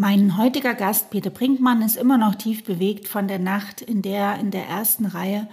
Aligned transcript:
Mein 0.00 0.38
heutiger 0.38 0.74
Gast 0.74 1.10
Peter 1.10 1.28
Brinkmann 1.28 1.82
ist 1.82 1.96
immer 1.96 2.18
noch 2.18 2.36
tief 2.36 2.62
bewegt 2.62 3.08
von 3.08 3.26
der 3.26 3.40
Nacht, 3.40 3.80
in 3.80 4.00
der 4.00 4.34
er 4.34 4.38
in 4.38 4.52
der 4.52 4.64
ersten 4.64 5.06
Reihe 5.06 5.48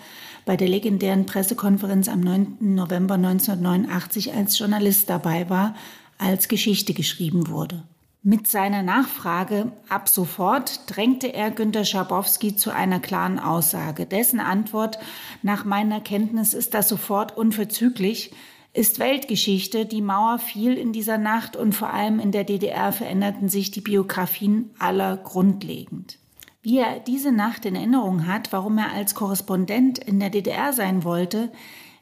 bei 0.46 0.56
der 0.56 0.68
legendären 0.68 1.26
Pressekonferenz 1.26 2.08
am 2.08 2.20
9. 2.20 2.58
November 2.60 3.16
1989 3.16 4.36
als 4.36 4.60
Journalist 4.60 5.10
dabei 5.10 5.50
war, 5.50 5.74
als 6.20 6.48
Geschichte 6.48 6.94
geschrieben 6.94 7.48
wurde. 7.48 7.86
Mit 8.22 8.46
seiner 8.46 8.84
Nachfrage 8.84 9.72
ab 9.90 10.10
sofort 10.10 10.82
drängte 10.96 11.34
er 11.34 11.50
Günter 11.50 11.84
Schabowski 11.84 12.56
zu 12.56 12.70
einer 12.70 13.00
klaren 13.00 13.40
Aussage. 13.40 14.06
Dessen 14.06 14.40
Antwort 14.40 15.00
nach 15.42 15.66
meiner 15.66 16.02
Kenntnis 16.02 16.54
ist 16.54 16.76
das 16.76 16.88
sofort 16.88 17.36
unverzüglich, 17.36 18.32
ist 18.76 19.00
Weltgeschichte. 19.00 19.86
Die 19.86 20.02
Mauer 20.02 20.38
fiel 20.38 20.78
in 20.78 20.92
dieser 20.92 21.18
Nacht 21.18 21.56
und 21.56 21.74
vor 21.74 21.94
allem 21.94 22.20
in 22.20 22.32
der 22.32 22.44
DDR 22.44 22.92
veränderten 22.92 23.48
sich 23.48 23.72
die 23.72 23.82
Biografien 23.82 24.70
aller 24.80 25.18
grundlegend. 25.18 26.20
Wie 26.62 26.80
er 26.80 27.00
diese 27.00 27.32
Nacht 27.32 27.66
in 27.66 27.76
Erinnerung 27.76 28.28
hat, 28.28 28.52
warum 28.52 28.78
er 28.78 28.92
als 28.92 29.16
Korrespondent 29.16 30.00
in 30.00 30.20
der 30.20 30.30
DDR 30.30 30.74
sein 30.74 31.04
wollte, 31.04 31.52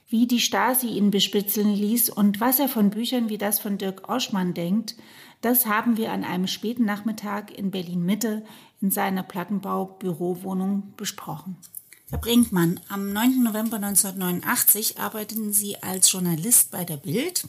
wie 0.07 0.25
die 0.25 0.39
Stasi 0.39 0.87
ihn 0.87 1.11
bespitzeln 1.11 1.73
ließ 1.73 2.09
und 2.09 2.39
was 2.39 2.59
er 2.59 2.69
von 2.69 2.89
Büchern 2.89 3.29
wie 3.29 3.37
das 3.37 3.59
von 3.59 3.77
Dirk 3.77 4.09
Oschmann 4.09 4.53
denkt, 4.53 4.95
das 5.41 5.65
haben 5.65 5.97
wir 5.97 6.11
an 6.11 6.23
einem 6.23 6.47
späten 6.47 6.85
Nachmittag 6.85 7.55
in 7.55 7.69
Berlin 7.69 8.05
Mitte 8.05 8.45
in 8.81 8.89
seiner 8.89 9.23
Plattenbau-Bürowohnung 9.23 10.93
besprochen. 10.97 11.57
Herr 12.13 12.19
Brinkmann, 12.19 12.79
am 12.89 13.11
9. 13.11 13.41
November 13.41 13.77
1989 13.77 14.99
arbeiteten 14.99 15.51
Sie 15.51 15.81
als 15.81 16.11
Journalist 16.11 16.69
bei 16.69 16.85
der 16.85 16.97
Bild 16.97 17.47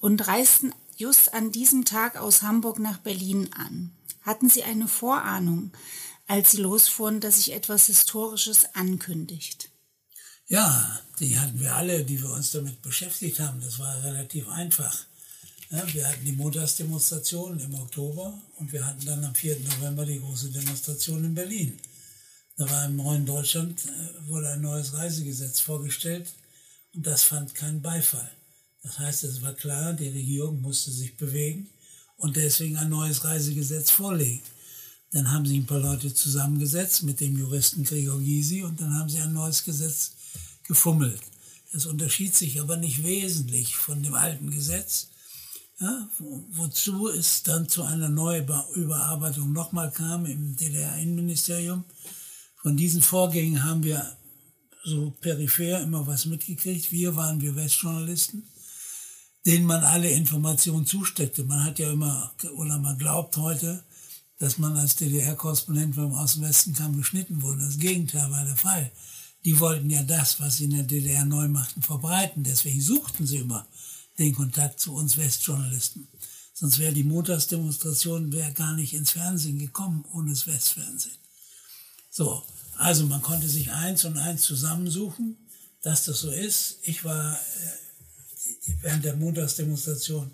und 0.00 0.26
reisten 0.26 0.72
just 0.96 1.34
an 1.34 1.52
diesem 1.52 1.84
Tag 1.84 2.16
aus 2.16 2.40
Hamburg 2.40 2.78
nach 2.78 2.96
Berlin 2.96 3.50
an. 3.52 3.92
Hatten 4.22 4.48
Sie 4.48 4.62
eine 4.62 4.88
Vorahnung, 4.88 5.72
als 6.26 6.52
Sie 6.52 6.56
losfuhren, 6.56 7.20
dass 7.20 7.36
sich 7.36 7.52
etwas 7.52 7.84
Historisches 7.84 8.74
ankündigt? 8.74 9.68
Ja, 10.48 10.98
die 11.20 11.38
hatten 11.38 11.60
wir 11.60 11.76
alle, 11.76 12.02
die 12.02 12.22
wir 12.22 12.30
uns 12.30 12.50
damit 12.50 12.80
beschäftigt 12.80 13.40
haben. 13.40 13.60
Das 13.60 13.78
war 13.78 14.02
relativ 14.02 14.48
einfach. 14.48 15.04
Wir 15.68 16.08
hatten 16.08 16.24
die 16.24 16.32
Montagsdemonstration 16.32 17.60
im 17.60 17.74
Oktober 17.74 18.40
und 18.56 18.72
wir 18.72 18.86
hatten 18.86 19.04
dann 19.04 19.22
am 19.22 19.34
4. 19.34 19.60
November 19.60 20.06
die 20.06 20.18
große 20.18 20.48
Demonstration 20.48 21.24
in 21.24 21.34
Berlin. 21.34 21.78
Da 22.56 22.68
war 22.68 22.84
im 22.84 22.96
neuen 22.96 23.26
Deutschland, 23.26 23.80
äh, 23.86 24.28
wurde 24.28 24.50
ein 24.50 24.60
neues 24.60 24.94
Reisegesetz 24.94 25.60
vorgestellt 25.60 26.28
und 26.94 27.06
das 27.06 27.24
fand 27.24 27.54
keinen 27.54 27.82
Beifall. 27.82 28.30
Das 28.82 28.98
heißt, 28.98 29.24
es 29.24 29.42
war 29.42 29.54
klar, 29.54 29.92
die 29.92 30.08
Regierung 30.08 30.60
musste 30.60 30.90
sich 30.90 31.16
bewegen 31.16 31.68
und 32.16 32.36
deswegen 32.36 32.76
ein 32.76 32.88
neues 32.88 33.24
Reisegesetz 33.24 33.90
vorlegen. 33.90 34.42
Dann 35.12 35.30
haben 35.30 35.46
sich 35.46 35.58
ein 35.58 35.66
paar 35.66 35.78
Leute 35.78 36.12
zusammengesetzt 36.12 37.02
mit 37.02 37.20
dem 37.20 37.36
Juristen 37.36 37.84
Gregor 37.84 38.18
Gysi 38.18 38.62
und 38.62 38.80
dann 38.80 38.94
haben 38.98 39.08
sie 39.08 39.20
ein 39.20 39.32
neues 39.32 39.62
Gesetz 39.64 40.12
gefummelt. 40.64 41.20
Es 41.72 41.86
unterschied 41.86 42.34
sich 42.34 42.60
aber 42.60 42.76
nicht 42.76 43.02
wesentlich 43.02 43.76
von 43.76 44.02
dem 44.02 44.14
alten 44.14 44.50
Gesetz, 44.50 45.08
ja, 45.80 46.08
wozu 46.52 47.08
es 47.08 47.42
dann 47.42 47.68
zu 47.68 47.82
einer 47.82 48.08
Neuüberarbeitung 48.08 49.52
nochmal 49.52 49.90
kam 49.90 50.26
im 50.26 50.54
DDR-Innenministerium. 50.56 51.84
Von 52.62 52.76
diesen 52.76 53.02
Vorgängen 53.02 53.64
haben 53.64 53.82
wir 53.82 54.16
so 54.84 55.10
peripher 55.20 55.80
immer 55.80 56.06
was 56.06 56.26
mitgekriegt. 56.26 56.92
Wir 56.92 57.16
waren 57.16 57.40
wir 57.40 57.56
Westjournalisten, 57.56 58.44
denen 59.44 59.66
man 59.66 59.82
alle 59.82 60.10
Informationen 60.10 60.86
zusteckte. 60.86 61.44
Man 61.44 61.64
hat 61.64 61.80
ja 61.80 61.90
immer, 61.90 62.32
oder 62.56 62.78
man 62.78 62.98
glaubt 62.98 63.36
heute, 63.36 63.82
dass 64.38 64.58
man 64.58 64.76
als 64.76 64.96
DDR-Korrespondent, 64.96 65.96
wenn 65.96 66.10
man 66.10 66.20
aus 66.20 66.34
dem 66.34 66.42
Westen 66.42 66.74
kam, 66.74 66.96
geschnitten 66.96 67.42
wurde. 67.42 67.64
Das 67.64 67.78
Gegenteil 67.78 68.30
war 68.30 68.44
der 68.44 68.56
Fall. 68.56 68.90
Die 69.44 69.58
wollten 69.58 69.90
ja 69.90 70.04
das, 70.04 70.40
was 70.40 70.56
sie 70.56 70.64
in 70.64 70.70
der 70.70 70.84
DDR 70.84 71.24
neu 71.24 71.48
machten, 71.48 71.82
verbreiten. 71.82 72.44
Deswegen 72.44 72.80
suchten 72.80 73.26
sie 73.26 73.38
immer 73.38 73.66
den 74.18 74.34
Kontakt 74.34 74.78
zu 74.78 74.94
uns 74.94 75.16
Westjournalisten. 75.16 76.06
Sonst 76.54 76.78
wäre 76.78 76.92
die 76.92 77.02
Montagsdemonstration 77.02 78.32
wäre 78.32 78.52
gar 78.52 78.74
nicht 78.74 78.94
ins 78.94 79.10
Fernsehen 79.10 79.58
gekommen 79.58 80.04
ohne 80.12 80.30
das 80.30 80.46
Westfernsehen. 80.46 81.16
So, 82.10 82.42
also 82.82 83.06
man 83.06 83.22
konnte 83.22 83.48
sich 83.48 83.70
eins 83.70 84.04
und 84.04 84.18
eins 84.18 84.42
zusammensuchen, 84.42 85.36
dass 85.82 86.04
das 86.04 86.20
so 86.20 86.32
ist. 86.32 86.78
Ich 86.82 87.04
war 87.04 87.34
äh, 87.34 88.72
während 88.80 89.04
der 89.04 89.14
Montagsdemonstration 89.14 90.28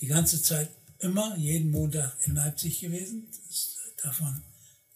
die 0.00 0.06
ganze 0.06 0.40
Zeit 0.40 0.68
immer, 1.00 1.36
jeden 1.36 1.72
Montag 1.72 2.16
in 2.24 2.36
Leipzig 2.36 2.78
gewesen. 2.78 3.26
Das, 3.48 3.78
davon 4.00 4.42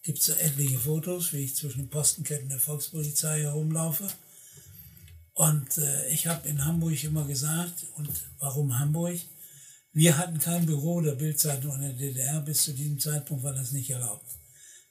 gibt 0.03 0.21
es 0.21 0.29
etliche 0.29 0.79
Fotos, 0.79 1.33
wie 1.33 1.39
ich 1.39 1.57
zwischen 1.57 1.79
den 1.79 1.91
Postenketten 1.91 2.49
der 2.49 2.61
Volkspolizei 2.61 3.41
herumlaufe. 3.41 4.07
Und 5.35 5.79
äh, 5.79 6.09
ich 6.11 6.29
habe 6.29 6.49
in 6.49 6.65
Hamburg 6.65 7.03
immer 7.03 7.27
gesagt, 7.27 7.85
und 7.97 8.09
warum 8.39 8.79
Hamburg? 8.79 9.19
Wir 9.93 10.17
hatten 10.19 10.39
kein 10.39 10.67
Büro 10.67 11.01
der 11.01 11.17
Bildzeitung 11.17 11.75
in 11.75 11.81
der 11.81 11.93
DDR, 11.95 12.41
bis 12.43 12.63
zu 12.63 12.73
diesem 12.73 13.01
Zeitpunkt 13.01 13.43
war 13.43 13.55
das 13.55 13.73
nicht 13.73 13.91
erlaubt. 13.91 14.36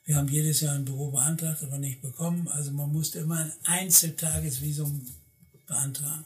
Wir 0.06 0.18
haben 0.18 0.28
jedes 0.28 0.62
Jahr 0.62 0.76
ein 0.76 0.86
Büro 0.86 1.10
beantragt, 1.10 1.64
aber 1.64 1.80
nicht 1.80 2.02
bekommen. 2.02 2.48
Also 2.50 2.72
man 2.72 2.92
musste 2.92 3.20
immer 3.20 3.38
ein 3.38 3.54
Einzeltagesvisum 3.64 5.06
beantragen 5.66 6.24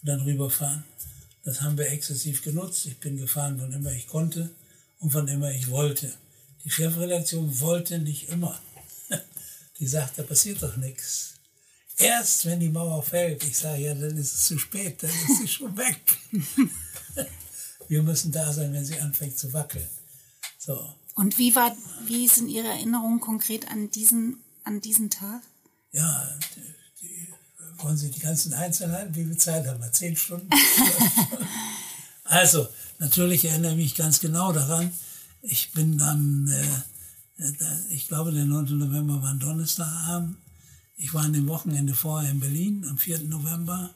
und 0.00 0.08
dann 0.08 0.20
rüberfahren. 0.20 0.84
Das 1.42 1.62
haben 1.62 1.78
wir 1.78 1.90
exzessiv 1.90 2.42
genutzt. 2.42 2.84
Ich 2.84 3.00
bin 3.00 3.16
gefahren, 3.16 3.56
wann 3.58 3.72
immer 3.72 3.92
ich 3.92 4.06
konnte 4.06 4.50
und 5.00 5.14
wann 5.14 5.28
immer 5.28 5.50
ich 5.50 5.70
wollte. 5.70 6.12
Die 6.64 6.70
Chefredaktion 6.70 7.58
wollte 7.60 7.98
nicht 7.98 8.28
immer. 8.28 8.60
Die 9.78 9.86
sagt, 9.86 10.18
da 10.18 10.22
passiert 10.22 10.62
doch 10.62 10.76
nichts. 10.76 11.34
Erst 11.98 12.44
wenn 12.44 12.60
die 12.60 12.68
Mauer 12.68 13.02
fällt, 13.02 13.42
ich 13.44 13.56
sage, 13.56 13.82
ja, 13.82 13.94
dann 13.94 14.18
ist 14.18 14.34
es 14.34 14.44
zu 14.44 14.58
spät, 14.58 15.02
dann 15.02 15.10
ist 15.10 15.38
sie 15.38 15.48
schon 15.48 15.74
weg. 15.78 16.00
Wir 17.88 18.02
müssen 18.02 18.32
da 18.32 18.52
sein, 18.52 18.72
wenn 18.74 18.84
sie 18.84 19.00
anfängt 19.00 19.38
zu 19.38 19.50
wackeln. 19.54 19.88
So. 20.58 20.94
Und 21.16 21.38
wie 21.38 21.56
war, 21.56 21.74
wie 22.04 22.26
ist 22.26 22.36
in 22.36 22.48
Ihrer 22.48 22.68
Erinnerung 22.68 23.20
konkret 23.20 23.70
an 23.70 23.90
diesen, 23.90 24.38
an 24.64 24.82
diesen 24.82 25.08
Tag? 25.08 25.40
Ja, 25.90 26.28
die, 26.54 27.00
die, 27.00 27.28
wollen 27.78 27.96
Sie 27.96 28.10
die 28.10 28.20
ganzen 28.20 28.52
Einzelheiten? 28.52 29.14
Wie 29.14 29.24
viel 29.24 29.38
Zeit 29.38 29.66
haben 29.66 29.80
wir? 29.80 29.90
Zehn 29.90 30.14
Stunden? 30.14 30.50
also, 32.24 32.68
natürlich 32.98 33.46
erinnere 33.46 33.72
ich 33.72 33.78
mich 33.78 33.94
ganz 33.94 34.20
genau 34.20 34.52
daran. 34.52 34.92
Ich 35.40 35.72
bin 35.72 36.02
am, 36.02 36.48
äh, 36.48 37.44
ich 37.88 38.08
glaube, 38.08 38.30
der 38.30 38.44
9. 38.44 38.76
November 38.76 39.22
war 39.22 39.30
ein 39.30 39.38
Donnerstagabend. 39.38 40.36
Ich 40.98 41.14
war 41.14 41.24
an 41.24 41.32
dem 41.32 41.48
Wochenende 41.48 41.94
vorher 41.94 42.30
in 42.30 42.40
Berlin, 42.40 42.84
am 42.90 42.98
4. 42.98 43.20
November. 43.20 43.88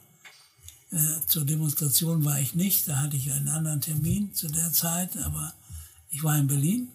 Äh, 0.89 0.97
zur 1.27 1.45
Demonstration 1.45 2.25
war 2.25 2.39
ich 2.39 2.55
nicht, 2.55 2.87
da 2.87 2.95
hatte 2.95 3.15
ich 3.15 3.31
einen 3.31 3.47
anderen 3.47 3.79
Termin 3.79 4.33
zu 4.33 4.47
der 4.47 4.73
Zeit, 4.73 5.17
aber 5.17 5.53
ich 6.09 6.23
war 6.23 6.35
in 6.35 6.47
Berlin 6.47 6.89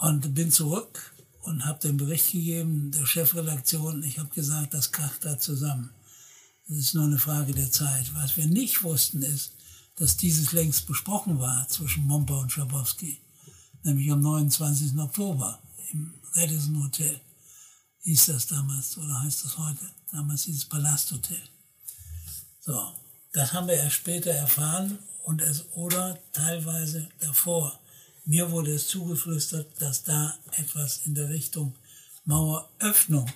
und 0.00 0.34
bin 0.34 0.50
zurück 0.50 1.14
und 1.42 1.64
habe 1.66 1.78
den 1.80 1.96
Bericht 1.96 2.32
gegeben 2.32 2.90
der 2.90 3.06
Chefredaktion. 3.06 4.02
Ich 4.02 4.18
habe 4.18 4.30
gesagt, 4.34 4.74
das 4.74 4.92
kracht 4.92 5.24
da 5.24 5.38
zusammen. 5.38 5.90
Das 6.68 6.78
ist 6.78 6.94
nur 6.94 7.04
eine 7.04 7.18
Frage 7.18 7.52
der 7.52 7.70
Zeit. 7.70 8.14
Was 8.14 8.36
wir 8.36 8.46
nicht 8.46 8.82
wussten, 8.82 9.22
ist, 9.22 9.52
dass 9.96 10.16
dieses 10.16 10.52
längst 10.52 10.86
besprochen 10.86 11.38
war 11.38 11.68
zwischen 11.68 12.06
Momper 12.06 12.38
und 12.38 12.50
Schabowski, 12.50 13.20
nämlich 13.82 14.10
am 14.10 14.20
29. 14.20 14.98
Oktober 14.98 15.60
im 15.92 16.14
Radisson 16.34 16.82
Hotel. 16.82 17.20
Hieß 18.02 18.26
das 18.26 18.46
damals 18.46 18.96
oder 18.96 19.20
heißt 19.20 19.44
das 19.44 19.58
heute? 19.58 19.90
Damals 20.12 20.44
hieß 20.44 20.56
es 20.56 20.64
Palasthotel. 20.64 21.42
So, 22.60 22.94
das 23.32 23.52
haben 23.52 23.68
wir 23.68 23.74
erst 23.74 23.96
später 23.96 24.30
erfahren 24.30 24.98
und 25.24 25.42
es 25.42 25.66
oder 25.72 26.18
teilweise 26.32 27.08
davor. 27.18 27.78
Mir 28.24 28.50
wurde 28.50 28.74
es 28.74 28.88
zugeflüstert, 28.88 29.80
dass 29.80 30.02
da 30.04 30.38
etwas 30.56 31.06
in 31.06 31.14
der 31.14 31.28
Richtung 31.28 31.74
Maueröffnung 32.24 33.30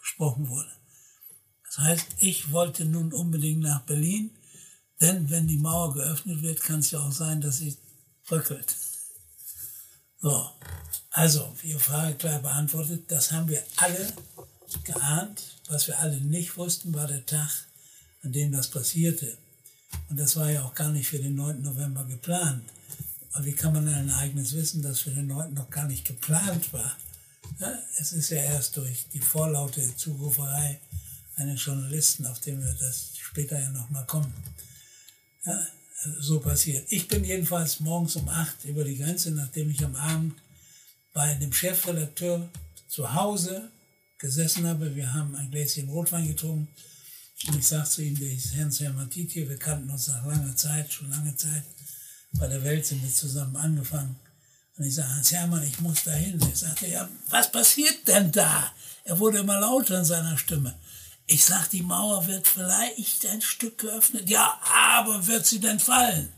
gesprochen 0.00 0.48
wurde. 0.48 0.70
Das 1.64 1.78
heißt, 1.78 2.06
ich 2.18 2.50
wollte 2.50 2.84
nun 2.84 3.12
unbedingt 3.12 3.60
nach 3.60 3.82
Berlin, 3.82 4.30
denn 5.00 5.28
wenn 5.30 5.46
die 5.46 5.58
Mauer 5.58 5.94
geöffnet 5.94 6.42
wird, 6.42 6.62
kann 6.62 6.80
es 6.80 6.90
ja 6.90 7.00
auch 7.00 7.12
sein, 7.12 7.40
dass 7.40 7.58
sie 7.58 7.76
bröckelt. 8.26 8.74
So, 10.20 10.50
also, 11.10 11.54
Ihre 11.62 11.78
Frage 11.78 12.14
klar 12.16 12.40
beantwortet, 12.40 13.04
das 13.08 13.32
haben 13.32 13.48
wir 13.48 13.62
alle 13.76 14.12
geahnt. 14.84 15.42
Was 15.68 15.86
wir 15.86 15.98
alle 15.98 16.20
nicht 16.20 16.56
wussten, 16.56 16.94
war 16.94 17.06
der 17.06 17.24
Tag, 17.26 17.50
an 18.22 18.32
dem 18.32 18.52
das 18.52 18.68
passierte. 18.68 19.36
Und 20.08 20.18
das 20.18 20.36
war 20.36 20.50
ja 20.50 20.64
auch 20.64 20.74
gar 20.74 20.90
nicht 20.90 21.08
für 21.08 21.18
den 21.18 21.34
9. 21.34 21.62
November 21.62 22.04
geplant. 22.04 22.64
Aber 23.32 23.44
wie 23.44 23.52
kann 23.52 23.72
man 23.72 23.86
ein 23.88 24.08
Ereignis 24.08 24.54
wissen, 24.54 24.82
das 24.82 25.00
für 25.00 25.10
den 25.10 25.26
9. 25.26 25.54
noch 25.54 25.70
gar 25.70 25.86
nicht 25.86 26.04
geplant 26.04 26.72
war? 26.72 26.96
Ja, 27.60 27.78
es 27.98 28.12
ist 28.12 28.30
ja 28.30 28.38
erst 28.38 28.76
durch 28.76 29.06
die 29.12 29.20
vorlaute 29.20 29.96
Zuruferei 29.96 30.80
eines 31.36 31.64
Journalisten, 31.64 32.26
auf 32.26 32.40
den 32.40 32.62
wir 32.62 32.74
das 32.74 33.10
später 33.16 33.58
ja 33.58 33.70
nochmal 33.70 34.06
kommen, 34.06 34.32
ja, 35.44 35.66
also 36.02 36.20
so 36.20 36.40
passiert. 36.40 36.86
Ich 36.90 37.08
bin 37.08 37.24
jedenfalls 37.24 37.80
morgens 37.80 38.16
um 38.16 38.28
acht 38.28 38.64
über 38.64 38.84
die 38.84 38.96
Grenze, 38.96 39.30
nachdem 39.30 39.70
ich 39.70 39.84
am 39.84 39.96
Abend 39.96 40.34
bei 41.12 41.34
dem 41.34 41.52
Chefredakteur 41.52 42.48
zu 42.88 43.14
Hause 43.14 43.70
gesessen 44.18 44.66
habe. 44.66 44.94
Wir 44.94 45.12
haben 45.12 45.34
ein 45.34 45.50
Gläschen 45.50 45.88
Rotwein 45.88 46.28
getrunken. 46.28 46.68
Und 47.46 47.58
ich 47.58 47.66
sagte 47.66 47.90
zu 47.90 48.02
ihm, 48.02 48.18
der 48.18 48.32
ist 48.32 48.56
Hans 48.56 48.80
Hermann 48.80 49.10
Tietje, 49.10 49.48
wir 49.48 49.58
kannten 49.58 49.90
uns 49.90 50.08
nach 50.08 50.26
langer 50.26 50.56
Zeit, 50.56 50.92
schon 50.92 51.10
lange 51.10 51.34
Zeit. 51.36 51.62
Bei 52.32 52.46
der 52.46 52.62
Welt 52.64 52.86
sind 52.86 53.02
wir 53.02 53.12
zusammen 53.12 53.56
angefangen. 53.56 54.16
Und 54.76 54.84
ich 54.84 54.94
sage, 54.94 55.14
Hans 55.14 55.32
Hermann, 55.32 55.62
ich 55.64 55.80
muss 55.80 56.04
da 56.04 56.12
hin. 56.12 56.40
Ich 56.52 56.60
sagte, 56.60 56.86
ja, 56.86 57.08
was 57.30 57.50
passiert 57.50 58.06
denn 58.06 58.30
da? 58.30 58.72
Er 59.04 59.18
wurde 59.18 59.38
immer 59.38 59.58
lauter 59.58 59.98
in 59.98 60.04
seiner 60.04 60.38
Stimme. 60.38 60.74
Ich 61.26 61.44
sag, 61.44 61.68
die 61.70 61.82
Mauer 61.82 62.26
wird 62.26 62.46
vielleicht 62.46 63.26
ein 63.26 63.42
Stück 63.42 63.78
geöffnet. 63.78 64.30
Ja, 64.30 64.60
aber 64.94 65.26
wird 65.26 65.46
sie 65.46 65.60
denn 65.60 65.80
fallen? 65.80 66.28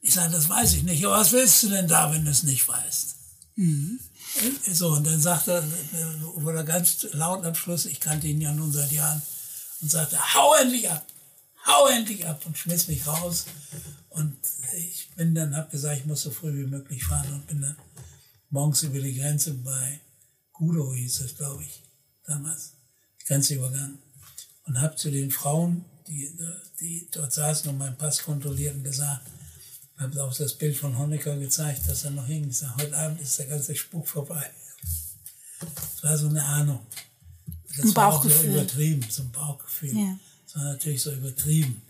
Ich 0.00 0.14
sage, 0.14 0.32
das 0.32 0.48
weiß 0.48 0.74
ich 0.74 0.82
nicht. 0.84 1.04
Aber 1.04 1.18
was 1.18 1.32
willst 1.32 1.62
du 1.62 1.68
denn 1.68 1.88
da, 1.88 2.12
wenn 2.12 2.24
du 2.24 2.30
es 2.30 2.44
nicht 2.44 2.68
weißt? 2.68 3.16
Mhm. 3.56 3.98
So, 4.70 4.90
und 4.90 5.06
dann 5.06 5.20
sagt 5.20 5.48
er, 5.48 5.64
wurde 6.34 6.58
er 6.58 6.64
ganz 6.64 7.06
laut 7.12 7.44
am 7.44 7.54
Schluss, 7.54 7.86
ich 7.86 7.98
kannte 7.98 8.28
ihn 8.28 8.40
ja 8.40 8.52
nun 8.52 8.70
seit 8.70 8.92
Jahren, 8.92 9.20
und 9.80 9.90
sagte, 9.90 10.18
hau 10.34 10.54
endlich 10.54 10.90
ab, 10.90 11.04
hau 11.66 11.86
endlich 11.88 12.26
ab 12.26 12.44
und 12.46 12.56
schmiss 12.56 12.88
mich 12.88 13.06
raus. 13.06 13.46
Und 14.18 14.36
ich 14.76 15.10
bin 15.14 15.34
dann, 15.34 15.54
hab 15.54 15.70
gesagt, 15.70 16.00
ich 16.00 16.06
muss 16.06 16.22
so 16.22 16.32
früh 16.32 16.52
wie 16.52 16.68
möglich 16.68 17.04
fahren 17.04 17.32
und 17.32 17.46
bin 17.46 17.60
dann 17.60 17.76
morgens 18.50 18.82
über 18.82 19.00
die 19.00 19.14
Grenze 19.14 19.54
bei 19.54 20.00
Gudo 20.52 20.92
hieß 20.92 21.20
es, 21.20 21.36
glaube 21.36 21.62
ich, 21.62 21.84
damals, 22.26 22.72
die 23.20 23.26
Grenze 23.26 23.54
übergangen. 23.54 23.98
Und 24.64 24.80
habe 24.80 24.96
zu 24.96 25.12
den 25.12 25.30
Frauen, 25.30 25.84
die, 26.08 26.36
die 26.80 27.08
dort 27.12 27.32
saßen 27.32 27.70
und 27.70 27.78
meinen 27.78 27.96
Pass 27.96 28.24
kontrollierten, 28.24 28.82
gesagt, 28.82 29.24
habe 29.98 30.22
auch 30.24 30.34
das 30.36 30.58
Bild 30.58 30.76
von 30.76 30.98
Honecker 30.98 31.36
gezeigt, 31.38 31.88
dass 31.88 32.04
er 32.04 32.10
noch 32.10 32.26
hing. 32.26 32.48
Ich 32.48 32.58
sage, 32.58 32.82
heute 32.82 32.96
Abend 32.96 33.20
ist 33.20 33.38
der 33.38 33.46
ganze 33.46 33.76
Spuk 33.76 34.08
vorbei. 34.08 34.50
Das 35.60 36.02
war 36.02 36.18
so 36.18 36.28
eine 36.28 36.44
Ahnung. 36.44 36.80
Das 37.68 37.86
ein 37.86 37.96
war 37.96 38.14
auch 38.14 38.24
so 38.24 38.42
übertrieben, 38.42 39.06
so 39.08 39.22
ein 39.22 39.30
Bauchgefühl. 39.30 39.96
Ja. 39.96 40.18
Das 40.44 40.56
war 40.56 40.64
natürlich 40.64 41.02
so 41.02 41.12
übertrieben. 41.12 41.82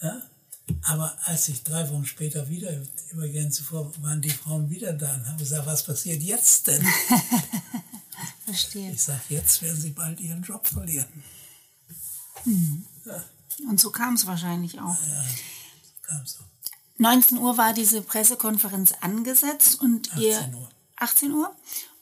Ja? 0.00 0.22
Aber 0.82 1.16
als 1.24 1.48
ich 1.48 1.62
drei 1.62 1.88
Wochen 1.90 2.06
später 2.06 2.48
wieder 2.48 2.70
über 3.10 3.28
Grenze 3.28 3.62
vor, 3.62 3.92
waren 4.02 4.20
die 4.20 4.30
Frauen 4.30 4.68
wieder 4.68 4.92
da 4.92 5.14
und 5.14 5.28
haben 5.28 5.38
gesagt, 5.38 5.66
was 5.66 5.84
passiert 5.84 6.22
jetzt 6.22 6.66
denn? 6.66 6.84
Verstehe. 8.44 8.92
Ich 8.92 9.02
sage, 9.02 9.20
jetzt 9.28 9.62
werden 9.62 9.80
sie 9.80 9.90
bald 9.90 10.20
ihren 10.20 10.42
Job 10.42 10.66
verlieren. 10.66 11.06
Mhm. 12.44 12.84
Ja. 13.04 13.22
Und 13.68 13.80
so 13.80 13.90
kam 13.90 14.14
es 14.14 14.26
wahrscheinlich 14.26 14.80
auch. 14.80 14.96
Ja, 15.08 15.22
so 15.24 15.92
kam 16.02 16.22
es 16.22 16.38
auch. 16.40 16.44
19 16.98 17.38
Uhr 17.38 17.58
war 17.58 17.72
diese 17.74 18.02
Pressekonferenz 18.02 18.92
angesetzt 19.00 19.80
und 19.80 20.10
18 20.12 20.22
ihr 20.22 20.54
Uhr. 20.54 20.68
18 20.96 21.32
Uhr 21.32 21.54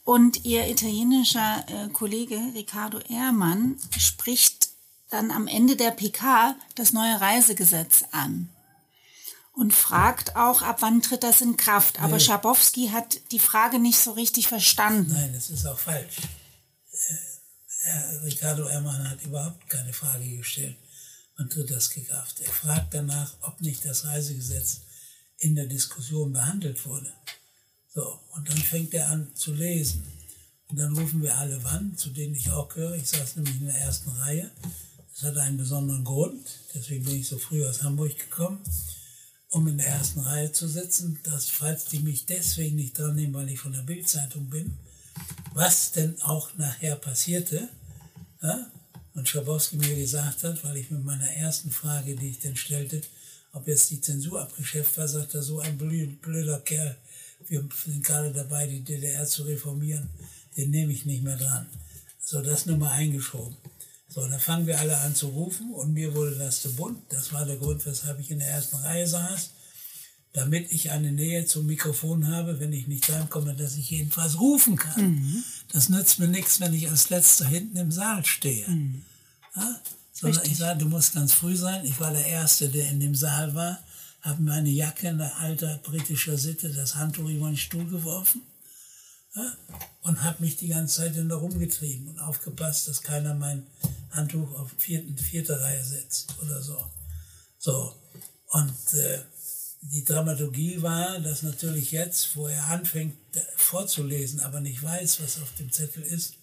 und 0.05 0.45
ihr 0.45 0.71
italienischer 0.71 1.65
äh, 1.69 1.89
Kollege 1.89 2.39
Riccardo 2.55 3.01
Ehrmann 3.01 3.79
spricht 3.99 4.71
dann 5.11 5.31
am 5.31 5.49
Ende 5.49 5.77
der 5.77 5.91
PK 5.91 6.55
das 6.77 6.93
neue 6.93 7.21
Reisegesetz 7.21 8.05
an 8.13 8.54
und 9.55 9.73
fragt 9.73 10.37
auch, 10.37 10.63
ab 10.63 10.79
wann 10.81 11.01
tritt 11.03 11.23
das 11.23 11.41
in 11.41 11.57
Kraft. 11.57 12.01
Aber 12.01 12.17
nee. 12.17 12.21
Schabowski 12.21 12.89
hat 12.89 13.21
die 13.33 13.39
Frage 13.39 13.79
nicht 13.79 13.99
so 13.99 14.13
richtig 14.13 14.49
verstanden. 14.49 15.13
Nein, 15.13 15.33
das 15.33 15.51
ist 15.51 15.67
auch 15.67 15.79
falsch. 15.79 16.17
Äh, 17.83 18.17
Riccardo 18.25 18.69
Ehrmann 18.69 19.11
hat 19.11 19.23
überhaupt 19.23 19.69
keine 19.69 19.93
Frage 19.93 20.37
gestellt 20.37 20.77
wann 21.37 21.51
tritt 21.51 21.71
das 21.71 21.89
in 21.97 22.07
Kraft. 22.07 22.41
Er 22.41 22.53
fragt 22.53 22.95
danach, 22.95 23.35
ob 23.43 23.61
nicht 23.61 23.85
das 23.85 24.05
Reisegesetz 24.05 24.81
in 25.39 25.55
der 25.55 25.67
Diskussion 25.67 26.33
behandelt 26.33 26.85
wurde. 26.87 27.13
So, 27.93 28.21
und 28.33 28.49
dann 28.49 28.57
fängt 28.57 28.95
er 28.95 29.09
an 29.09 29.35
zu 29.35 29.53
lesen. 29.53 30.05
Und 30.69 30.79
dann 30.79 30.97
rufen 30.97 31.23
wir 31.23 31.37
alle 31.37 31.63
wann, 31.63 31.97
zu 31.97 32.11
denen 32.11 32.35
ich 32.35 32.51
auch 32.51 32.69
gehöre. 32.69 32.97
Ich 32.97 33.09
saß 33.09 33.37
nämlich 33.37 33.61
in 33.61 33.67
der 33.67 33.79
ersten 33.79 34.11
Reihe. 34.11 34.51
Das 35.13 35.25
hat 35.25 35.37
einen 35.37 35.57
besonderen 35.57 36.05
Grund. 36.05 36.47
Deswegen 36.75 37.05
bin 37.05 37.21
ich 37.21 37.29
so 37.29 37.39
früh 37.39 37.65
aus 37.67 37.83
Hamburg 37.83 38.19
gekommen, 38.19 38.61
um 39.55 39.69
in 39.69 39.79
der 39.79 39.87
ersten 39.87 40.21
Reihe 40.21 40.51
zu 40.53 40.69
sitzen. 40.69 41.19
Dass, 41.23 41.49
falls 41.49 41.85
die 41.87 42.01
mich 42.01 42.27
deswegen 42.27 42.77
nicht 42.77 42.99
dran 42.99 43.15
nehmen, 43.15 43.35
weil 43.35 43.49
ich 43.49 43.61
von 43.61 43.73
der 43.73 43.83
Bildzeitung 43.83 44.51
bin, 44.51 44.77
was 45.53 45.93
denn 45.93 46.21
auch 46.23 46.55
nachher 46.57 46.97
passierte, 46.97 47.69
ja, 48.43 48.67
und 49.15 49.29
Schabowski 49.29 49.77
mir 49.77 49.95
gesagt 49.95 50.43
hat, 50.43 50.65
weil 50.65 50.77
ich 50.77 50.91
mit 50.91 51.05
meiner 51.05 51.31
ersten 51.31 51.71
Frage, 51.71 52.17
die 52.17 52.31
ich 52.31 52.41
dann 52.41 52.57
stellte, 52.57 53.01
ob 53.53 53.69
jetzt 53.69 53.91
die 53.91 54.01
Zensur 54.01 54.43
abgeschäft 54.43 54.99
war, 54.99 55.07
sagt 55.07 55.35
er, 55.35 55.43
so 55.43 55.61
ein 55.61 55.79
blöder 55.79 56.59
Kerl, 56.61 56.97
wir 57.47 57.69
sind 57.85 58.05
gerade 58.05 58.33
dabei, 58.33 58.67
die 58.67 58.81
DDR 58.81 59.25
zu 59.25 59.45
reformieren, 59.45 60.09
den 60.57 60.71
nehme 60.71 60.93
ich 60.93 61.05
nicht 61.07 61.23
mehr 61.23 61.37
dran. 61.37 61.69
So, 62.19 62.43
das 62.43 62.67
nur 62.67 62.79
mal 62.79 62.91
eingeschoben. 62.91 63.57
So, 64.15 64.25
dann 64.29 64.39
fangen 64.39 64.69
wir 64.69 64.79
alle 64.79 64.97
an 64.99 65.13
zu 65.13 65.27
rufen 65.27 65.73
und 65.73 65.93
mir 65.93 66.15
wurde 66.15 66.37
das 66.37 66.63
zu 66.63 66.73
bunt. 66.77 67.01
Das 67.09 67.33
war 67.33 67.45
der 67.45 67.57
Grund, 67.57 67.85
weshalb 67.85 68.21
ich 68.21 68.31
in 68.31 68.39
der 68.39 68.49
ersten 68.49 68.77
Reihe 68.77 69.09
saß, 69.09 69.51
damit 70.33 70.71
ich 70.71 70.93
eine 70.93 71.11
Nähe 71.11 71.47
zum 71.47 71.67
Mikrofon 71.67 72.29
habe, 72.29 72.61
wenn 72.61 72.73
ich 72.73 72.87
nicht 72.87 73.11
reinkomme, 73.11 73.55
dass 73.57 73.77
ich 73.77 73.91
jedenfalls 73.91 74.39
rufen 74.39 74.77
kann. 74.77 75.15
Mhm. 75.15 75.45
Das 75.73 75.89
nützt 75.89 76.21
mir 76.21 76.29
nichts, 76.29 76.61
wenn 76.61 76.73
ich 76.75 76.89
als 76.89 77.11
letzter 77.11 77.47
hinten 77.47 77.77
im 77.77 77.91
Saal 77.91 78.25
stehe. 78.25 78.69
Mhm. 78.69 79.03
Ja? 79.57 79.81
Sondern 80.13 80.47
ich 80.47 80.59
sage, 80.59 80.79
du 80.79 80.87
musst 80.87 81.15
ganz 81.15 81.33
früh 81.33 81.57
sein. 81.57 81.85
Ich 81.85 81.99
war 81.99 82.13
der 82.13 82.25
Erste, 82.25 82.69
der 82.69 82.89
in 82.91 83.01
dem 83.01 83.17
Saal 83.17 83.53
war, 83.57 83.81
habe 84.21 84.41
meine 84.43 84.71
Jacke 84.71 85.09
in 85.09 85.19
der 85.19 85.37
alter 85.39 85.81
britischer 85.83 86.39
Sitte, 86.39 86.73
das 86.73 86.95
Handtuch 86.95 87.29
über 87.29 87.49
den 87.49 87.57
Stuhl 87.57 87.87
geworfen? 87.87 88.43
Und 90.03 90.23
habe 90.23 90.43
mich 90.43 90.57
die 90.57 90.69
ganze 90.69 91.03
Zeit 91.03 91.17
in 91.17 91.29
der 91.29 91.39
rumgetrieben 91.39 92.09
und 92.09 92.21
aufgepasst, 92.21 92.89
dass 92.89 93.03
keiner 93.03 93.35
mein 93.35 93.67
Handtuch 94.11 94.53
auf 94.55 94.71
vierten, 94.79 95.17
vierte 95.19 95.61
Reihe 95.61 95.85
setzt 95.85 96.37
oder 96.41 96.63
so. 96.63 96.79
So. 97.59 97.95
Und 98.51 98.95
äh, 98.95 99.19
die 99.81 100.05
Dramaturgie 100.05 100.81
war, 100.83 101.19
dass 101.21 101.43
natürlich 101.43 101.91
jetzt, 101.91 102.37
wo 102.37 102.47
er 102.47 102.67
anfängt 102.67 103.17
vorzulesen, 103.57 104.41
aber 104.41 104.61
nicht 104.61 104.83
weiß, 104.83 105.21
was 105.23 105.41
auf 105.43 105.53
dem 105.57 105.73
Zettel 105.73 106.03
ist, 106.03 106.35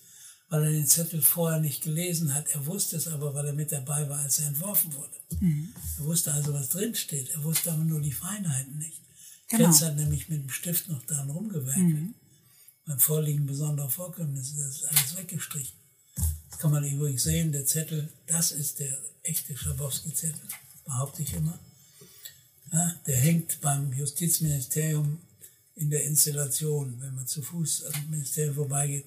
weil 0.49 0.65
er 0.65 0.71
den 0.71 0.88
Zettel 0.88 1.21
vorher 1.21 1.59
nicht 1.59 1.81
gelesen 1.83 2.33
hat. 2.33 2.49
Er 2.49 2.65
wusste 2.65 2.97
es 2.97 3.07
aber, 3.07 3.33
weil 3.33 3.47
er 3.47 3.53
mit 3.53 3.71
dabei 3.71 4.09
war, 4.09 4.19
als 4.19 4.39
er 4.39 4.47
entworfen 4.47 4.93
wurde. 4.93 5.15
Mhm. 5.39 5.73
Er 5.97 6.05
wusste 6.05 6.33
also, 6.33 6.53
was 6.53 6.69
drinsteht. 6.69 7.29
Er 7.29 7.43
wusste 7.43 7.71
aber 7.71 7.83
nur 7.83 8.01
die 8.01 8.11
Feinheiten 8.11 8.77
nicht. 8.77 9.01
Genau. 9.48 9.63
Krenz 9.63 9.81
hat 9.81 9.95
nämlich 9.95 10.27
mit 10.27 10.43
dem 10.43 10.50
Stift 10.50 10.89
noch 10.89 11.03
daran 11.05 11.29
rumgewerkelt. 11.29 12.01
Mhm. 12.01 12.15
Beim 12.91 13.00
Vorliegen 13.00 13.45
besonderer 13.45 13.89
Vorkommnisse 13.89 14.62
ist 14.62 14.81
das 14.81 14.89
alles 14.89 15.15
weggestrichen. 15.15 15.79
Das 16.50 16.60
kann 16.60 16.71
man 16.71 16.83
übrigens 16.83 17.24
sehen, 17.24 17.53
der 17.53 17.65
Zettel, 17.65 18.12
das 18.27 18.51
ist 18.51 18.79
der 18.79 19.01
echte 19.24 19.55
Schabowski-Zettel, 19.55 20.41
behaupte 20.83 21.21
ich 21.21 21.33
immer. 21.33 21.57
Ja, 22.74 22.93
der 23.07 23.15
hängt 23.15 23.62
beim 23.62 23.93
Justizministerium 23.93 25.21
in 25.75 25.89
der 25.89 26.03
Installation. 26.03 27.00
Wenn 27.00 27.15
man 27.15 27.27
zu 27.27 27.41
Fuß 27.41 27.86
am 27.86 28.10
Ministerium 28.10 28.55
vorbeigeht, 28.55 29.05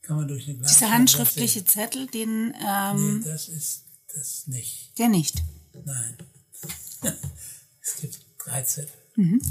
kann 0.00 0.16
man 0.16 0.28
durch 0.28 0.48
eine 0.48 0.56
Glasscheibe 0.56 0.78
Dieser 0.78 0.94
handschriftliche 0.94 1.64
Zettel, 1.66 2.06
den... 2.06 2.54
Ähm, 2.66 3.18
nee, 3.18 3.24
das 3.24 3.50
ist 3.50 3.84
das 4.14 4.46
nicht. 4.46 4.98
Der 4.98 5.10
nicht? 5.10 5.42
Nein. 5.84 6.16
es 7.82 7.96
gibt 8.00 8.18
drei 8.38 8.62
Zettel. 8.62 8.96
Mhm. 9.16 9.42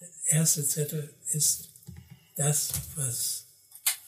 Der 0.00 0.08
erste 0.26 0.66
Zettel 0.66 1.14
ist 1.30 1.68
das, 2.36 2.70
was 2.96 3.46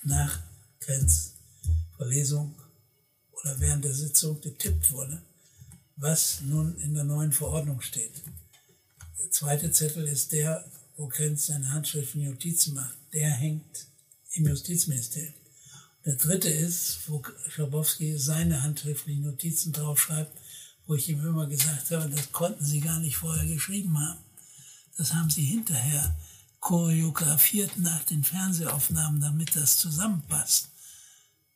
nach 0.03 0.41
Grenzverlesung 0.81 2.55
oder 3.33 3.61
während 3.61 3.85
der 3.85 3.95
Sitzung 3.95 4.41
getippt 4.41 4.91
wurde, 4.91 5.23
was 5.97 6.41
nun 6.43 6.77
in 6.79 6.95
der 6.95 7.05
neuen 7.05 7.33
Verordnung 7.33 7.81
steht. 7.81 8.23
Der 9.19 9.31
zweite 9.31 9.71
Zettel 9.71 10.07
ist 10.07 10.33
der, 10.33 10.65
wo 10.97 11.09
Grenz 11.09 11.47
seine 11.47 11.73
handschriftlichen 11.73 12.31
Notizen 12.31 12.75
macht. 12.75 12.97
Der 13.13 13.31
hängt 13.31 13.87
im 14.33 14.47
Justizministerium. 14.47 15.35
Der 16.05 16.15
dritte 16.15 16.49
ist, 16.49 17.09
wo 17.09 17.23
Schabowski 17.49 18.17
seine 18.17 18.63
handschriftlichen 18.63 19.25
Notizen 19.25 19.73
draufschreibt, 19.73 20.31
wo 20.87 20.95
ich 20.95 21.09
ihm 21.09 21.21
immer 21.27 21.47
gesagt 21.47 21.91
habe, 21.91 22.09
das 22.09 22.31
konnten 22.31 22.65
Sie 22.65 22.81
gar 22.81 23.01
nicht 23.01 23.17
vorher 23.17 23.47
geschrieben 23.47 23.99
haben. 23.99 24.21
Das 24.97 25.13
haben 25.13 25.31
Sie 25.31 25.45
hinterher 25.45 26.17
choreografiert 26.61 27.79
nach 27.79 28.03
den 28.05 28.25
Fernsehaufnahmen, 28.25 29.21
damit 29.21 29.57
das 29.57 29.79
zusammenpasst. 29.79 30.69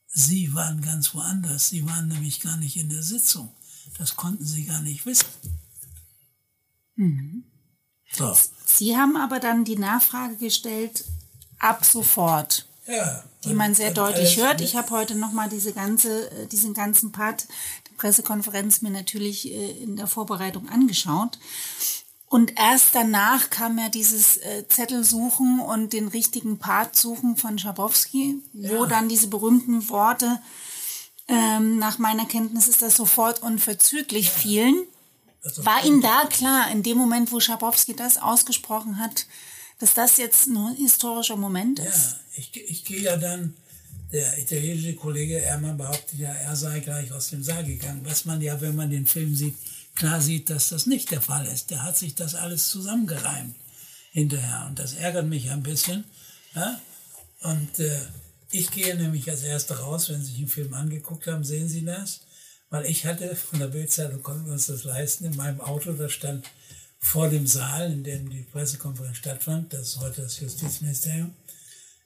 Sie 0.07 0.53
waren 0.53 0.81
ganz 0.81 1.13
woanders. 1.13 1.69
Sie 1.69 1.85
waren 1.85 2.07
nämlich 2.07 2.41
gar 2.41 2.57
nicht 2.57 2.77
in 2.77 2.89
der 2.89 3.03
Sitzung. 3.03 3.49
Das 3.97 4.15
konnten 4.15 4.45
Sie 4.45 4.65
gar 4.65 4.81
nicht 4.81 5.05
wissen. 5.05 5.27
Mhm. 6.95 7.43
So. 8.11 8.35
Sie 8.65 8.97
haben 8.97 9.15
aber 9.15 9.39
dann 9.39 9.63
die 9.63 9.77
Nachfrage 9.77 10.35
gestellt, 10.35 11.05
ab 11.59 11.85
sofort. 11.85 12.65
Ja, 12.87 13.23
die 13.45 13.53
man 13.53 13.73
sehr 13.73 13.91
deutlich 13.91 14.37
hört. 14.37 14.59
Ich 14.61 14.75
habe 14.75 14.89
heute 14.91 15.15
nochmal 15.15 15.49
diese 15.49 15.71
ganze, 15.71 16.29
äh, 16.31 16.47
diesen 16.47 16.73
ganzen 16.73 17.11
Part 17.11 17.47
der 17.89 17.95
Pressekonferenz 17.97 18.81
mir 18.81 18.89
natürlich 18.89 19.51
äh, 19.51 19.71
in 19.83 19.95
der 19.95 20.07
Vorbereitung 20.07 20.67
angeschaut. 20.69 21.39
Und 22.31 22.57
erst 22.57 22.95
danach 22.95 23.49
kam 23.49 23.77
ja 23.77 23.89
dieses 23.89 24.37
äh, 24.37 24.65
Zettelsuchen 24.69 25.59
und 25.59 25.91
den 25.91 26.07
richtigen 26.07 26.59
Part 26.59 26.95
suchen 26.95 27.35
von 27.35 27.59
Schabowski, 27.59 28.35
ja. 28.53 28.69
wo 28.69 28.85
dann 28.85 29.09
diese 29.09 29.27
berühmten 29.27 29.89
Worte, 29.89 30.39
ähm, 31.27 31.77
nach 31.77 31.97
meiner 31.97 32.25
Kenntnis 32.25 32.69
ist 32.69 32.81
das 32.81 32.95
sofort 32.95 33.43
unverzüglich 33.43 34.27
ja. 34.27 34.31
fielen. 34.31 34.85
Also 35.43 35.65
War 35.65 35.83
Ihnen 35.83 35.99
da 35.99 36.23
klar, 36.29 36.71
in 36.71 36.83
dem 36.83 36.97
Moment, 36.97 37.33
wo 37.33 37.41
Schabowski 37.41 37.97
das 37.97 38.17
ausgesprochen 38.17 38.97
hat, 38.97 39.25
dass 39.79 39.93
das 39.93 40.15
jetzt 40.15 40.47
ein 40.47 40.73
historischer 40.77 41.35
Moment 41.35 41.79
ist? 41.79 42.11
Ja, 42.11 42.15
ich, 42.37 42.55
ich 42.55 42.85
gehe 42.85 43.01
ja 43.01 43.17
dann, 43.17 43.57
der 44.13 44.37
italienische 44.37 44.95
Kollege 44.95 45.41
Ermann 45.41 45.77
behauptet 45.77 46.17
ja, 46.17 46.31
er 46.31 46.55
sei 46.55 46.79
gleich 46.79 47.11
aus 47.11 47.31
dem 47.31 47.43
Saal 47.43 47.65
gegangen, 47.65 47.99
was 48.05 48.23
man 48.23 48.39
ja, 48.39 48.61
wenn 48.61 48.77
man 48.77 48.89
den 48.89 49.05
Film 49.05 49.35
sieht, 49.35 49.57
klar 49.95 50.21
sieht, 50.21 50.49
dass 50.49 50.69
das 50.69 50.85
nicht 50.85 51.11
der 51.11 51.21
Fall 51.21 51.45
ist. 51.47 51.71
Der 51.71 51.83
hat 51.83 51.97
sich 51.97 52.15
das 52.15 52.35
alles 52.35 52.69
zusammengereimt 52.69 53.55
hinterher. 54.11 54.65
Und 54.67 54.79
das 54.79 54.93
ärgert 54.93 55.27
mich 55.27 55.49
ein 55.49 55.63
bisschen. 55.63 56.03
Ja? 56.55 56.79
Und 57.41 57.79
äh, 57.79 58.01
ich 58.51 58.71
gehe 58.71 58.95
nämlich 58.95 59.29
als 59.29 59.43
Erster 59.43 59.79
raus, 59.79 60.09
wenn 60.09 60.21
Sie 60.21 60.31
sich 60.31 60.39
den 60.39 60.47
Film 60.47 60.73
angeguckt 60.73 61.27
haben, 61.27 61.43
sehen 61.43 61.69
Sie 61.69 61.85
das. 61.85 62.21
Weil 62.69 62.85
ich 62.85 63.05
hatte 63.05 63.35
von 63.35 63.59
der 63.59 63.67
Bildzeitung, 63.67 64.23
konnten 64.23 64.45
wir 64.45 64.53
uns 64.53 64.67
das 64.67 64.83
leisten, 64.83 65.25
in 65.25 65.35
meinem 65.35 65.61
Auto, 65.61 65.91
da 65.93 66.07
stand 66.09 66.45
vor 66.99 67.29
dem 67.29 67.47
Saal, 67.47 67.91
in 67.91 68.03
dem 68.03 68.29
die 68.29 68.43
Pressekonferenz 68.43 69.17
stattfand, 69.17 69.73
das 69.73 69.89
ist 69.89 69.99
heute 69.99 70.21
das 70.21 70.39
Justizministerium, 70.39 71.33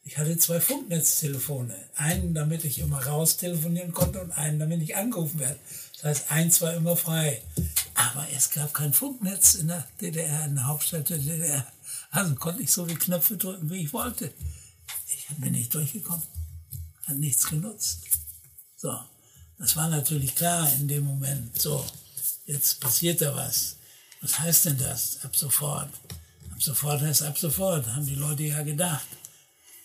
ich 0.07 0.17
hatte 0.19 0.37
zwei 0.37 0.61
Funknetztelefone. 0.61 1.75
Einen, 1.95 2.35
damit 2.35 2.63
ich 2.63 2.79
immer 2.79 3.03
raus 3.05 3.37
telefonieren 3.37 3.91
konnte 3.91 4.21
und 4.21 4.31
einen, 4.31 4.59
damit 4.59 4.81
ich 4.83 4.95
angerufen 4.95 5.39
werde. 5.39 5.59
Das 6.05 6.19
heißt, 6.19 6.31
eins 6.31 6.61
war 6.61 6.73
immer 6.75 6.95
frei. 6.95 7.41
Aber 7.95 8.27
es 8.31 8.51
gab 8.51 8.71
kein 8.75 8.93
Funknetz 8.93 9.55
in 9.55 9.69
der 9.69 9.87
DDR, 9.99 10.45
in 10.45 10.53
der 10.53 10.67
Hauptstadt 10.67 11.09
der 11.09 11.17
DDR. 11.17 11.65
Also 12.11 12.35
konnte 12.35 12.61
ich 12.61 12.71
so 12.71 12.85
viele 12.85 12.99
Knöpfe 12.99 13.37
drücken, 13.37 13.71
wie 13.71 13.85
ich 13.85 13.91
wollte. 13.91 14.31
Ich 15.07 15.35
bin 15.37 15.53
nicht 15.53 15.73
durchgekommen. 15.73 16.21
Hat 17.07 17.15
nichts 17.15 17.49
genutzt. 17.49 18.01
So. 18.75 18.95
Das 19.57 19.75
war 19.77 19.87
natürlich 19.87 20.35
klar 20.35 20.71
in 20.73 20.87
dem 20.87 21.05
Moment. 21.05 21.59
So. 21.59 21.83
Jetzt 22.45 22.81
passiert 22.81 23.21
da 23.21 23.35
was. 23.35 23.77
Was 24.21 24.37
heißt 24.37 24.65
denn 24.65 24.77
das? 24.77 25.23
Ab 25.23 25.35
sofort. 25.35 25.89
Ab 26.51 26.61
sofort 26.61 27.01
heißt 27.01 27.23
ab 27.23 27.39
sofort, 27.39 27.87
haben 27.87 28.05
die 28.05 28.13
Leute 28.13 28.43
ja 28.43 28.61
gedacht. 28.61 29.07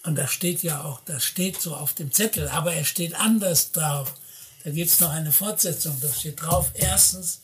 Und 0.02 0.16
das 0.16 0.30
steht 0.30 0.62
ja 0.62 0.84
auch, 0.84 1.00
das 1.06 1.24
steht 1.24 1.62
so 1.62 1.74
auf 1.74 1.94
dem 1.94 2.12
Zettel, 2.12 2.46
aber 2.48 2.74
er 2.74 2.84
steht 2.84 3.14
anders 3.14 3.72
drauf. 3.72 4.19
Da 4.62 4.70
gibt 4.70 4.90
es 4.90 5.00
noch 5.00 5.10
eine 5.10 5.32
Fortsetzung, 5.32 5.96
da 6.00 6.12
steht 6.12 6.42
drauf, 6.42 6.70
erstens, 6.74 7.42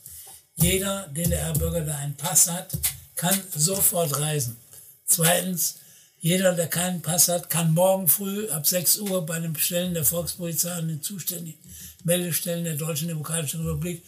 jeder 0.57 1.09
DDR-Bürger, 1.09 1.83
der 1.83 1.99
einen 1.99 2.17
Pass 2.17 2.51
hat, 2.51 2.77
kann 3.15 3.39
sofort 3.55 4.19
reisen. 4.19 4.57
Zweitens, 5.05 5.77
jeder, 6.19 6.55
der 6.55 6.69
keinen 6.69 7.03
Pass 7.03 7.29
hat, 7.29 7.51
kann 7.51 7.73
morgen 7.73 8.09
früh 8.09 8.51
ab 8.51 8.67
6 8.67 8.99
Uhr 8.99 9.25
bei 9.25 9.39
den 9.39 9.55
Stellen 9.57 9.95
der 9.95 10.05
Volkspolizei 10.05 10.79
und 10.79 10.89
den 10.89 11.03
zuständigen 11.03 11.61
Meldestellen 12.05 12.65
der 12.65 12.77
Deutschen 12.77 13.09
Demokratischen 13.09 13.67
Republik 13.67 14.03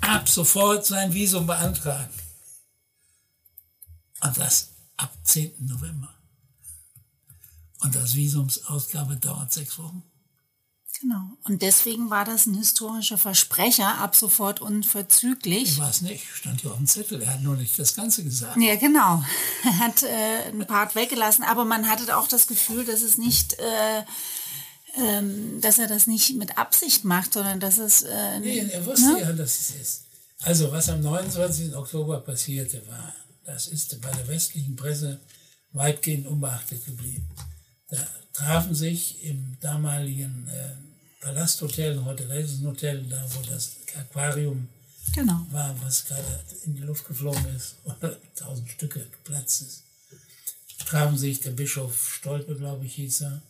ab 0.00 0.28
sofort 0.28 0.86
sein 0.86 1.12
Visum 1.12 1.46
beantragen. 1.46 2.12
Und 4.22 4.38
das 4.38 4.70
ab 4.96 5.12
10. 5.24 5.66
November. 5.66 6.14
Und 7.80 7.94
das 7.94 8.14
Visumsausgabe 8.14 9.16
dauert 9.16 9.52
sechs 9.52 9.78
Wochen. 9.78 10.02
Genau. 11.00 11.36
Und 11.44 11.62
deswegen 11.62 12.08
war 12.10 12.24
das 12.24 12.46
ein 12.46 12.54
historischer 12.54 13.18
Versprecher, 13.18 13.98
ab 13.98 14.14
sofort 14.14 14.60
unverzüglich. 14.60 15.78
War 15.78 15.90
es 15.90 16.02
nicht, 16.02 16.24
stand 16.32 16.62
ja 16.62 16.70
auf 16.70 16.76
dem 16.76 16.86
Zettel. 16.86 17.20
Er 17.20 17.34
hat 17.34 17.42
nur 17.42 17.56
nicht 17.56 17.78
das 17.78 17.94
Ganze 17.94 18.22
gesagt. 18.22 18.56
Ja, 18.56 18.76
genau. 18.76 19.22
Er 19.64 19.78
hat 19.78 20.02
äh, 20.02 20.48
einen 20.48 20.66
Part 20.66 20.94
weggelassen, 20.94 21.42
aber 21.42 21.64
man 21.64 21.88
hatte 21.88 22.16
auch 22.16 22.28
das 22.28 22.46
Gefühl, 22.46 22.84
dass 22.84 23.02
es 23.02 23.18
nicht, 23.18 23.54
äh, 23.58 24.04
ähm, 24.96 25.60
dass 25.60 25.78
er 25.78 25.88
das 25.88 26.06
nicht 26.06 26.36
mit 26.36 26.58
Absicht 26.58 27.04
macht, 27.04 27.32
sondern 27.32 27.60
dass 27.60 27.78
es. 27.78 28.02
Äh, 28.02 28.40
nee, 28.40 28.58
er 28.58 28.86
wusste 28.86 29.12
ne? 29.12 29.20
ja, 29.20 29.32
dass 29.32 29.60
es 29.60 29.70
ist. 29.74 30.04
Also, 30.42 30.70
was 30.70 30.88
am 30.90 31.00
29. 31.00 31.74
Oktober 31.74 32.20
passierte, 32.20 32.86
war, 32.86 33.14
das 33.44 33.66
ist 33.66 34.00
bei 34.00 34.10
der 34.10 34.28
westlichen 34.28 34.76
Presse 34.76 35.20
weitgehend 35.72 36.26
unbeachtet 36.26 36.84
geblieben. 36.84 37.28
Da 37.88 38.06
trafen 38.32 38.74
sich 38.74 39.24
im 39.24 39.56
damaligen 39.60 40.48
äh, 40.48 40.83
Palasthotel, 41.24 42.04
heute 42.04 42.28
Hotel, 42.66 43.02
da 43.08 43.26
wo 43.32 43.40
das 43.50 43.76
Aquarium 43.96 44.68
genau. 45.14 45.46
war, 45.50 45.74
was 45.82 46.04
gerade 46.04 46.44
in 46.64 46.74
die 46.74 46.82
Luft 46.82 47.08
geflogen 47.08 47.46
ist 47.56 47.76
oder 47.84 48.14
tausend 48.34 48.68
Stücke 48.68 49.00
geplatzt 49.00 49.62
ist. 49.62 49.84
Trafen 50.86 51.16
sich 51.16 51.40
der 51.40 51.52
Bischof 51.52 52.10
Stolpe, 52.10 52.54
glaube 52.56 52.84
ich, 52.84 52.96
hieß 52.96 53.22
er, 53.22 53.40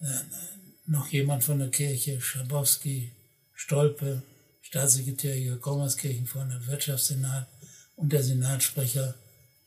äh, 0.00 0.20
noch 0.86 1.08
jemand 1.08 1.42
von 1.42 1.58
der 1.58 1.70
Kirche, 1.70 2.20
Schabowski, 2.20 3.10
Stolpe, 3.52 4.22
Staatssekretär 4.60 5.36
Jörg 5.36 5.60
Kommerskirchen 5.60 6.28
von 6.28 6.48
der 6.48 6.64
Wirtschaftssenat 6.68 7.48
und 7.96 8.12
der 8.12 8.22
Senatssprecher 8.22 9.16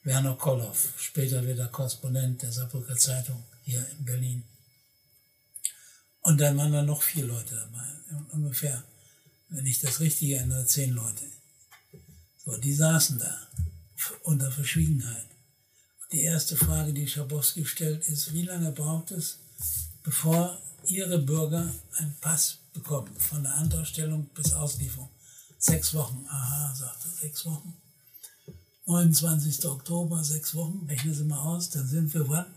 Werner 0.04 0.36
Kolloff, 0.36 0.94
später 0.98 1.46
wieder 1.46 1.68
Korrespondent 1.68 2.44
der 2.44 2.51
Saarbrücker 2.54 2.96
Zeitung 2.96 3.44
hier 3.63 3.86
in 3.98 4.06
Berlin. 4.06 4.44
Und 6.25 6.41
dann 6.41 6.58
waren 6.58 6.72
da 6.72 6.82
noch 6.82 7.03
vier 7.03 7.24
Leute 7.24 7.53
dabei, 7.53 7.86
ungefähr, 8.32 8.84
wenn 9.50 9.67
ich 9.67 9.79
das 9.79 10.00
richtig 10.00 10.32
erinnere, 10.32 10.65
zehn 10.65 10.91
Leute. 10.91 11.24
So, 12.44 12.58
die 12.58 12.74
saßen 12.74 13.20
da 13.20 13.48
unter 14.24 14.51
Verschwiegenheit. 14.51 15.27
Und 16.01 16.13
die 16.13 16.24
erste 16.24 16.58
Frage, 16.58 16.94
die 16.94 17.08
Schabowski 17.08 17.63
stellt, 17.63 18.08
ist, 18.08 18.34
wie 18.34 18.41
lange 18.41 18.72
braucht 18.72 19.12
es, 19.12 19.38
bevor 20.01 20.60
Ihre 20.88 21.20
Bürger 21.20 21.72
einen 21.98 22.15
Pass 22.22 22.58
bekommen, 22.74 23.15
von 23.20 23.44
der 23.44 23.53
Antragstellung 23.53 24.25
bis 24.34 24.51
Auslieferung? 24.51 25.12
Sechs 25.60 25.94
Wochen. 25.94 26.25
Aha, 26.27 26.74
sagte 26.74 27.08
sechs 27.08 27.46
Wochen. 27.46 27.72
29. 28.88 29.63
Oktober, 29.65 30.24
sechs 30.24 30.55
Wochen, 30.55 30.88
rechnen 30.88 31.13
Sie 31.13 31.24
mal 31.24 31.39
aus, 31.39 31.70
dann 31.70 31.88
sind 31.88 32.12
wir 32.15 32.27
wann? 32.27 32.48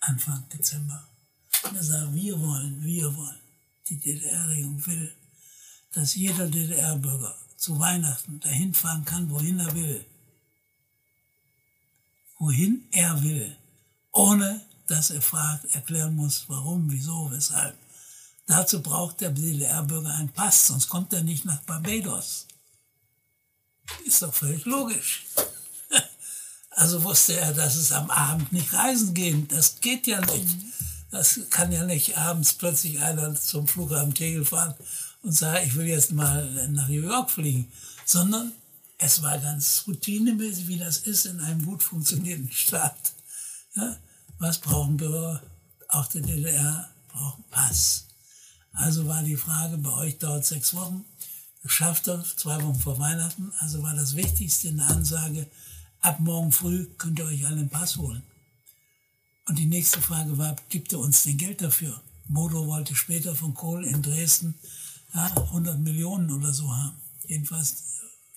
Anfang 0.00 0.48
Dezember. 0.48 1.07
Und 1.68 1.76
er 1.76 1.82
sagt, 1.82 2.14
wir 2.14 2.40
wollen, 2.40 2.82
wir 2.82 3.14
wollen, 3.14 3.40
die 3.88 3.98
DDR-Regierung 3.98 4.86
will, 4.86 5.14
dass 5.92 6.14
jeder 6.14 6.46
DDR-Bürger 6.48 7.34
zu 7.56 7.78
Weihnachten 7.78 8.40
dahin 8.40 8.72
fahren 8.72 9.04
kann, 9.04 9.28
wohin 9.30 9.58
er 9.58 9.74
will. 9.74 10.04
Wohin 12.38 12.86
er 12.92 13.22
will. 13.22 13.56
Ohne 14.12 14.64
dass 14.86 15.10
er 15.10 15.20
fragt, 15.20 15.66
erklären 15.74 16.16
muss, 16.16 16.44
warum, 16.48 16.90
wieso, 16.90 17.30
weshalb. 17.30 17.76
Dazu 18.46 18.80
braucht 18.80 19.20
der 19.20 19.30
DDR-Bürger 19.30 20.14
einen 20.14 20.30
Pass, 20.30 20.68
sonst 20.68 20.88
kommt 20.88 21.12
er 21.12 21.22
nicht 21.22 21.44
nach 21.44 21.60
Barbados. 21.62 22.46
Ist 24.04 24.22
doch 24.22 24.34
völlig 24.34 24.64
logisch. 24.64 25.26
Also 26.70 27.02
wusste 27.02 27.36
er, 27.36 27.52
dass 27.54 27.74
es 27.74 27.90
am 27.90 28.08
Abend 28.08 28.52
nicht 28.52 28.72
reisen 28.72 29.12
geht. 29.12 29.50
Das 29.50 29.80
geht 29.80 30.06
ja 30.06 30.20
nicht. 30.20 30.46
Das 31.10 31.40
kann 31.50 31.72
ja 31.72 31.84
nicht 31.84 32.18
abends 32.18 32.52
plötzlich 32.52 33.00
einer 33.00 33.34
zum 33.34 33.66
Flughafen 33.66 34.14
Tegel 34.14 34.44
fahren 34.44 34.74
und 35.22 35.32
sagen, 35.32 35.66
ich 35.66 35.74
will 35.74 35.86
jetzt 35.86 36.12
mal 36.12 36.68
nach 36.68 36.88
New 36.88 37.02
York 37.02 37.30
fliegen. 37.30 37.72
Sondern 38.04 38.52
es 38.98 39.22
war 39.22 39.38
ganz 39.38 39.84
routinemäßig, 39.86 40.68
wie 40.68 40.78
das 40.78 40.98
ist 40.98 41.26
in 41.26 41.40
einem 41.40 41.64
gut 41.64 41.82
funktionierenden 41.82 42.52
Staat. 42.52 43.12
Ja? 43.74 43.96
Was 44.38 44.58
brauchen 44.58 44.96
Bürger? 44.96 45.42
Auch 45.88 46.06
der 46.08 46.20
DDR 46.20 46.88
brauchen 47.08 47.44
Pass. 47.50 48.04
Also 48.72 49.06
war 49.06 49.22
die 49.22 49.36
Frage, 49.36 49.78
bei 49.78 49.90
euch 49.90 50.18
dauert 50.18 50.44
sechs 50.44 50.74
Wochen, 50.74 51.04
schafft 51.64 52.08
er 52.08 52.22
zwei 52.36 52.62
Wochen 52.62 52.78
vor 52.78 52.98
Weihnachten. 52.98 53.52
Also 53.60 53.82
war 53.82 53.94
das 53.94 54.14
Wichtigste 54.14 54.68
in 54.68 54.76
der 54.76 54.88
Ansage, 54.88 55.48
ab 56.00 56.20
morgen 56.20 56.52
früh 56.52 56.86
könnt 56.98 57.18
ihr 57.18 57.24
euch 57.24 57.46
alle 57.46 57.56
einen 57.56 57.70
Pass 57.70 57.96
holen. 57.96 58.22
Und 59.48 59.58
die 59.58 59.66
nächste 59.66 60.00
Frage 60.00 60.36
war, 60.36 60.54
gibt 60.68 60.92
er 60.92 60.98
uns 60.98 61.22
denn 61.22 61.38
Geld 61.38 61.62
dafür? 61.62 62.00
Modo 62.28 62.66
wollte 62.66 62.94
später 62.94 63.34
von 63.34 63.54
Kohl 63.54 63.84
in 63.84 64.02
Dresden 64.02 64.54
ja, 65.14 65.26
100 65.26 65.78
Millionen 65.78 66.30
oder 66.30 66.52
so 66.52 66.70
haben. 66.70 67.00
Jedenfalls 67.26 67.82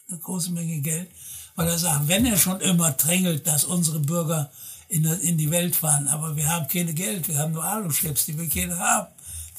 eine 0.07 0.19
große 0.19 0.51
Menge 0.51 0.79
Geld, 0.79 1.11
weil 1.55 1.67
er 1.67 1.77
sagt, 1.77 2.07
wenn 2.07 2.25
er 2.25 2.37
schon 2.37 2.61
immer 2.61 2.91
drängelt, 2.91 3.45
dass 3.45 3.65
unsere 3.65 3.99
Bürger 3.99 4.51
in, 4.87 5.03
in 5.05 5.37
die 5.37 5.51
Welt 5.51 5.75
fahren, 5.75 6.07
aber 6.07 6.35
wir 6.37 6.49
haben 6.49 6.67
keine 6.69 6.93
Geld, 6.93 7.27
wir 7.27 7.37
haben 7.37 7.53
nur 7.53 7.63
Aluschlips, 7.63 8.25
die 8.25 8.37
wir 8.37 8.47
keiner 8.47 8.77
haben, 8.77 9.07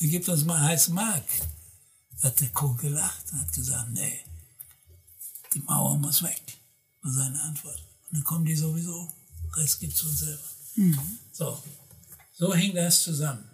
dann 0.01 0.11
gibt 0.11 0.29
uns 0.29 0.45
mal 0.45 0.57
einen 0.57 0.69
heißen 0.69 0.95
Mark. 0.95 1.25
Da 2.21 2.29
hat 2.29 2.41
der 2.41 2.49
Kohl 2.49 2.77
gelacht 2.77 3.33
und 3.33 3.41
hat 3.41 3.53
gesagt, 3.53 3.91
nee, 3.91 4.21
die 5.55 5.61
Mauer 5.61 5.99
muss 5.99 6.23
weg, 6.23 6.43
war 7.03 7.13
seine 7.13 7.41
Antwort. 7.43 7.79
Und 8.09 8.19
dann 8.19 8.25
kommen 8.25 8.45
die 8.45 8.57
sowieso, 8.57 9.13
Rest 9.55 9.81
gibt's 9.81 10.01
von 10.01 10.15
selber. 10.15 10.52
Mhm. 10.75 10.99
So, 11.33 11.63
so 12.35 12.55
hing 12.55 12.75
das 12.75 13.03
zusammen. 13.03 13.49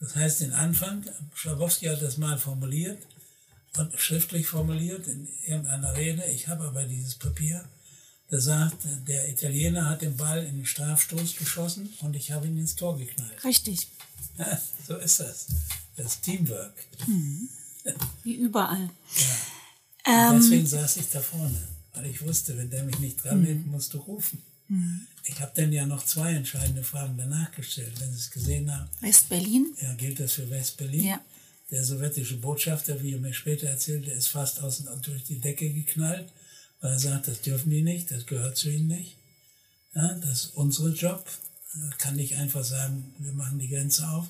Das 0.00 0.16
heißt, 0.16 0.40
den 0.40 0.52
Anfang, 0.52 1.04
Schabowski 1.34 1.86
hat 1.86 2.02
das 2.02 2.16
mal 2.16 2.38
formuliert, 2.38 2.98
und 3.78 3.98
schriftlich 3.98 4.46
formuliert 4.46 5.06
in 5.06 5.26
irgendeiner 5.46 5.96
Rede. 5.96 6.24
Ich 6.26 6.48
habe 6.48 6.64
aber 6.64 6.84
dieses 6.84 7.14
Papier, 7.14 7.64
der 8.30 8.40
sagt, 8.40 8.86
der 9.06 9.28
Italiener 9.28 9.88
hat 9.88 10.02
den 10.02 10.16
Ball 10.16 10.44
in 10.44 10.56
den 10.56 10.66
Strafstoß 10.66 11.36
geschossen 11.36 11.92
und 12.00 12.14
ich 12.16 12.32
habe 12.32 12.46
ihn 12.46 12.58
ins 12.58 12.76
Tor 12.76 12.98
geknallt. 12.98 13.44
Richtig. 13.44 13.88
Ja, 14.38 14.60
so 14.86 14.96
ist 14.96 15.20
das. 15.20 15.46
Das 15.96 16.20
Teamwork. 16.20 16.74
Mhm. 17.06 17.48
Wie 18.22 18.34
überall. 18.34 18.90
Ja. 20.06 20.30
Ähm, 20.30 20.40
deswegen 20.40 20.66
saß 20.66 20.96
ich 20.98 21.10
da 21.10 21.20
vorne, 21.20 21.68
weil 21.94 22.06
ich 22.06 22.22
wusste, 22.22 22.56
wenn 22.56 22.70
der 22.70 22.84
mich 22.84 22.98
nicht 22.98 23.22
dran 23.22 23.42
nimmt, 23.42 23.66
musst 23.66 23.92
du 23.94 23.98
rufen. 23.98 24.42
Mhm. 24.72 25.06
Ich 25.24 25.40
habe 25.40 25.52
dann 25.54 25.70
ja 25.72 25.86
noch 25.86 26.04
zwei 26.04 26.32
entscheidende 26.32 26.82
Fragen 26.82 27.16
danach 27.18 27.52
gestellt, 27.52 27.92
wenn 28.00 28.10
Sie 28.10 28.18
es 28.18 28.30
gesehen 28.30 28.74
haben. 28.74 28.88
West-Berlin? 29.00 29.74
Ja, 29.80 29.92
gilt 29.94 30.18
das 30.18 30.32
für 30.32 30.48
West-Berlin? 30.48 31.04
Ja. 31.04 31.20
Der 31.70 31.84
sowjetische 31.84 32.38
Botschafter, 32.38 33.00
wie 33.02 33.12
er 33.12 33.20
mir 33.20 33.34
später 33.34 33.68
erzählte, 33.68 34.10
ist 34.10 34.28
fast 34.28 34.62
außen 34.62 34.88
durch 35.02 35.24
die 35.24 35.38
Decke 35.38 35.70
geknallt, 35.70 36.32
weil 36.80 36.92
er 36.92 36.98
sagt, 36.98 37.28
das 37.28 37.42
dürfen 37.42 37.70
die 37.70 37.82
nicht, 37.82 38.10
das 38.10 38.26
gehört 38.26 38.56
zu 38.56 38.70
ihnen 38.70 38.88
nicht. 38.88 39.16
Ja, 39.94 40.14
das 40.14 40.44
ist 40.44 40.54
unser 40.54 40.88
Job. 40.88 41.24
Er 41.74 41.96
kann 41.98 42.16
nicht 42.16 42.36
einfach 42.36 42.64
sagen, 42.64 43.14
wir 43.18 43.32
machen 43.32 43.58
die 43.58 43.68
Grenze 43.68 44.08
auf. 44.08 44.26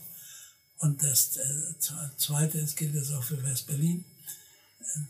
Und 0.78 1.02
das 1.02 1.36
äh, 1.36 1.78
Zweite 2.16 2.58
ist, 2.58 2.76
gilt 2.76 2.96
das 2.96 3.12
auch 3.12 3.22
für 3.22 3.42
West-Berlin. 3.44 4.04
Äh, 4.80 5.00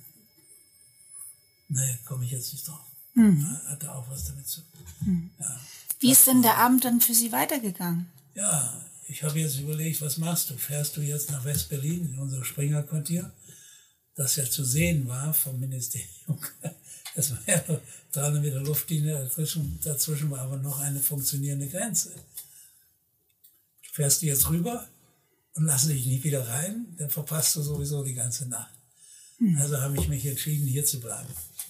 nee, 1.69 1.99
komme 2.05 2.27
ich 2.27 2.33
jetzt 2.33 2.53
nicht 2.53 2.69
drauf. 2.69 2.92
Mhm. 3.15 3.59
Hatte 3.69 3.93
auch 3.93 4.09
was 4.09 4.27
damit 4.27 4.47
zu 4.47 4.61
tun. 4.61 4.87
Mhm. 5.01 5.31
Ja. 5.39 5.61
Wie 6.01 6.11
ist 6.11 6.27
denn 6.27 6.43
der 6.43 6.59
Abend 6.59 6.85
dann 6.85 7.01
für 7.01 7.15
Sie 7.15 7.33
weitergegangen? 7.33 8.11
Ja, 8.35 8.83
ich 9.07 9.23
habe 9.23 9.39
jetzt 9.39 9.59
überlegt, 9.59 10.01
was 10.01 10.19
machst 10.19 10.51
du? 10.51 10.57
Fährst 10.57 10.97
du 10.97 11.01
jetzt 11.01 11.31
nach 11.31 11.45
West-Berlin 11.45 12.13
in 12.13 12.19
unser 12.19 12.45
Springer-Quartier, 12.45 13.31
das 14.15 14.37
ja 14.37 14.45
zu 14.45 14.65
sehen 14.65 15.07
war 15.07 15.33
vom 15.35 15.59
Ministerium. 15.61 16.39
Das 17.15 17.31
war 17.31 17.39
ja 17.47 17.63
300 18.13 18.43
Meter 18.43 18.61
Luftlinie, 18.63 19.13
dazwischen, 19.13 19.79
dazwischen 19.85 20.31
war 20.31 20.41
aber 20.41 20.57
noch 20.57 20.81
eine 20.81 20.99
funktionierende 20.99 21.69
Grenze. 21.69 22.15
Fährst 23.93 24.23
du 24.23 24.27
jetzt 24.27 24.49
rüber 24.49 24.89
und 25.53 25.67
lass 25.67 25.87
dich 25.87 26.07
nicht 26.07 26.25
wieder 26.25 26.49
rein, 26.49 26.87
dann 26.97 27.11
verpasst 27.11 27.55
du 27.57 27.61
sowieso 27.61 28.03
die 28.03 28.15
ganze 28.15 28.49
Nacht. 28.49 28.73
Also 29.59 29.81
habe 29.81 29.97
ich 29.99 30.09
mich 30.09 30.25
entschieden, 30.27 30.67
hier 30.67 30.85
zu 30.85 31.01
bleiben. 31.01 31.29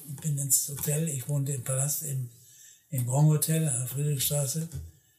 Ich 0.09 0.17
bin 0.17 0.37
ins 0.39 0.69
Hotel, 0.69 1.09
ich 1.09 1.29
wohnte 1.29 1.53
im 1.53 1.65
Palast 1.65 2.03
im, 2.03 2.29
im 2.91 3.07
Hotel 3.07 3.69
an 3.69 3.81
der 3.81 3.87
Friedrichstraße 3.87 4.69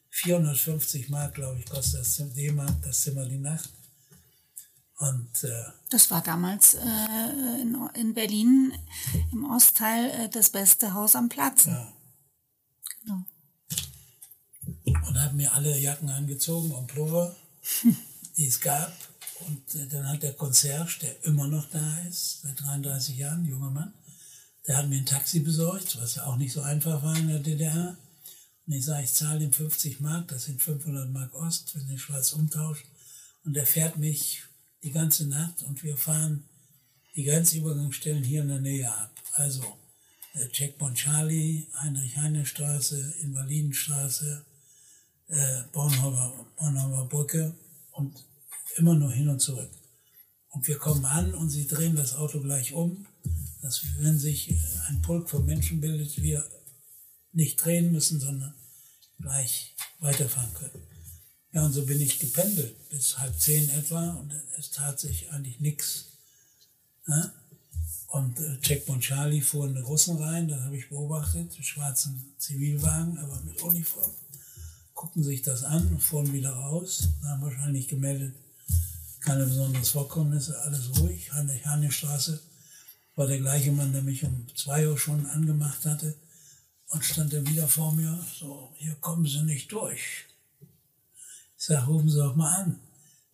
450 0.09 1.09
Mark, 1.09 1.33
glaube 1.33 1.59
ich, 1.59 1.65
kostet 1.65 2.01
das 2.01 2.17
D-Mark, 2.35 2.81
das 2.83 3.01
Zimmer 3.01 3.25
die 3.25 3.39
Nacht. 3.39 3.69
Und, 4.99 5.43
äh, 5.43 5.63
das 5.89 6.11
war 6.11 6.21
damals 6.21 6.75
äh, 6.75 7.61
in, 7.61 7.75
in, 7.95 8.13
Berlin 8.13 8.73
im 9.31 9.49
Ostteil 9.49 10.11
äh, 10.11 10.29
das 10.29 10.51
beste 10.51 10.93
Haus 10.93 11.15
am 11.15 11.29
Platz. 11.29 11.65
Ja. 11.65 11.91
Genau. 13.01 13.25
Und 14.85 15.19
habe 15.19 15.35
mir 15.35 15.53
alle 15.53 15.77
Jacken 15.77 16.09
angezogen 16.09 16.71
und 16.71 16.87
Pullover, 16.87 17.35
die 18.37 18.47
es 18.47 18.61
gab. 18.61 18.95
Und 19.47 19.75
äh, 19.75 19.87
dann 19.87 20.07
hat 20.07 20.23
der 20.23 20.33
Concierge, 20.33 20.99
der 21.01 21.23
immer 21.25 21.47
noch 21.47 21.69
da 21.69 21.97
ist, 22.09 22.41
seit 22.41 22.59
33 22.61 23.17
Jahren, 23.17 23.45
junger 23.45 23.71
Mann, 23.71 23.93
der 24.67 24.77
hat 24.77 24.87
mir 24.87 24.97
ein 24.97 25.05
Taxi 25.05 25.39
besorgt, 25.39 25.99
was 26.01 26.15
ja 26.15 26.25
auch 26.25 26.37
nicht 26.37 26.53
so 26.53 26.61
einfach 26.61 27.03
war 27.03 27.17
in 27.17 27.27
der 27.27 27.39
DDR. 27.39 27.97
Und 28.65 28.73
ich 28.73 28.85
sage, 28.85 29.03
ich 29.03 29.13
zahle 29.13 29.43
ihm 29.43 29.51
50 29.51 29.99
Mark, 29.99 30.29
das 30.29 30.45
sind 30.45 30.61
500 30.61 31.09
Mark 31.11 31.33
Ost, 31.35 31.75
wenn 31.75 31.89
ich 31.89 32.01
Schwarz 32.01 32.31
umtauscht. 32.31 32.85
Und 33.43 33.57
er 33.57 33.65
fährt 33.65 33.97
mich 33.97 34.43
die 34.83 34.91
ganze 34.91 35.27
Nacht 35.27 35.63
und 35.63 35.83
wir 35.83 35.97
fahren 35.97 36.45
die 37.15 37.25
Grenzübergangsstellen 37.25 38.23
hier 38.23 38.41
in 38.41 38.47
der 38.47 38.61
Nähe 38.61 38.91
ab. 38.91 39.11
Also 39.33 39.63
äh, 40.33 40.47
Checkpoint 40.49 40.97
Charlie, 40.97 41.67
Heinrich-Heine-Straße, 41.79 43.15
Invalidenstraße, 43.21 44.45
äh, 45.27 45.63
Bornholmer, 45.71 46.33
Bornholmer 46.57 47.05
Brücke 47.05 47.53
und 47.91 48.13
immer 48.77 48.95
nur 48.95 49.11
hin 49.11 49.29
und 49.29 49.39
zurück. 49.39 49.69
Und 50.49 50.67
wir 50.67 50.77
kommen 50.77 51.05
an 51.05 51.33
und 51.33 51.49
sie 51.49 51.67
drehen 51.67 51.95
das 51.95 52.15
Auto 52.15 52.39
gleich 52.39 52.73
um, 52.73 53.05
dass 53.61 53.81
wenn 53.97 54.19
sich 54.19 54.53
ein 54.87 55.01
Pulk 55.01 55.29
von 55.29 55.45
Menschen 55.45 55.81
bildet, 55.81 56.21
wir 56.21 56.43
nicht 57.31 57.63
drehen 57.63 57.91
müssen, 57.91 58.19
sondern 58.19 58.53
gleich 59.19 59.75
weiterfahren 59.99 60.53
können. 60.53 60.83
Ja, 61.53 61.65
und 61.65 61.73
so 61.73 61.85
bin 61.85 62.01
ich 62.01 62.19
gependelt 62.19 62.75
bis 62.89 63.17
halb 63.19 63.39
zehn 63.39 63.69
etwa 63.69 64.11
und 64.11 64.31
es 64.57 64.71
tat 64.71 64.99
sich 64.99 65.31
eigentlich 65.31 65.59
nichts. 65.59 66.05
Ja? 67.07 67.31
Und 68.07 68.39
äh, 68.39 68.99
Charlie 68.99 69.41
fuhren 69.41 69.73
die 69.73 69.81
Russen 69.81 70.17
rein, 70.17 70.47
das 70.47 70.61
habe 70.61 70.77
ich 70.77 70.89
beobachtet, 70.89 71.53
schwarzen 71.61 72.33
Zivilwagen, 72.37 73.17
aber 73.17 73.39
mit 73.41 73.61
Uniform. 73.61 74.11
Guckten 74.93 75.23
sich 75.23 75.41
das 75.41 75.63
an 75.63 75.99
fuhren 75.99 76.31
wieder 76.31 76.51
raus, 76.51 77.09
haben 77.23 77.41
wahrscheinlich 77.41 77.87
gemeldet, 77.87 78.35
keine 79.23 79.45
besonderen 79.45 79.85
Vorkommnisse, 79.85 80.59
alles 80.61 80.99
ruhig. 80.99 81.31
Heinrich-Heine-Straße 81.31 82.39
war 83.15 83.27
der 83.27 83.39
gleiche 83.39 83.71
Mann, 83.71 83.93
der 83.93 84.01
mich 84.01 84.23
um 84.23 84.47
zwei 84.55 84.87
Uhr 84.87 84.97
schon 84.97 85.25
angemacht 85.27 85.85
hatte 85.85 86.15
und 86.89 87.03
stand 87.03 87.33
er 87.33 87.45
wieder 87.47 87.67
vor 87.67 87.93
mir, 87.93 88.23
so, 88.39 88.73
hier 88.77 88.95
kommen 88.95 89.25
Sie 89.25 89.41
nicht 89.43 89.71
durch. 89.71 90.25
Ich 91.57 91.65
sage, 91.65 91.85
rufen 91.85 92.09
Sie 92.09 92.17
doch 92.17 92.35
mal 92.35 92.63
an. 92.63 92.79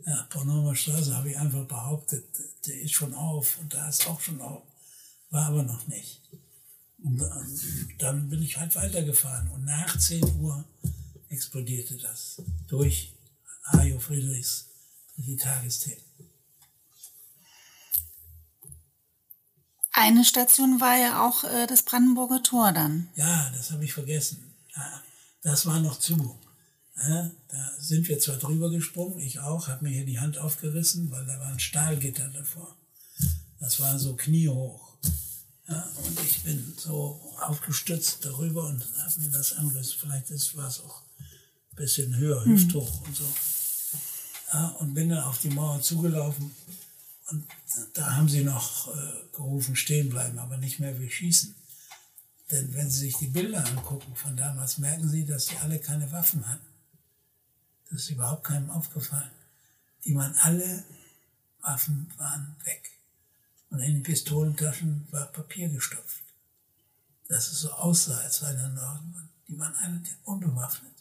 Ja, 0.06 0.28
Bornholmer 0.32 0.76
Straße 0.76 1.16
habe 1.16 1.32
ich 1.32 1.38
einfach 1.38 1.66
behauptet, 1.66 2.26
der 2.66 2.82
ist 2.82 2.94
schon 2.94 3.14
auf 3.14 3.60
und 3.60 3.74
da 3.74 3.90
ist 3.90 4.08
auch 4.08 4.22
schon 4.22 4.40
auf. 4.40 4.64
War 5.30 5.48
aber 5.48 5.64
noch 5.64 5.88
nicht. 5.88 6.22
Und 7.04 7.22
dann 8.00 8.30
bin 8.30 8.42
ich 8.42 8.58
halt 8.58 8.76
weitergefahren 8.76 9.50
und 9.50 9.66
nach 9.66 9.98
10 9.98 10.24
Uhr 10.40 10.64
explodierte 11.30 11.98
das 11.98 12.42
durch 12.68 13.14
Ajo 13.64 14.00
Friedrichs, 14.00 14.69
die 15.24 15.38
Tagesthemen. 15.38 16.04
Eine 19.92 20.24
Station 20.24 20.80
war 20.80 20.98
ja 20.98 21.28
auch 21.28 21.44
äh, 21.44 21.68
das 21.68 21.84
Brandenburger 21.84 22.42
Tor 22.42 22.72
dann. 22.72 23.10
Ja, 23.16 23.50
das 23.56 23.72
habe 23.72 23.84
ich 23.84 23.94
vergessen. 23.94 24.54
Ja, 24.76 25.04
das 25.42 25.66
war 25.66 25.80
noch 25.80 26.00
zu. 26.00 26.40
Ja, 26.96 27.32
da 27.48 27.72
sind 27.80 28.08
wir 28.08 28.20
zwar 28.20 28.38
drüber 28.38 28.70
gesprungen, 28.70 29.20
ich 29.20 29.40
auch, 29.40 29.68
habe 29.68 29.86
mir 29.86 29.92
hier 29.92 30.06
die 30.06 30.20
Hand 30.20 30.38
aufgerissen, 30.38 31.12
weil 31.12 31.26
da 31.26 31.40
war 31.40 31.48
ein 31.48 31.60
Stahlgitter 31.60 32.30
davor. 32.30 32.76
Das 33.60 33.80
war 33.80 33.98
so 34.00 34.16
kniehoch. 34.16 34.98
Ja, 35.68 35.88
und 36.06 36.20
ich 36.22 36.44
bin 36.44 36.74
so 36.78 37.36
aufgestützt 37.42 38.26
darüber 38.26 38.68
und 38.68 38.86
habe 38.98 39.20
mir 39.20 39.30
das 39.30 39.54
angerissen. 39.54 39.98
Vielleicht 40.00 40.58
war 40.58 40.68
es 40.68 40.80
auch 40.80 41.04
ein 41.72 41.76
bisschen 41.76 42.16
höher, 42.16 42.46
mhm. 42.46 42.54
hüfthoch 42.54 43.02
und 43.02 43.16
so. 43.16 43.26
Ja, 44.52 44.68
und 44.80 44.94
bin 44.94 45.10
dann 45.10 45.24
auf 45.24 45.40
die 45.40 45.50
Mauer 45.50 45.82
zugelaufen 45.82 46.52
und 47.28 47.46
da 47.94 48.16
haben 48.16 48.28
sie 48.28 48.44
noch 48.44 48.88
äh, 48.96 49.12
gerufen, 49.34 49.76
stehen 49.76 50.10
bleiben, 50.10 50.40
aber 50.40 50.58
nicht 50.58 50.80
mehr 50.80 51.00
wir 51.00 51.10
schießen. 51.10 51.56
Denn 52.52 52.74
wenn 52.74 52.90
Sie 52.90 53.02
sich 53.02 53.18
die 53.18 53.28
Bilder 53.28 53.64
angucken 53.64 54.16
von 54.16 54.36
damals, 54.36 54.80
merken 54.80 55.08
Sie, 55.08 55.26
dass 55.26 55.46
die 55.46 55.58
alle 55.58 55.80
keine 55.80 56.12
Waffen 56.12 56.48
hatten. 56.48 56.66
Das 57.92 58.02
ist 58.02 58.10
überhaupt 58.10 58.44
keinem 58.44 58.72
aufgefallen. 58.72 59.30
Die 60.06 60.16
waren 60.16 60.36
alle, 60.38 60.84
Waffen 61.62 62.12
waren 62.18 62.56
weg. 62.64 62.90
Und 63.70 63.82
in 63.82 63.96
den 63.96 64.04
Pistolentaschen 64.04 65.08
war 65.12 65.28
Papier 65.28 65.70
gestopft. 65.70 66.24
Dass 67.28 67.52
es 67.52 67.62
so 67.62 67.72
aussah, 67.72 68.18
als 68.18 68.40
sei 68.40 68.54
der 68.54 68.70
Norden. 68.70 69.30
Die 69.48 69.60
waren 69.60 69.76
alle 69.76 70.02
unbewaffnet. 70.24 70.94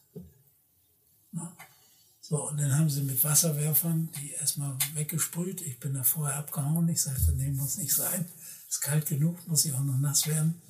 So, 2.28 2.46
und 2.48 2.58
dann 2.58 2.76
haben 2.76 2.90
sie 2.90 3.02
mit 3.02 3.24
Wasserwerfern 3.24 4.10
die 4.20 4.32
erstmal 4.32 4.76
weggesprüht. 4.92 5.62
Ich 5.62 5.80
bin 5.80 5.94
da 5.94 6.02
vorher 6.02 6.36
abgehauen. 6.36 6.86
Ich 6.88 7.00
sagte, 7.00 7.32
nee, 7.32 7.50
muss 7.50 7.78
nicht 7.78 7.94
sein. 7.94 8.26
Ist 8.68 8.82
kalt 8.82 9.06
genug, 9.06 9.46
muss 9.48 9.64
ich 9.64 9.72
auch 9.72 9.82
noch 9.82 9.98
nass 9.98 10.26
werden. 10.26 10.60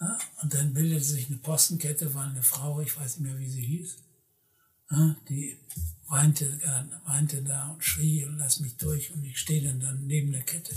Ja, 0.00 0.18
und 0.42 0.52
dann 0.52 0.74
bildete 0.74 1.04
sich 1.04 1.26
eine 1.26 1.36
Postenkette, 1.36 2.14
war 2.14 2.24
eine 2.24 2.42
Frau, 2.42 2.80
ich 2.80 2.98
weiß 2.98 3.18
nicht 3.18 3.30
mehr, 3.30 3.38
wie 3.38 3.50
sie 3.50 3.64
hieß. 3.64 3.96
Ja, 4.90 5.14
die 5.28 5.56
weinte, 6.08 6.58
weinte 7.04 7.42
da 7.42 7.68
und 7.68 7.84
schrie 7.84 8.26
lass 8.36 8.58
mich 8.58 8.76
durch 8.76 9.12
und 9.12 9.22
ich 9.24 9.38
stehe 9.38 9.62
dann, 9.62 9.78
dann 9.78 10.06
neben 10.06 10.32
der 10.32 10.42
Kette. 10.42 10.74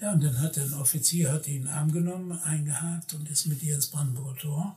Ja, 0.00 0.12
und 0.12 0.22
dann 0.22 0.38
hat 0.40 0.58
ein 0.58 0.74
Offizier 0.74 1.32
hat 1.32 1.48
ihn 1.48 1.56
in 1.56 1.62
den 1.62 1.72
Arm 1.72 1.90
genommen, 1.90 2.32
eingehakt 2.32 3.14
und 3.14 3.28
ist 3.28 3.46
mit 3.46 3.62
ihr 3.62 3.74
ins 3.74 3.88
Brandenburger 3.88 4.38
Tor. 4.38 4.76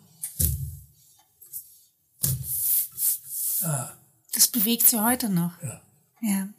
Ja. 3.65 3.97
Das 4.33 4.47
bewegt 4.47 4.87
sie 4.87 5.03
heute 5.03 5.29
noch. 5.29 5.51
Ja. 5.63 5.81
Ja. 6.21 6.49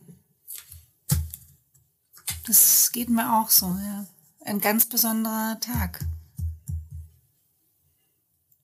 Das 2.46 2.90
geht 2.92 3.08
mir 3.08 3.40
auch 3.40 3.50
so, 3.50 3.66
ja. 3.66 4.06
Ein 4.44 4.60
ganz 4.60 4.86
besonderer 4.86 5.58
Tag. 5.60 6.04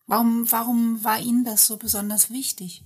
Warum, 0.06 0.50
warum 0.50 1.02
war 1.04 1.18
Ihnen 1.20 1.44
das 1.44 1.66
so 1.66 1.76
besonders 1.76 2.30
wichtig? 2.30 2.84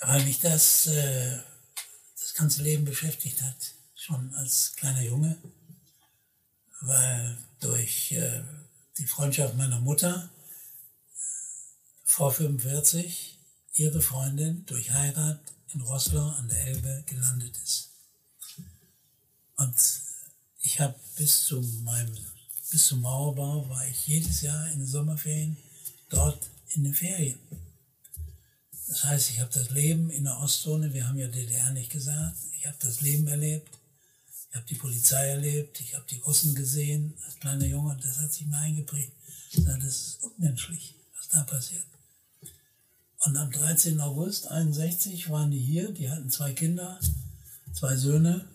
Weil 0.00 0.24
mich 0.24 0.40
das, 0.40 0.86
äh, 0.86 1.36
das 1.36 1.44
das 2.20 2.34
ganze 2.34 2.62
Leben 2.62 2.84
beschäftigt 2.84 3.40
hat, 3.42 3.56
schon 3.94 4.34
als 4.34 4.74
kleiner 4.76 5.02
Junge, 5.02 5.38
weil 6.80 7.38
durch 7.60 8.12
äh, 8.12 8.42
die 8.98 9.06
Freundschaft 9.06 9.56
meiner 9.56 9.80
Mutter 9.80 10.28
vor 12.14 12.30
45 12.30 13.40
ihre 13.72 14.00
Freundin 14.00 14.64
durch 14.66 14.92
Heirat 14.92 15.40
in 15.72 15.80
Rosslau 15.80 16.28
an 16.28 16.46
der 16.46 16.64
Elbe 16.68 17.02
gelandet 17.06 17.56
ist. 17.64 17.90
Und 19.56 19.74
ich 20.60 20.78
habe 20.78 20.94
bis 21.16 21.42
zu 21.42 21.60
meinem 21.82 22.16
bis 22.70 22.86
zum 22.86 23.00
Mauerbau 23.00 23.68
war 23.68 23.84
ich 23.88 24.06
jedes 24.06 24.42
Jahr 24.42 24.70
in 24.70 24.78
den 24.78 24.86
Sommerferien 24.86 25.56
dort 26.08 26.38
in 26.68 26.84
den 26.84 26.94
Ferien. 26.94 27.40
Das 28.86 29.02
heißt, 29.02 29.30
ich 29.30 29.40
habe 29.40 29.50
das 29.52 29.70
Leben 29.70 30.08
in 30.10 30.22
der 30.22 30.38
Ostzone, 30.38 30.94
wir 30.94 31.08
haben 31.08 31.18
ja 31.18 31.26
DDR 31.26 31.72
nicht 31.72 31.90
gesagt, 31.90 32.36
ich 32.56 32.64
habe 32.64 32.76
das 32.78 33.00
Leben 33.00 33.26
erlebt, 33.26 33.76
ich 34.50 34.54
habe 34.54 34.66
die 34.66 34.76
Polizei 34.76 35.26
erlebt, 35.30 35.80
ich 35.80 35.96
habe 35.96 36.06
die 36.08 36.18
Russen 36.18 36.54
gesehen 36.54 37.14
als 37.26 37.40
kleiner 37.40 37.66
Junge, 37.66 37.98
das 38.00 38.18
hat 38.18 38.32
sich 38.32 38.46
mir 38.46 38.58
eingeprägt. 38.58 39.12
Das 39.56 39.82
ist 39.82 40.22
unmenschlich, 40.22 40.94
was 41.16 41.28
da 41.28 41.42
passiert. 41.42 41.84
Und 43.24 43.36
am 43.38 43.50
13. 43.50 44.00
August 44.00 44.50
61 44.50 45.30
waren 45.30 45.50
die 45.50 45.58
hier, 45.58 45.92
die 45.92 46.10
hatten 46.10 46.28
zwei 46.30 46.52
Kinder, 46.52 47.00
zwei 47.72 47.96
Söhne 47.96 48.46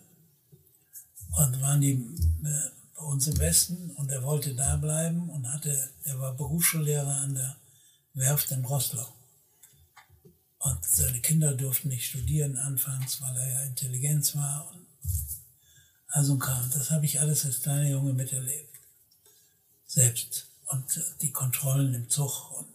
und 1.36 1.60
waren 1.60 1.80
die 1.80 1.92
äh, 1.92 2.70
bei 2.94 3.02
uns 3.02 3.26
im 3.26 3.38
Westen 3.38 3.90
und 3.92 4.10
er 4.10 4.22
wollte 4.22 4.54
da 4.54 4.76
bleiben 4.76 5.28
und 5.30 5.50
hatte, 5.52 5.90
er 6.04 6.20
war 6.20 6.36
Berufsschullehrer 6.36 7.16
an 7.16 7.34
der 7.34 7.56
Werft 8.14 8.50
in 8.52 8.64
Rostock. 8.64 9.12
Und 10.58 10.84
seine 10.84 11.20
Kinder 11.20 11.54
durften 11.54 11.88
nicht 11.88 12.06
studieren 12.06 12.56
anfangs, 12.58 13.20
weil 13.22 13.34
er 13.36 13.50
ja 13.50 13.62
Intelligenz 13.62 14.36
war. 14.36 14.70
Und 14.70 14.86
also 16.08 16.36
kam. 16.36 16.70
Das 16.70 16.90
habe 16.90 17.06
ich 17.06 17.18
alles 17.18 17.46
als 17.46 17.62
kleiner 17.62 17.88
Junge 17.88 18.12
miterlebt. 18.12 18.76
Selbst. 19.86 20.48
Und 20.66 21.02
die 21.22 21.32
Kontrollen 21.32 21.94
im 21.94 22.10
Zug 22.10 22.52
und 22.52 22.68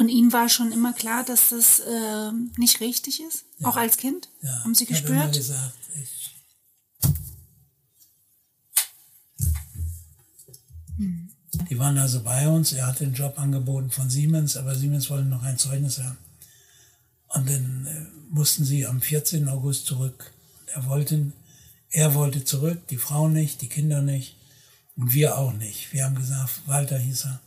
und 0.00 0.08
ihm 0.08 0.32
war 0.32 0.48
schon 0.48 0.72
immer 0.72 0.94
klar, 0.94 1.24
dass 1.24 1.50
das 1.50 1.80
äh, 1.80 2.32
nicht 2.56 2.80
richtig 2.80 3.22
ist? 3.22 3.44
Ja. 3.58 3.68
Auch 3.68 3.76
als 3.76 3.98
Kind? 3.98 4.30
Ja. 4.40 4.64
Haben 4.64 4.74
Sie 4.74 4.86
gespürt? 4.86 5.10
Ich 5.10 5.16
habe 5.16 5.24
immer 5.24 5.36
gesagt, 5.36 5.76
ich 6.02 6.34
hm. 10.96 11.30
Die 11.68 11.78
waren 11.78 11.98
also 11.98 12.22
bei 12.22 12.48
uns. 12.48 12.72
Er 12.72 12.86
hat 12.86 13.00
den 13.00 13.12
Job 13.12 13.38
angeboten 13.38 13.90
von 13.90 14.08
Siemens, 14.08 14.56
aber 14.56 14.74
Siemens 14.74 15.10
wollte 15.10 15.28
noch 15.28 15.42
ein 15.42 15.58
Zeugnis 15.58 15.98
haben. 15.98 16.16
Und 17.28 17.50
dann 17.50 17.86
äh, 17.86 18.06
mussten 18.30 18.64
sie 18.64 18.86
am 18.86 19.02
14. 19.02 19.48
August 19.48 19.84
zurück. 19.84 20.32
Er 20.68 20.86
wollte, 20.86 21.30
er 21.90 22.14
wollte 22.14 22.42
zurück, 22.44 22.88
die 22.88 22.96
Frau 22.96 23.28
nicht, 23.28 23.60
die 23.60 23.68
Kinder 23.68 24.00
nicht 24.00 24.36
und 24.96 25.12
wir 25.12 25.36
auch 25.36 25.52
nicht. 25.52 25.92
Wir 25.92 26.06
haben 26.06 26.14
gesagt, 26.14 26.62
Walter 26.64 26.98
hieß 26.98 27.26
er, 27.26 27.40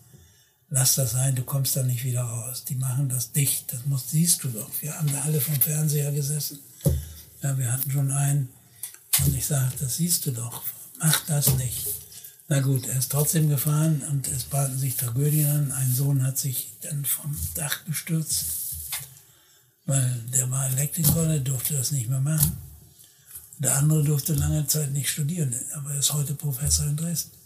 lass 0.73 0.95
das 0.95 1.11
sein, 1.11 1.35
du 1.35 1.43
kommst 1.43 1.75
da 1.75 1.83
nicht 1.83 2.03
wieder 2.03 2.23
raus. 2.23 2.63
Die 2.65 2.75
machen 2.75 3.07
das 3.07 3.31
dicht, 3.31 3.71
das 3.71 3.85
muss, 3.85 4.09
siehst 4.09 4.43
du 4.43 4.49
doch. 4.49 4.69
Wir 4.81 4.97
haben 4.97 5.11
da 5.11 5.21
alle 5.21 5.39
vom 5.39 5.59
Fernseher 5.61 6.11
gesessen. 6.11 6.59
Ja, 7.43 7.57
wir 7.57 7.71
hatten 7.71 7.91
schon 7.91 8.11
einen. 8.11 8.49
Und 9.23 9.35
ich 9.35 9.45
sage, 9.45 9.71
das 9.79 9.97
siehst 9.97 10.25
du 10.25 10.31
doch, 10.31 10.63
mach 10.99 11.25
das 11.27 11.55
nicht. 11.57 11.85
Na 12.47 12.59
gut, 12.59 12.87
er 12.87 12.97
ist 12.97 13.11
trotzdem 13.11 13.49
gefahren 13.49 14.01
und 14.09 14.27
es 14.27 14.45
baten 14.45 14.77
sich 14.77 14.95
Tragödien 14.95 15.47
an. 15.47 15.71
Ein 15.71 15.93
Sohn 15.93 16.23
hat 16.23 16.39
sich 16.39 16.73
dann 16.81 17.05
vom 17.05 17.37
Dach 17.53 17.85
gestürzt, 17.85 18.45
weil 19.85 20.21
der 20.33 20.49
war 20.49 20.67
Elektriker, 20.69 21.27
der 21.27 21.39
durfte 21.39 21.75
das 21.75 21.91
nicht 21.91 22.09
mehr 22.09 22.19
machen. 22.19 22.57
Der 23.59 23.77
andere 23.77 24.03
durfte 24.03 24.33
lange 24.33 24.65
Zeit 24.65 24.91
nicht 24.91 25.09
studieren, 25.09 25.53
aber 25.75 25.91
er 25.91 25.99
ist 25.99 26.13
heute 26.13 26.33
Professor 26.33 26.87
in 26.87 26.97
Dresden. 26.97 27.42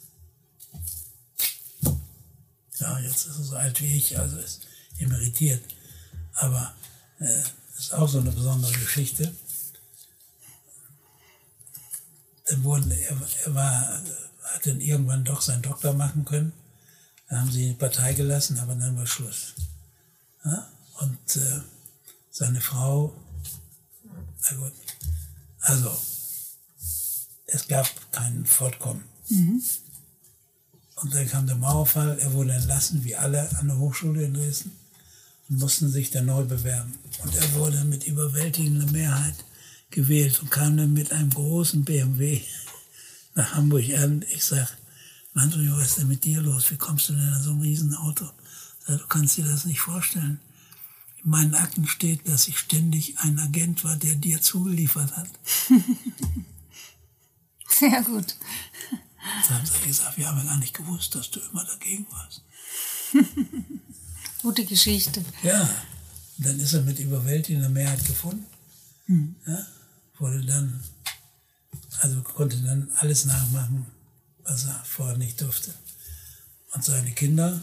Ja, 2.80 3.00
jetzt 3.00 3.28
ist 3.28 3.38
er 3.38 3.44
so 3.44 3.56
alt 3.56 3.82
wie 3.82 3.98
ich, 3.98 4.18
also 4.18 4.38
ist 4.38 4.68
emeritiert. 5.00 5.64
Aber 6.34 6.76
äh, 7.20 7.42
ist 7.78 7.94
auch 7.94 8.08
so 8.08 8.20
eine 8.20 8.32
besondere 8.32 8.72
Geschichte. 8.74 9.34
Dann 12.46 12.64
wurden, 12.64 12.92
er, 12.92 13.18
er 13.46 13.56
war, 13.56 14.02
hat 14.44 14.66
dann 14.66 14.80
irgendwann 14.80 15.24
doch 15.24 15.42
seinen 15.42 15.62
Doktor 15.62 15.94
machen 15.94 16.26
können. 16.26 16.54
Dann 17.30 17.42
haben 17.42 17.52
sie 17.52 17.70
die 17.70 17.74
Partei 17.74 18.14
gelassen, 18.14 18.60
aber 18.60 18.76
dann 18.76 18.96
war 18.98 19.06
Schluss. 19.06 19.54
Ja? 20.46 20.68
Und 21.00 21.36
äh, 21.36 21.62
seine 22.32 22.62
Frau, 22.62 23.14
na 24.04 24.58
gut, 24.58 24.74
also 25.62 25.92
es 27.48 27.68
gab 27.68 27.88
kein 28.12 28.46
Fortkommen. 28.46 29.04
Mhm. 29.30 29.62
Und 31.02 31.14
dann 31.14 31.28
kam 31.28 31.46
der 31.46 31.56
Mauerfall, 31.56 32.18
er 32.20 32.34
wurde 32.34 32.54
entlassen, 32.54 33.04
wie 33.04 33.16
alle 33.16 33.48
an 33.58 33.68
der 33.68 33.78
Hochschule 33.78 34.24
in 34.24 34.34
Dresden, 34.34 34.72
und 35.48 35.60
mussten 35.60 35.90
sich 35.90 36.10
dann 36.10 36.26
neu 36.26 36.44
bewerben. 36.44 36.98
Und 37.24 37.36
er 37.36 37.54
wurde 37.54 37.84
mit 37.84 38.08
überwältigender 38.08 38.92
Mehrheit 38.92 39.36
gewählt 39.92 40.42
und 40.42 40.50
kam 40.50 40.76
dann 40.76 40.94
mit 40.94 41.12
einem 41.12 41.30
großen 41.30 41.86
BMW 41.86 42.42
nach 43.36 43.54
Hamburg 43.54 43.86
an. 43.96 44.26
Ich 44.32 44.44
sag, 44.44 44.76
Antonio, 45.36 45.78
was 45.78 45.90
ist 45.90 46.00
denn 46.00 46.08
mit 46.08 46.24
dir 46.24 46.42
los? 46.42 46.72
Wie 46.72 46.78
kommst 46.78 47.10
du 47.10 47.14
denn 47.14 47.32
an 47.32 47.44
so 47.44 47.52
ein 47.52 47.62
Riesenauto? 47.62 48.32
Sag, 48.88 48.98
du 48.98 49.08
kannst 49.08 49.38
dir 49.38 49.46
das 49.46 49.66
nicht 49.66 49.82
vorstellen. 49.82 50.40
In 51.24 51.30
meinen 51.30 51.54
Akten 51.54 51.88
steht, 51.88 52.28
dass 52.28 52.48
ich 52.48 52.58
ständig 52.58 53.20
ein 53.20 53.38
Agent 53.38 53.84
war, 53.84 53.98
der 53.98 54.16
dir 54.16 54.42
zugeliefert 54.42 55.16
hat. 55.16 55.30
Sehr 57.70 58.02
gut. 58.02 58.36
Dann 59.48 59.58
haben 59.58 59.66
sie 59.66 59.88
gesagt, 59.88 60.18
wir 60.18 60.28
haben 60.28 60.38
ja 60.40 60.44
gar 60.46 60.58
nicht 60.58 60.74
gewusst, 60.74 61.16
dass 61.16 61.32
du 61.32 61.40
immer 61.40 61.64
dagegen 61.66 62.06
warst. 62.12 62.44
Gute 64.42 64.66
Geschichte. 64.66 65.24
Ja, 65.44 65.70
dann 66.38 66.60
ist 66.60 66.74
er 66.74 66.82
mit 66.82 67.00
überwältigender 67.00 67.70
Mehrheit 67.70 68.04
gefunden. 68.06 68.46
Hm. 69.06 69.36
Ja, 69.46 69.66
wurde 70.20 70.46
dann, 70.46 70.84
also 72.00 72.22
konnte 72.22 72.58
dann 72.58 72.90
alles 72.98 73.26
nachmachen, 73.26 73.86
was 74.44 74.66
er 74.66 74.82
vorher 74.86 75.18
nicht 75.18 75.42
durfte. 75.42 75.74
Und 76.74 76.84
seine 76.84 77.12
Kinder 77.12 77.62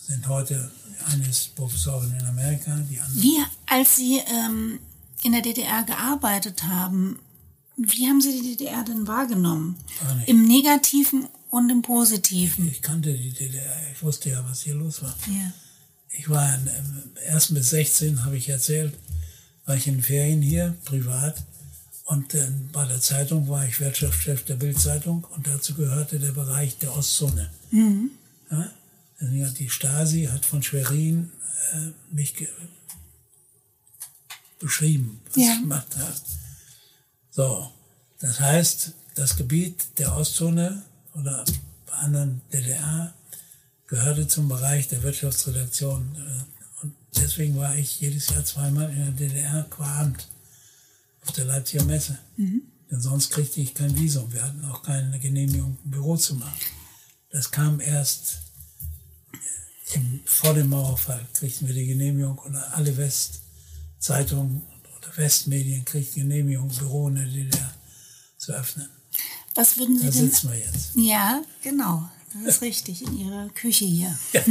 sind 0.00 0.28
heute, 0.28 0.70
eine 1.06 1.26
ist 1.26 1.54
Professorin 1.56 2.14
in 2.18 2.26
Amerika, 2.26 2.76
die 2.90 3.00
andere. 3.00 3.22
Wie, 3.22 3.42
als 3.66 3.96
Sie 3.96 4.18
ähm, 4.18 4.78
in 5.22 5.32
der 5.32 5.42
DDR 5.42 5.82
gearbeitet 5.84 6.64
haben, 6.64 7.18
wie 7.76 8.06
haben 8.06 8.20
Sie 8.20 8.40
die 8.40 8.56
DDR 8.56 8.84
denn 8.84 9.06
wahrgenommen? 9.06 9.76
Im 10.26 10.46
Negativen 10.46 11.28
und 11.50 11.70
im 11.70 11.82
Positiven? 11.82 12.68
Ich 12.68 12.82
kannte 12.82 13.12
die 13.12 13.32
DDR, 13.32 13.76
ich 13.92 14.02
wusste 14.02 14.30
ja, 14.30 14.44
was 14.48 14.62
hier 14.62 14.74
los 14.74 15.02
war. 15.02 15.16
Ja. 15.26 15.52
Ich 16.10 16.28
war 16.28 16.54
in, 16.54 16.70
erst 17.26 17.50
mit 17.50 17.64
16, 17.64 18.24
habe 18.24 18.36
ich 18.36 18.48
erzählt, 18.48 18.94
war 19.66 19.76
ich 19.76 19.86
in 19.86 20.02
Ferien 20.02 20.42
hier, 20.42 20.76
privat. 20.84 21.42
Und 22.04 22.34
dann 22.34 22.68
bei 22.72 22.84
der 22.86 23.00
Zeitung 23.00 23.48
war 23.48 23.66
ich 23.66 23.80
Wirtschaftschef 23.80 24.44
der 24.44 24.56
Bildzeitung 24.56 25.26
und 25.34 25.46
dazu 25.46 25.74
gehörte 25.74 26.20
der 26.20 26.32
Bereich 26.32 26.76
der 26.78 26.94
Ostzone. 26.94 27.50
Mhm. 27.70 28.10
Ja, 28.50 29.48
die 29.50 29.70
Stasi 29.70 30.28
hat 30.30 30.44
von 30.44 30.62
Schwerin 30.62 31.30
äh, 31.72 32.14
mich 32.14 32.34
beschrieben, 34.58 35.20
was 35.28 35.36
ja. 35.36 35.54
ich 35.54 35.60
gemacht 35.60 35.96
habe. 35.96 36.12
So, 37.34 37.68
das 38.20 38.38
heißt, 38.38 38.92
das 39.16 39.36
Gebiet 39.36 39.98
der 39.98 40.16
Ostzone 40.16 40.84
oder 41.14 41.44
bei 41.86 41.92
anderen 41.94 42.40
DDR 42.52 43.12
gehörte 43.88 44.28
zum 44.28 44.48
Bereich 44.48 44.86
der 44.86 45.02
Wirtschaftsredaktion. 45.02 46.16
Und 46.82 46.94
deswegen 47.16 47.56
war 47.56 47.74
ich 47.74 48.00
jedes 48.00 48.28
Jahr 48.28 48.44
zweimal 48.44 48.88
in 48.90 49.16
der 49.16 49.28
DDR 49.28 49.66
qua 49.68 50.02
Amt 50.02 50.28
auf 51.22 51.32
der 51.32 51.46
Leipziger 51.46 51.82
Messe. 51.84 52.16
Mhm. 52.36 52.62
Denn 52.88 53.00
sonst 53.00 53.30
kriegte 53.30 53.60
ich 53.60 53.74
kein 53.74 53.98
Visum. 53.98 54.32
Wir 54.32 54.44
hatten 54.44 54.64
auch 54.66 54.84
keine 54.84 55.18
Genehmigung, 55.18 55.76
ein 55.84 55.90
Büro 55.90 56.16
zu 56.16 56.36
machen. 56.36 56.60
Das 57.30 57.50
kam 57.50 57.80
erst 57.80 58.38
im, 59.92 60.20
vor 60.24 60.54
dem 60.54 60.68
Mauerfall, 60.68 61.26
kriegten 61.32 61.66
wir 61.66 61.74
die 61.74 61.86
Genehmigung 61.86 62.38
und 62.38 62.54
alle 62.54 62.96
Westzeitungen 62.96 64.62
Westmedien 65.16 65.84
kriegt 65.84 66.14
Genehmigung, 66.14 66.68
Büro 66.68 67.08
in 67.08 67.16
der 67.16 67.26
DDR 67.26 67.74
zu 68.36 68.52
öffnen. 68.52 68.88
Was 69.54 69.78
würden 69.78 69.98
Sie 69.98 70.06
da 70.06 70.12
denn? 70.12 70.30
sitzen 70.30 70.50
wir 70.50 70.58
jetzt. 70.58 70.90
Ja, 70.96 71.42
genau. 71.62 72.08
Das 72.34 72.56
ist 72.56 72.62
richtig, 72.62 73.02
in 73.02 73.16
Ihrer 73.16 73.48
Küche 73.50 73.84
hier. 73.84 74.18
Ja. 74.32 74.42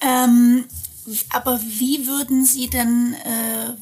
ähm, 0.00 0.64
aber 1.28 1.60
wie 1.60 2.06
würden 2.06 2.44
Sie 2.44 2.68
denn, 2.68 3.14
äh, 3.24 3.72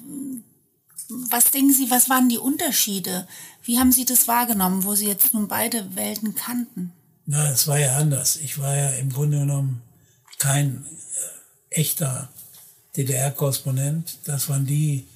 was 1.09 1.51
denken 1.51 1.73
Sie, 1.73 1.91
was 1.91 2.11
waren 2.11 2.29
die 2.29 2.39
Unterschiede? 2.39 3.27
Wie 3.63 3.79
haben 3.79 3.93
Sie 3.93 4.05
das 4.05 4.29
wahrgenommen, 4.29 4.85
wo 4.85 4.95
Sie 4.95 5.07
jetzt 5.07 5.33
nun 5.33 5.49
beide 5.49 5.95
Welten 5.95 6.35
kannten? 6.35 6.93
Na, 7.25 7.51
es 7.51 7.67
war 7.67 7.79
ja 7.79 7.97
anders. 7.97 8.37
Ich 8.37 8.59
war 8.59 8.77
ja 8.77 8.91
im 8.91 9.13
Grunde 9.13 9.39
genommen 9.39 9.83
kein 10.39 10.85
äh, 11.71 11.81
echter 11.81 12.29
DDR-Korrespondent. 12.97 14.19
Das 14.25 14.49
waren 14.49 14.67
die, 14.67 15.07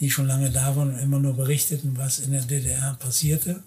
die 0.00 0.10
schon 0.10 0.26
lange 0.26 0.50
da 0.50 0.74
waren 0.76 0.94
und 0.94 0.98
immer 0.98 1.18
nur 1.18 1.36
berichteten, 1.36 1.96
was 1.96 2.18
in 2.18 2.32
der 2.32 2.42
DDR 2.42 2.94
passierte, 2.94 3.62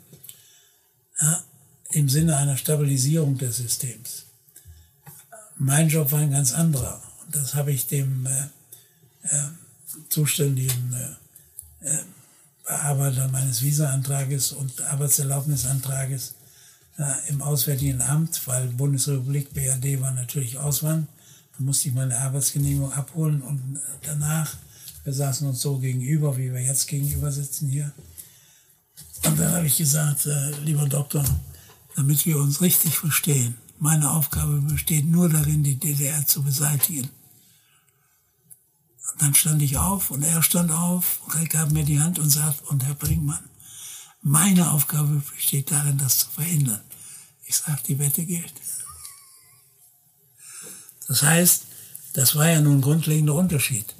ja, 1.21 1.43
im 1.91 2.09
Sinne 2.09 2.37
einer 2.37 2.57
Stabilisierung 2.57 3.37
des 3.37 3.57
Systems. 3.57 4.25
Mein 5.57 5.89
Job 5.89 6.11
war 6.11 6.19
ein 6.19 6.31
ganz 6.31 6.53
anderer. 6.53 7.01
Und 7.23 7.35
das 7.35 7.53
habe 7.53 7.71
ich 7.71 7.85
dem 7.87 8.25
äh, 8.25 8.47
äh, 9.23 9.49
zuständigen 10.09 10.93
äh, 11.81 11.89
äh 11.89 11.99
Bearbeiter 12.65 13.27
meines 13.27 13.61
Visa-Antrages 13.61 14.53
und 14.53 14.81
Arbeitserlaubnisantrages 14.83 16.33
äh, 16.97 17.29
im 17.29 17.41
Auswärtigen 17.41 18.01
Amt, 18.01 18.47
weil 18.47 18.67
Bundesrepublik 18.67 19.53
BRD 19.53 19.99
war 19.99 20.11
natürlich 20.11 20.57
Auswand. 20.57 21.09
Da 21.57 21.63
musste 21.63 21.89
ich 21.89 21.93
meine 21.93 22.17
Arbeitsgenehmigung 22.17 22.93
abholen 22.93 23.41
und 23.41 23.81
danach, 24.03 24.55
wir 25.03 25.13
saßen 25.13 25.47
uns 25.47 25.61
so 25.61 25.77
gegenüber, 25.79 26.37
wie 26.37 26.53
wir 26.53 26.61
jetzt 26.61 26.87
gegenüber 26.87 27.31
sitzen 27.31 27.67
hier. 27.67 27.91
Und 29.25 29.39
dann 29.39 29.53
habe 29.53 29.67
ich 29.67 29.77
gesagt, 29.77 30.25
äh, 30.25 30.51
lieber 30.61 30.87
Doktor, 30.87 31.23
damit 31.95 32.25
wir 32.25 32.37
uns 32.37 32.61
richtig 32.61 32.97
verstehen, 32.97 33.55
meine 33.79 34.11
Aufgabe 34.11 34.61
besteht 34.61 35.05
nur 35.05 35.29
darin, 35.29 35.63
die 35.63 35.75
DDR 35.75 36.25
zu 36.25 36.43
beseitigen. 36.43 37.09
Und 39.11 39.21
dann 39.21 39.35
stand 39.35 39.61
ich 39.61 39.77
auf 39.77 40.09
und 40.09 40.23
er 40.23 40.41
stand 40.41 40.71
auf, 40.71 41.19
und 41.25 41.49
gab 41.49 41.71
mir 41.71 41.83
die 41.83 41.99
Hand 41.99 42.19
und 42.19 42.29
sagt, 42.29 42.61
und 42.69 42.83
Herr 42.85 42.95
Brinkmann, 42.95 43.43
meine 44.21 44.71
Aufgabe 44.71 45.21
besteht 45.35 45.71
darin, 45.71 45.97
das 45.97 46.19
zu 46.19 46.29
verhindern. 46.29 46.79
Ich 47.45 47.57
sage, 47.57 47.81
die 47.87 47.99
Wette 47.99 48.25
gilt. 48.25 48.53
Das 51.07 51.21
heißt, 51.21 51.63
das 52.13 52.35
war 52.35 52.47
ja 52.47 52.61
nun 52.61 52.77
ein 52.77 52.81
grundlegender 52.81 53.35
Unterschied. 53.35 53.93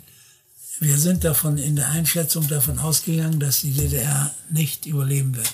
Wir 0.79 0.97
sind 0.97 1.23
davon 1.23 1.57
in 1.57 1.75
der 1.75 1.89
Einschätzung 1.89 2.47
davon 2.47 2.79
ausgegangen, 2.79 3.39
dass 3.39 3.61
die 3.61 3.71
DDR 3.71 4.33
nicht 4.49 4.85
überleben 4.85 5.35
wird. 5.35 5.53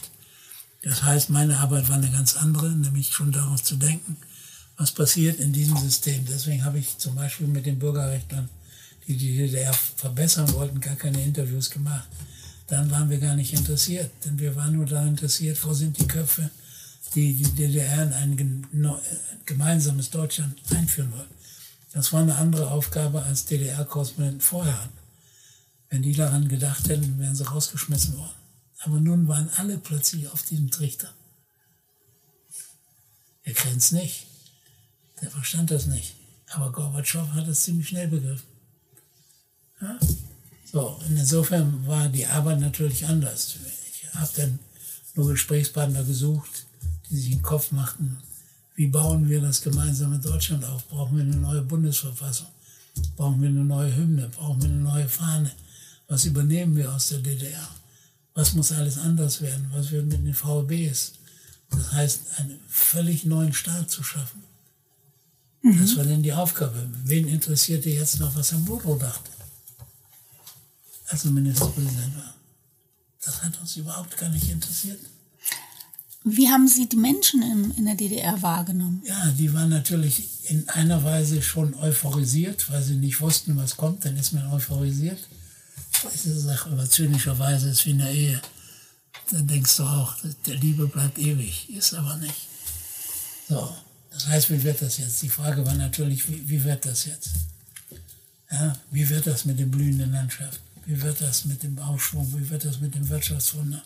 Das 0.82 1.04
heißt, 1.04 1.30
meine 1.30 1.58
Arbeit 1.58 1.90
war 1.90 1.98
eine 1.98 2.10
ganz 2.10 2.38
andere, 2.38 2.70
nämlich 2.70 3.12
schon 3.12 3.32
darauf 3.32 3.62
zu 3.62 3.76
denken, 3.76 4.18
was 4.78 4.92
passiert 4.92 5.40
in 5.40 5.52
diesem 5.52 5.78
System. 5.78 6.26
Deswegen 6.26 6.64
habe 6.64 6.80
ich 6.80 6.98
zum 6.98 7.16
Beispiel 7.16 7.48
mit 7.48 7.66
den 7.66 7.80
Bürgerrechtlern, 7.80 8.50
die 9.08 9.18
die 9.18 9.38
DDR 9.38 9.74
verbessern 9.74 10.52
wollten, 10.54 10.80
gar 10.80 10.96
keine 10.96 11.22
Interviews 11.22 11.70
gemacht 11.70 12.08
dann 12.70 12.90
waren 12.92 13.10
wir 13.10 13.18
gar 13.18 13.36
nicht 13.36 13.54
interessiert. 13.54 14.12
Denn 14.24 14.40
wir 14.40 14.56
waren 14.56 14.74
nur 14.74 14.86
daran 14.86 15.10
interessiert, 15.10 15.64
wo 15.66 15.74
sind 15.74 15.98
die 16.00 16.08
Köpfe, 16.08 16.50
die 17.16 17.34
die 17.34 17.52
DDR 17.56 18.04
in 18.04 18.14
ein 18.14 18.68
gemeinsames 19.46 20.10
Deutschland 20.10 20.56
einführen 20.76 21.12
wollen. 21.12 21.40
Das 21.92 22.14
war 22.14 22.22
eine 22.22 22.36
andere 22.36 22.70
Aufgabe, 22.70 23.24
als 23.24 23.46
DDR-Korrespondenten 23.46 24.42
vorher 24.42 24.80
hatten. 24.80 24.99
Wenn 25.90 26.02
die 26.04 26.14
daran 26.14 26.48
gedacht 26.48 26.88
hätten, 26.88 27.18
wären 27.20 27.36
sie 27.36 27.46
rausgeschmissen 27.46 28.18
worden. 28.18 28.40
Aber 28.80 29.00
nun 29.00 29.28
waren 29.28 29.50
alle 29.58 29.78
plötzlich 29.78 30.28
auf 30.30 30.44
diesem 30.44 30.72
Trichter. 30.72 31.14
Er 33.44 33.54
kennt 33.54 33.78
es 33.78 33.92
nicht. 33.92 34.28
Der 35.22 35.32
verstand 35.32 35.72
das 35.72 35.88
nicht. 35.88 36.16
Aber 36.52 36.72
Gorbatschow 36.72 37.28
hat 37.34 37.48
es 37.48 37.64
ziemlich 37.64 37.90
schnell 37.90 38.08
begriffen. 38.08 38.48
Ja? 39.82 40.00
So, 40.72 41.00
insofern 41.10 41.86
war 41.88 42.10
die 42.10 42.26
Arbeit 42.26 42.60
natürlich 42.60 43.06
anders. 43.06 43.56
Ich 43.92 44.14
habe 44.14 44.32
dann 44.36 44.60
nur 45.16 45.30
Gesprächspartner 45.30 46.04
gesucht, 46.04 46.66
die 47.10 47.18
sich 47.18 47.30
den 47.32 47.42
Kopf 47.42 47.72
machten, 47.72 48.22
wie 48.76 48.88
bauen 48.88 49.28
wir 49.28 49.42
das 49.42 49.62
gemeinsame 49.62 50.20
Deutschland 50.20 50.64
auf? 50.64 50.88
Brauchen 50.88 51.18
wir 51.18 51.24
eine 51.24 51.36
neue 51.36 51.62
Bundesverfassung? 51.64 52.48
Brauchen 53.18 53.42
wir 53.42 53.50
eine 53.50 53.66
neue 53.66 53.94
Hymne? 53.94 54.30
Brauchen 54.30 54.62
wir 54.62 54.70
eine 54.70 54.78
neue 54.78 55.10
Fahne? 55.10 55.52
Was 56.10 56.26
übernehmen 56.26 56.76
wir 56.76 56.94
aus 56.94 57.10
der 57.10 57.20
DDR? 57.20 57.70
Was 58.34 58.54
muss 58.54 58.74
alles 58.74 58.98
anders 58.98 59.42
werden? 59.42 59.72
Was 59.74 59.92
wird 59.92 60.08
mit 60.08 60.26
den 60.26 60.34
VBs? 60.34 61.14
Das 61.70 61.92
heißt, 61.94 62.22
einen 62.38 62.60
völlig 62.68 63.26
neuen 63.26 63.54
Staat 63.54 63.90
zu 63.90 64.04
schaffen. 64.04 64.44
Mhm. 65.62 65.80
Das 65.80 65.96
war 65.96 66.04
denn 66.04 66.24
die 66.24 66.34
Aufgabe. 66.34 66.90
Wen 67.06 67.28
interessierte 67.28 67.90
jetzt 67.90 68.20
noch, 68.20 68.36
was 68.36 68.52
Herr 68.52 68.60
Bodo 68.60 68.96
dachte? 68.96 69.30
als 71.10 71.26
er 71.26 71.32
Ministerpräsident 71.32 72.16
war. 72.16 72.34
Das 73.24 73.44
hat 73.44 73.60
uns 73.60 73.76
überhaupt 73.76 74.18
gar 74.18 74.30
nicht 74.30 74.50
interessiert. 74.50 75.00
Wie 76.24 76.50
haben 76.50 76.68
Sie 76.68 76.88
die 76.88 76.98
Menschen 76.98 77.42
in, 77.42 77.72
in 77.72 77.86
der 77.86 77.96
DDR 77.96 78.42
wahrgenommen? 78.42 79.02
Ja, 79.06 79.32
die 79.32 79.54
waren 79.54 79.70
natürlich 79.70 80.50
in 80.50 80.68
einer 80.70 81.04
Weise 81.04 81.42
schon 81.42 81.74
euphorisiert, 81.76 82.70
weil 82.72 82.84
sie 82.84 82.96
nicht 82.96 83.22
wussten, 83.22 83.56
was 83.56 83.78
kommt. 83.78 84.06
Dann 84.06 84.18
ist 84.18 84.34
man 84.34 84.46
euphorisiert. 84.52 85.20
Diese 86.14 86.40
Sache 86.40 86.70
aber 86.70 86.90
zynischerweise 86.90 87.70
ist 87.70 87.86
wie 87.86 87.92
in 87.92 88.00
der 88.00 88.12
Ehe. 88.12 88.42
Dann 89.32 89.48
denkst 89.48 89.78
du 89.78 89.84
auch, 89.84 90.16
der 90.46 90.56
Liebe 90.56 90.88
bleibt 90.88 91.18
ewig. 91.18 91.70
Ist 91.70 91.94
aber 91.94 92.18
nicht. 92.18 92.48
So, 93.48 93.76
das 94.12 94.28
heißt, 94.28 94.50
wie 94.50 94.64
wird 94.64 94.82
das 94.82 94.98
jetzt? 94.98 95.22
Die 95.22 95.30
Frage 95.30 95.66
war 95.66 95.74
natürlich, 95.74 96.28
wie, 96.30 96.48
wie 96.50 96.64
wird 96.64 96.86
das 96.86 97.06
jetzt? 97.06 97.32
Ja, 98.52 98.76
wie 98.92 99.08
wird 99.10 99.28
das 99.28 99.46
mit 99.46 99.60
den 99.60 99.70
blühenden 99.70 100.12
Landschaften? 100.12 100.64
Wie 100.86 101.02
wird 101.02 101.22
das 101.22 101.46
mit 101.46 101.62
dem 101.62 101.78
Aufschwung? 101.80 102.32
Wie 102.36 102.50
wird 102.50 102.66
das 102.66 102.80
mit 102.80 102.96
dem 102.96 103.08
Wirtschaftswunder? 103.10 103.84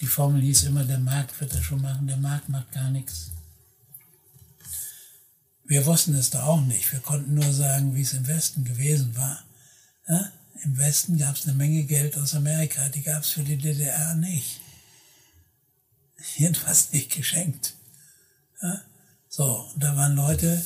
Die 0.00 0.06
Formel 0.06 0.42
hieß 0.42 0.64
immer, 0.64 0.84
der 0.84 0.98
Markt 0.98 1.38
wird 1.40 1.54
das 1.54 1.62
schon 1.62 1.80
machen, 1.80 2.06
der 2.06 2.16
Markt 2.16 2.48
macht 2.48 2.72
gar 2.72 2.90
nichts. 2.90 3.30
Wir 5.64 5.86
wussten 5.86 6.14
es 6.14 6.30
da 6.30 6.42
auch 6.44 6.60
nicht. 6.62 6.90
Wir 6.92 7.00
konnten 7.00 7.34
nur 7.34 7.52
sagen, 7.52 7.94
wie 7.94 8.02
es 8.02 8.12
im 8.12 8.26
Westen 8.26 8.64
gewesen 8.64 9.16
war. 9.16 9.44
Ja? 10.08 10.32
Im 10.62 10.76
Westen 10.78 11.18
gab 11.18 11.36
es 11.36 11.44
eine 11.44 11.54
Menge 11.54 11.84
Geld 11.84 12.16
aus 12.16 12.34
Amerika, 12.34 12.88
die 12.88 13.02
gab 13.02 13.22
es 13.22 13.30
für 13.30 13.42
die 13.42 13.56
DDR 13.56 14.14
nicht. 14.14 14.60
Jedenfalls 16.36 16.92
nicht 16.92 17.10
geschenkt. 17.12 17.74
Ja? 18.62 18.82
So, 19.28 19.70
und 19.72 19.82
da 19.82 19.96
waren 19.96 20.16
Leute, 20.16 20.64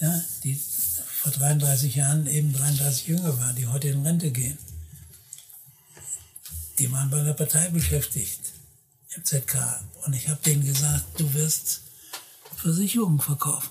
ja, 0.00 0.22
die 0.44 0.54
vor 0.54 1.32
33 1.32 1.94
Jahren 1.94 2.26
eben 2.26 2.52
33 2.52 3.06
jünger 3.08 3.38
waren, 3.38 3.56
die 3.56 3.66
heute 3.66 3.88
in 3.88 4.04
Rente 4.04 4.30
gehen 4.30 4.58
die 6.78 6.90
waren 6.90 7.10
bei 7.10 7.22
der 7.22 7.34
Partei 7.34 7.68
beschäftigt 7.68 8.40
im 9.14 9.24
ZK. 9.24 9.80
Und 10.04 10.14
ich 10.14 10.28
habe 10.28 10.40
denen 10.44 10.64
gesagt, 10.64 11.20
du 11.20 11.32
wirst 11.34 11.82
Versicherungen 12.56 13.20
verkaufen. 13.20 13.70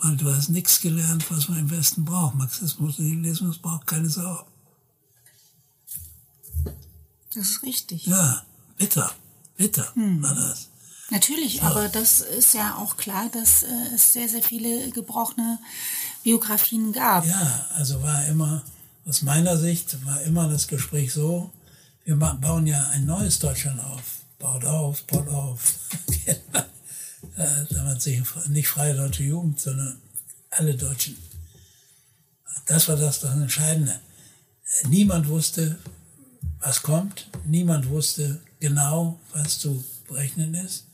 Weil 0.00 0.16
du 0.16 0.32
hast 0.32 0.48
nichts 0.48 0.80
gelernt, 0.80 1.28
was 1.30 1.48
man 1.48 1.58
im 1.58 1.70
Westen 1.70 2.04
braucht. 2.04 2.36
Marxismus, 2.36 2.98
Leninismus 2.98 3.58
braucht 3.58 3.86
keine 3.86 4.08
Sau. 4.08 4.46
Das 7.34 7.50
ist 7.50 7.62
richtig. 7.62 8.06
Ja, 8.06 8.42
bitter, 8.76 9.12
bitter 9.56 9.94
hm. 9.94 10.22
war 10.22 10.34
das. 10.34 10.68
Natürlich, 11.10 11.56
ja. 11.56 11.62
aber 11.64 11.88
das 11.88 12.20
ist 12.20 12.54
ja 12.54 12.76
auch 12.76 12.96
klar, 12.96 13.28
dass 13.30 13.62
äh, 13.62 13.94
es 13.94 14.12
sehr, 14.12 14.28
sehr 14.28 14.42
viele 14.42 14.90
gebrochene 14.90 15.58
Biografien 16.22 16.92
gab. 16.92 17.24
Ja, 17.24 17.66
also 17.74 18.02
war 18.02 18.26
immer, 18.26 18.62
aus 19.06 19.22
meiner 19.22 19.56
Sicht, 19.56 20.04
war 20.04 20.20
immer 20.22 20.48
das 20.48 20.68
Gespräch 20.68 21.12
so, 21.12 21.50
wir 22.04 22.16
bauen 22.16 22.66
ja 22.66 22.88
ein 22.88 23.04
neues 23.04 23.38
Deutschland 23.38 23.80
auf. 23.80 24.02
Baut 24.38 24.64
auf, 24.64 25.02
baut 25.04 25.28
auf. 25.28 25.74
da 27.36 27.82
man 27.84 27.98
sich 28.00 28.22
nicht 28.48 28.68
freie 28.68 28.94
deutsche 28.94 29.24
Jugend, 29.24 29.60
sondern 29.60 30.00
alle 30.50 30.74
Deutschen. 30.74 31.16
Das 32.66 32.88
war 32.88 32.96
das, 32.96 33.20
das 33.20 33.34
Entscheidende. 33.34 33.98
Niemand 34.88 35.28
wusste, 35.28 35.78
was 36.60 36.82
kommt. 36.82 37.28
Niemand 37.44 37.88
wusste 37.88 38.40
genau, 38.60 39.18
was 39.32 39.58
zu 39.58 39.84
berechnen 40.06 40.54
ist. 40.54 40.86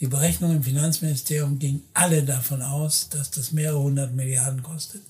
Die 0.00 0.06
Berechnungen 0.06 0.58
im 0.58 0.62
Finanzministerium 0.62 1.58
gingen 1.58 1.82
alle 1.92 2.22
davon 2.22 2.62
aus, 2.62 3.08
dass 3.10 3.30
das 3.30 3.52
mehrere 3.52 3.80
hundert 3.80 4.14
Milliarden 4.14 4.62
kostet. 4.62 5.02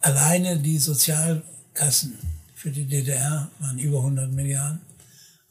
Alleine 0.00 0.58
die 0.58 0.78
Sozialkassen 0.78 2.18
für 2.54 2.70
die 2.70 2.84
DDR 2.84 3.50
waren 3.60 3.78
über 3.78 3.98
100 3.98 4.30
Milliarden, 4.30 4.80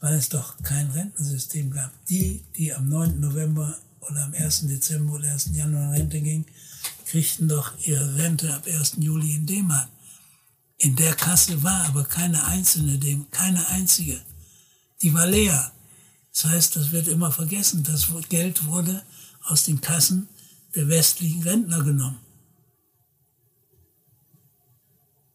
weil 0.00 0.14
es 0.14 0.28
doch 0.28 0.56
kein 0.62 0.90
Rentensystem 0.90 1.70
gab. 1.70 1.92
Die, 2.06 2.44
die 2.56 2.74
am 2.74 2.88
9. 2.88 3.20
November 3.20 3.76
oder 4.00 4.24
am 4.24 4.34
1. 4.34 4.66
Dezember 4.68 5.14
oder 5.14 5.32
1. 5.32 5.50
Januar 5.52 5.84
in 5.94 6.00
Rente 6.00 6.20
gingen, 6.20 6.46
kriegten 7.06 7.48
doch 7.48 7.72
ihre 7.84 8.16
Rente 8.16 8.52
ab 8.54 8.66
1. 8.66 8.96
Juli 8.98 9.34
in 9.34 9.46
D-Mark. 9.46 9.88
In 10.76 10.94
der 10.94 11.14
Kasse 11.14 11.62
war 11.62 11.86
aber 11.86 12.04
keine 12.04 12.44
einzelne 12.44 12.98
D 12.98 13.18
keine 13.32 13.66
einzige. 13.68 14.20
Die 15.02 15.12
war 15.12 15.26
leer. 15.26 15.72
Das 16.32 16.44
heißt, 16.44 16.76
das 16.76 16.92
wird 16.92 17.08
immer 17.08 17.32
vergessen. 17.32 17.82
Das 17.82 18.08
Geld 18.28 18.64
wurde 18.66 19.02
aus 19.46 19.64
den 19.64 19.80
Kassen 19.80 20.28
der 20.74 20.88
westlichen 20.88 21.42
Rentner 21.42 21.82
genommen. 21.82 22.18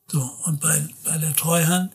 So, 0.08 0.22
und 0.46 0.62
bei, 0.62 0.88
bei 1.04 1.18
der 1.18 1.36
Treuhand, 1.36 1.92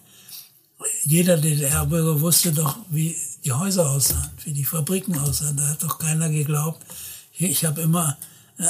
jeder 1.04 1.36
DDR-Bürger 1.36 2.20
wusste 2.20 2.52
doch, 2.52 2.78
wie 2.90 3.16
die 3.44 3.52
Häuser 3.52 3.90
aussahen, 3.90 4.30
wie 4.44 4.52
die 4.52 4.64
Fabriken 4.64 5.18
aussahen. 5.18 5.56
Da 5.56 5.68
hat 5.68 5.82
doch 5.82 5.98
keiner 5.98 6.28
geglaubt. 6.30 6.84
Ich 7.32 7.64
habe 7.64 7.80
immer, 7.82 8.16
äh, 8.58 8.64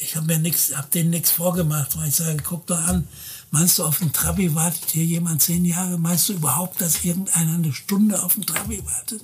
ich 0.00 0.16
habe 0.16 0.26
mir 0.26 0.38
nichts, 0.38 0.76
habe 0.76 0.88
denen 0.90 1.10
nichts 1.10 1.30
vorgemacht, 1.30 1.96
weil 1.96 2.08
ich 2.08 2.16
sage, 2.16 2.42
guck 2.42 2.66
doch 2.66 2.78
an, 2.78 3.06
Meinst 3.54 3.78
du, 3.78 3.84
auf 3.84 4.00
den 4.00 4.12
Trabi 4.12 4.52
wartet 4.56 4.90
hier 4.90 5.04
jemand 5.04 5.40
zehn 5.40 5.64
Jahre? 5.64 5.96
Meinst 5.96 6.28
du 6.28 6.32
überhaupt, 6.32 6.80
dass 6.80 7.04
irgendeiner 7.04 7.54
eine 7.54 7.72
Stunde 7.72 8.20
auf 8.20 8.34
den 8.34 8.44
Trabi 8.44 8.84
wartet? 8.84 9.22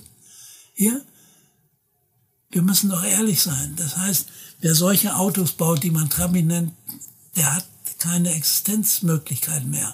Hier? 0.73 1.03
Wir 2.49 2.61
müssen 2.61 2.91
doch 2.91 3.03
ehrlich 3.03 3.41
sein. 3.41 3.75
Das 3.75 3.97
heißt, 3.97 4.27
wer 4.61 4.73
solche 4.73 5.17
Autos 5.17 5.51
baut, 5.51 5.83
die 5.83 5.91
man 5.91 6.09
Trabi 6.09 6.43
nennt, 6.43 6.71
der 7.35 7.57
hat 7.57 7.65
keine 7.99 8.33
Existenzmöglichkeiten 8.33 9.69
mehr. 9.69 9.93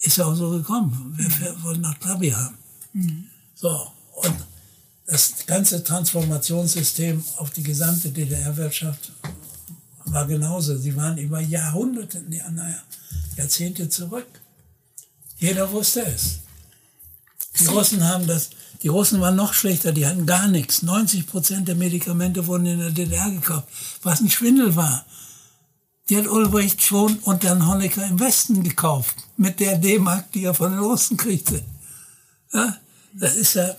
Ist 0.00 0.18
ja 0.18 0.26
auch 0.26 0.34
so 0.34 0.50
gekommen. 0.50 1.14
Wir 1.16 1.62
wollen 1.62 1.80
noch 1.80 1.94
Trabi 1.94 2.30
haben. 2.30 2.56
Mhm. 2.92 3.26
So, 3.54 3.90
und 4.22 4.36
das 5.06 5.46
ganze 5.46 5.82
Transformationssystem 5.82 7.22
auf 7.36 7.50
die 7.50 7.62
gesamte 7.62 8.10
DDR-Wirtschaft 8.10 9.12
war 10.06 10.26
genauso. 10.26 10.76
Sie 10.76 10.96
waren 10.96 11.16
über 11.18 11.40
Jahrhunderte, 11.40 12.22
naja, 12.28 12.82
Jahrzehnte 13.36 13.88
zurück. 13.88 14.26
Jeder 15.38 15.70
wusste 15.70 16.04
es. 16.06 16.40
Die 17.60 17.66
Russen 17.66 18.04
haben 18.04 18.26
das, 18.26 18.50
die 18.82 18.88
Russen 18.88 19.20
waren 19.20 19.36
noch 19.36 19.54
schlechter, 19.54 19.92
die 19.92 20.06
hatten 20.06 20.26
gar 20.26 20.48
nichts. 20.48 20.82
90 20.82 21.26
Prozent 21.26 21.68
der 21.68 21.74
Medikamente 21.74 22.46
wurden 22.46 22.66
in 22.66 22.78
der 22.78 22.90
DDR 22.90 23.30
gekauft, 23.30 23.68
was 24.02 24.20
ein 24.20 24.30
Schwindel 24.30 24.76
war. 24.76 25.04
Die 26.08 26.16
hat 26.16 26.28
Ulbricht 26.28 26.82
schon 26.82 27.18
und 27.20 27.42
dann 27.42 27.66
Honecker 27.66 28.06
im 28.06 28.20
Westen 28.20 28.62
gekauft, 28.62 29.16
mit 29.36 29.58
der 29.60 29.76
D-Mark, 29.78 30.30
die 30.32 30.44
er 30.44 30.54
von 30.54 30.70
den 30.70 30.80
Russen 30.80 31.16
kriegte. 31.16 31.64
Ja, 32.52 32.76
das 33.12 33.34
ist 33.34 33.54
ja, 33.54 33.74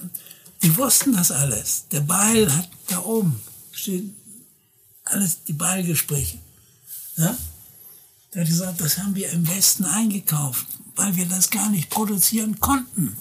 die 0.61 0.75
wussten 0.75 1.13
das 1.13 1.31
alles. 1.31 1.85
Der 1.91 2.01
Beil 2.01 2.53
hat 2.53 2.69
da 2.87 2.99
oben 2.99 3.39
steht 3.77 4.13
alles 5.05 5.43
die 5.43 5.53
Beilgespräche. 5.53 6.37
Ja? 7.17 7.37
Der 8.33 8.41
hat 8.41 8.49
gesagt, 8.49 8.81
das 8.81 8.97
haben 8.97 9.15
wir 9.15 9.29
im 9.31 9.47
Westen 9.47 9.85
eingekauft, 9.85 10.65
weil 10.95 11.15
wir 11.15 11.25
das 11.27 11.49
gar 11.49 11.69
nicht 11.69 11.89
produzieren 11.89 12.59
konnten. 12.59 13.17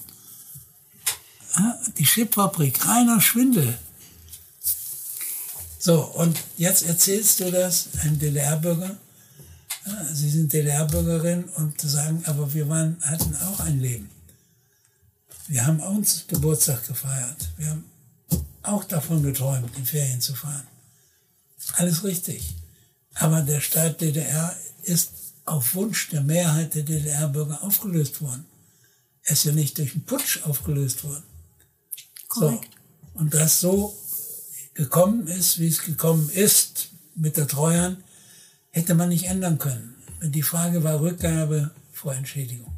Ja? 1.56 1.78
Die 1.98 2.04
Chipfabrik, 2.04 2.86
reiner 2.86 3.20
Schwindel. 3.20 3.78
So, 5.86 6.02
und 6.02 6.36
jetzt 6.56 6.82
erzählst 6.82 7.38
du 7.38 7.48
das 7.48 7.90
einem 8.00 8.18
DDR-Bürger. 8.18 8.96
Ja, 9.86 10.04
Sie 10.12 10.28
sind 10.28 10.52
DDR-Bürgerin 10.52 11.44
und 11.44 11.80
sagen, 11.80 12.24
aber 12.26 12.52
wir 12.52 12.68
waren, 12.68 12.96
hatten 13.02 13.36
auch 13.36 13.60
ein 13.60 13.78
Leben. 13.78 14.10
Wir 15.46 15.64
haben 15.64 15.78
uns 15.78 16.24
Geburtstag 16.26 16.84
gefeiert. 16.88 17.50
Wir 17.56 17.70
haben 17.70 17.84
auch 18.64 18.82
davon 18.82 19.22
geträumt, 19.22 19.70
in 19.76 19.86
Ferien 19.86 20.20
zu 20.20 20.34
fahren. 20.34 20.66
Alles 21.74 22.02
richtig. 22.02 22.56
Aber 23.14 23.42
der 23.42 23.60
Staat 23.60 24.00
DDR 24.00 24.56
ist 24.82 25.12
auf 25.44 25.76
Wunsch 25.76 26.08
der 26.08 26.22
Mehrheit 26.22 26.74
der 26.74 26.82
DDR-Bürger 26.82 27.62
aufgelöst 27.62 28.20
worden. 28.20 28.44
Er 29.22 29.34
ist 29.34 29.44
ja 29.44 29.52
nicht 29.52 29.78
durch 29.78 29.92
einen 29.92 30.04
Putsch 30.04 30.42
aufgelöst 30.42 31.04
worden. 31.04 31.22
Korrekt. 32.26 32.70
So. 32.74 33.20
Und 33.20 33.34
das 33.34 33.60
so 33.60 33.96
gekommen 34.76 35.26
ist, 35.26 35.58
wie 35.58 35.68
es 35.68 35.82
gekommen 35.82 36.28
ist 36.30 36.90
mit 37.14 37.36
der 37.36 37.48
Treuhand, 37.48 37.98
hätte 38.70 38.94
man 38.94 39.08
nicht 39.08 39.24
ändern 39.24 39.58
können. 39.58 39.94
Die 40.22 40.42
Frage 40.42 40.84
war 40.84 41.00
Rückgabe 41.00 41.70
vor 41.92 42.14
Entschädigung. 42.14 42.72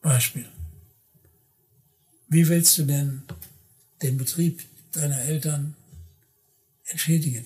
Beispiel. 0.00 0.48
Wie 2.28 2.48
willst 2.48 2.78
du 2.78 2.84
denn 2.84 3.22
den 4.00 4.16
Betrieb 4.16 4.62
deiner 4.92 5.20
Eltern 5.20 5.74
entschädigen? 6.86 7.44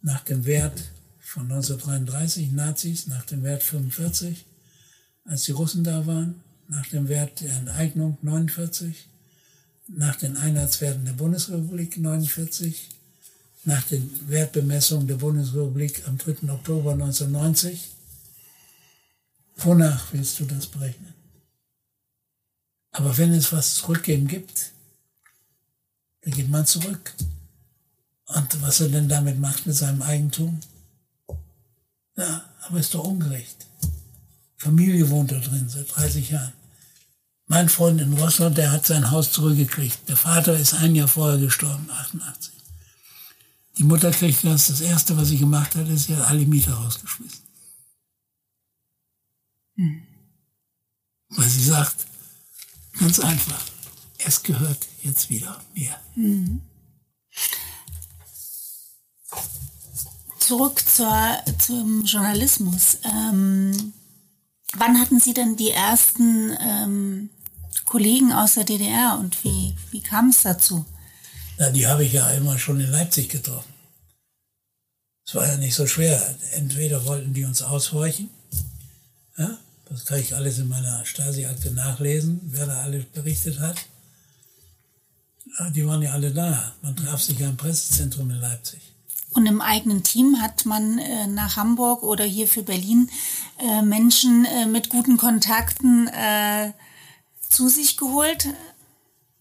Nach 0.00 0.24
dem 0.24 0.46
Wert 0.46 0.82
von 1.20 1.42
1933 1.44 2.50
Nazis, 2.52 3.06
nach 3.08 3.26
dem 3.26 3.42
Wert 3.42 3.62
45, 3.62 4.46
als 5.26 5.44
die 5.44 5.52
Russen 5.52 5.84
da 5.84 6.06
waren, 6.06 6.40
nach 6.68 6.86
dem 6.86 7.08
Wert 7.08 7.42
der 7.42 7.52
Enteignung 7.52 8.16
49, 8.22 9.08
nach 9.88 10.16
den 10.16 10.36
Einheitswerten 10.36 11.04
der 11.04 11.12
Bundesrepublik 11.12 11.96
49, 11.98 12.88
nach 13.64 13.82
den 13.84 14.28
Wertbemessungen 14.28 15.08
der 15.08 15.16
Bundesrepublik 15.16 16.06
am 16.06 16.18
3. 16.18 16.50
Oktober 16.52 16.92
1990. 16.92 17.90
Wonach 19.56 20.12
willst 20.12 20.38
du 20.38 20.44
das 20.44 20.66
berechnen? 20.66 21.14
Aber 22.92 23.16
wenn 23.18 23.32
es 23.32 23.52
was 23.52 23.76
zurückgeben 23.76 24.28
gibt, 24.28 24.72
dann 26.22 26.32
geht 26.32 26.48
man 26.48 26.66
zurück. 26.66 27.14
Und 28.26 28.62
was 28.62 28.80
er 28.80 28.88
denn 28.88 29.08
damit 29.08 29.38
macht 29.38 29.66
mit 29.66 29.74
seinem 29.74 30.02
Eigentum? 30.02 30.60
Ja, 32.16 32.44
aber 32.62 32.78
ist 32.78 32.94
doch 32.94 33.04
ungerecht. 33.04 33.66
Familie 34.56 35.08
wohnt 35.08 35.32
da 35.32 35.38
drin 35.38 35.68
seit 35.68 35.94
30 35.94 36.30
Jahren. 36.30 36.52
Mein 37.48 37.68
Freund 37.68 38.00
in 38.00 38.12
Russland, 38.12 38.58
der 38.58 38.70
hat 38.70 38.86
sein 38.86 39.10
Haus 39.10 39.32
zurückgekriegt. 39.32 40.08
Der 40.08 40.16
Vater 40.16 40.56
ist 40.56 40.74
ein 40.74 40.94
Jahr 40.94 41.08
vorher 41.08 41.38
gestorben, 41.38 41.88
88. 41.90 42.52
Die 43.78 43.84
Mutter 43.84 44.10
kriegt 44.10 44.44
das. 44.44 44.68
Das 44.68 44.80
Erste, 44.80 45.16
was 45.16 45.28
sie 45.28 45.38
gemacht 45.38 45.74
hat, 45.74 45.88
ist, 45.88 46.06
sie 46.06 46.16
hat 46.16 46.26
alle 46.26 46.44
Mieter 46.44 46.74
rausgeschmissen. 46.74 47.40
Hm. 49.76 50.02
Weil 51.30 51.48
sie 51.48 51.64
sagt, 51.64 52.08
Ganz 52.98 53.20
einfach. 53.20 53.62
Es 54.18 54.42
gehört 54.42 54.86
jetzt 55.02 55.30
wieder 55.30 55.60
mir. 55.74 55.94
Mhm. 56.16 56.60
Zurück 60.40 60.80
zur, 60.80 61.38
zum 61.58 62.04
Journalismus. 62.04 62.98
Ähm, 63.04 63.92
wann 64.76 64.98
hatten 64.98 65.20
Sie 65.20 65.34
denn 65.34 65.56
die 65.56 65.70
ersten 65.70 66.56
ähm, 66.60 67.30
Kollegen 67.88 68.32
aus 68.32 68.54
der 68.54 68.64
DDR 68.64 69.16
und 69.18 69.42
wie, 69.44 69.74
wie 69.90 70.02
kam 70.02 70.28
es 70.28 70.42
dazu? 70.42 70.84
Na, 71.56 71.70
die 71.70 71.86
habe 71.86 72.04
ich 72.04 72.12
ja 72.12 72.28
immer 72.32 72.58
schon 72.58 72.80
in 72.80 72.90
Leipzig 72.90 73.30
getroffen. 73.30 73.72
Es 75.26 75.34
war 75.34 75.46
ja 75.46 75.56
nicht 75.56 75.74
so 75.74 75.86
schwer. 75.86 76.36
Entweder 76.52 77.06
wollten 77.06 77.32
die 77.32 77.44
uns 77.44 77.62
aushorchen, 77.62 78.28
ja, 79.38 79.56
das 79.88 80.04
kann 80.04 80.20
ich 80.20 80.34
alles 80.34 80.58
in 80.58 80.68
meiner 80.68 81.02
Stasi-Akte 81.06 81.70
nachlesen, 81.70 82.40
wer 82.44 82.66
da 82.66 82.82
alles 82.82 83.06
berichtet 83.06 83.58
hat. 83.58 83.76
Die 85.74 85.86
waren 85.86 86.02
ja 86.02 86.12
alle 86.12 86.30
da. 86.30 86.74
Man 86.82 86.94
traf 86.94 87.22
sich 87.22 87.38
ja 87.38 87.48
im 87.48 87.56
Pressezentrum 87.56 88.30
in 88.30 88.38
Leipzig. 88.38 88.80
Und 89.32 89.46
im 89.46 89.62
eigenen 89.62 90.02
Team 90.02 90.42
hat 90.42 90.66
man 90.66 90.98
äh, 90.98 91.26
nach 91.26 91.56
Hamburg 91.56 92.02
oder 92.02 92.24
hier 92.24 92.48
für 92.48 92.62
Berlin 92.62 93.08
äh, 93.58 93.80
Menschen 93.80 94.44
äh, 94.44 94.66
mit 94.66 94.90
guten 94.90 95.16
Kontakten 95.16 96.08
äh, 96.08 96.72
zu 97.48 97.68
sich 97.68 97.96
geholt? 97.96 98.48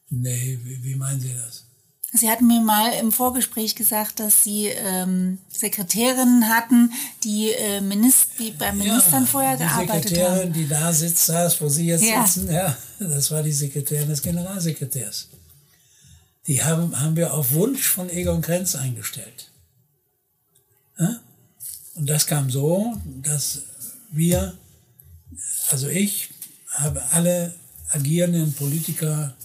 Nee, 0.10 0.60
wie, 0.64 0.84
wie 0.84 0.96
meinen 0.96 1.20
Sie 1.20 1.34
das? 1.34 1.66
Sie 2.14 2.30
hatten 2.30 2.48
mir 2.48 2.62
mal 2.62 2.94
im 2.94 3.12
Vorgespräch 3.12 3.76
gesagt, 3.76 4.20
dass 4.22 4.44
Sie 4.44 4.68
ähm, 4.68 5.40
Sekretärinnen 5.50 6.48
hatten, 6.48 6.92
die, 7.24 7.52
äh, 7.52 7.82
Minister, 7.82 8.32
die 8.40 8.52
bei 8.52 8.72
Ministern 8.72 9.24
ja, 9.24 9.30
vorher 9.30 9.58
gearbeitet 9.58 9.92
haben. 9.92 10.02
Die 10.02 10.10
Sekretärin, 10.10 10.54
die 10.54 10.68
da 10.68 10.94
sitzt, 10.94 11.26
saß, 11.26 11.62
wo 11.62 11.68
Sie 11.68 11.88
jetzt 11.88 12.06
ja. 12.06 12.26
sitzen, 12.26 12.52
ja, 12.52 12.78
das 13.00 13.30
war 13.30 13.44
die 13.44 13.52
Sekretärin 13.52 14.08
des 14.08 14.22
Generalsekretärs. 14.22 15.28
Die 16.48 16.64
haben, 16.64 16.98
haben 16.98 17.18
wir 17.18 17.34
auf 17.34 17.52
Wunsch 17.52 17.88
von 17.88 18.10
Egon 18.10 18.42
Krenz 18.42 18.76
eingestellt. 18.76 19.52
Ja? 20.98 21.20
Und 21.96 22.10
das 22.10 22.26
kam 22.26 22.50
so, 22.50 22.96
dass 23.22 23.64
wir, 24.12 24.58
also 25.70 25.90
ich, 25.90 26.30
habe 26.72 27.04
alle 27.12 27.54
agierenden 27.90 28.54
Politiker 28.54 29.36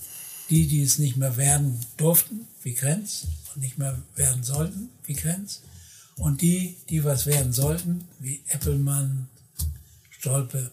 die, 0.52 0.66
die 0.66 0.82
es 0.82 0.98
nicht 0.98 1.16
mehr 1.16 1.38
werden 1.38 1.80
durften, 1.96 2.46
wie 2.62 2.74
Krenz, 2.74 3.26
und 3.54 3.62
nicht 3.62 3.78
mehr 3.78 3.98
werden 4.16 4.44
sollten, 4.44 4.90
wie 5.06 5.14
Krenz, 5.14 5.62
und 6.16 6.42
die, 6.42 6.76
die 6.90 7.02
was 7.04 7.24
werden 7.24 7.54
sollten, 7.54 8.06
wie 8.18 8.42
Eppelmann, 8.48 9.28
Stolpe, 10.10 10.70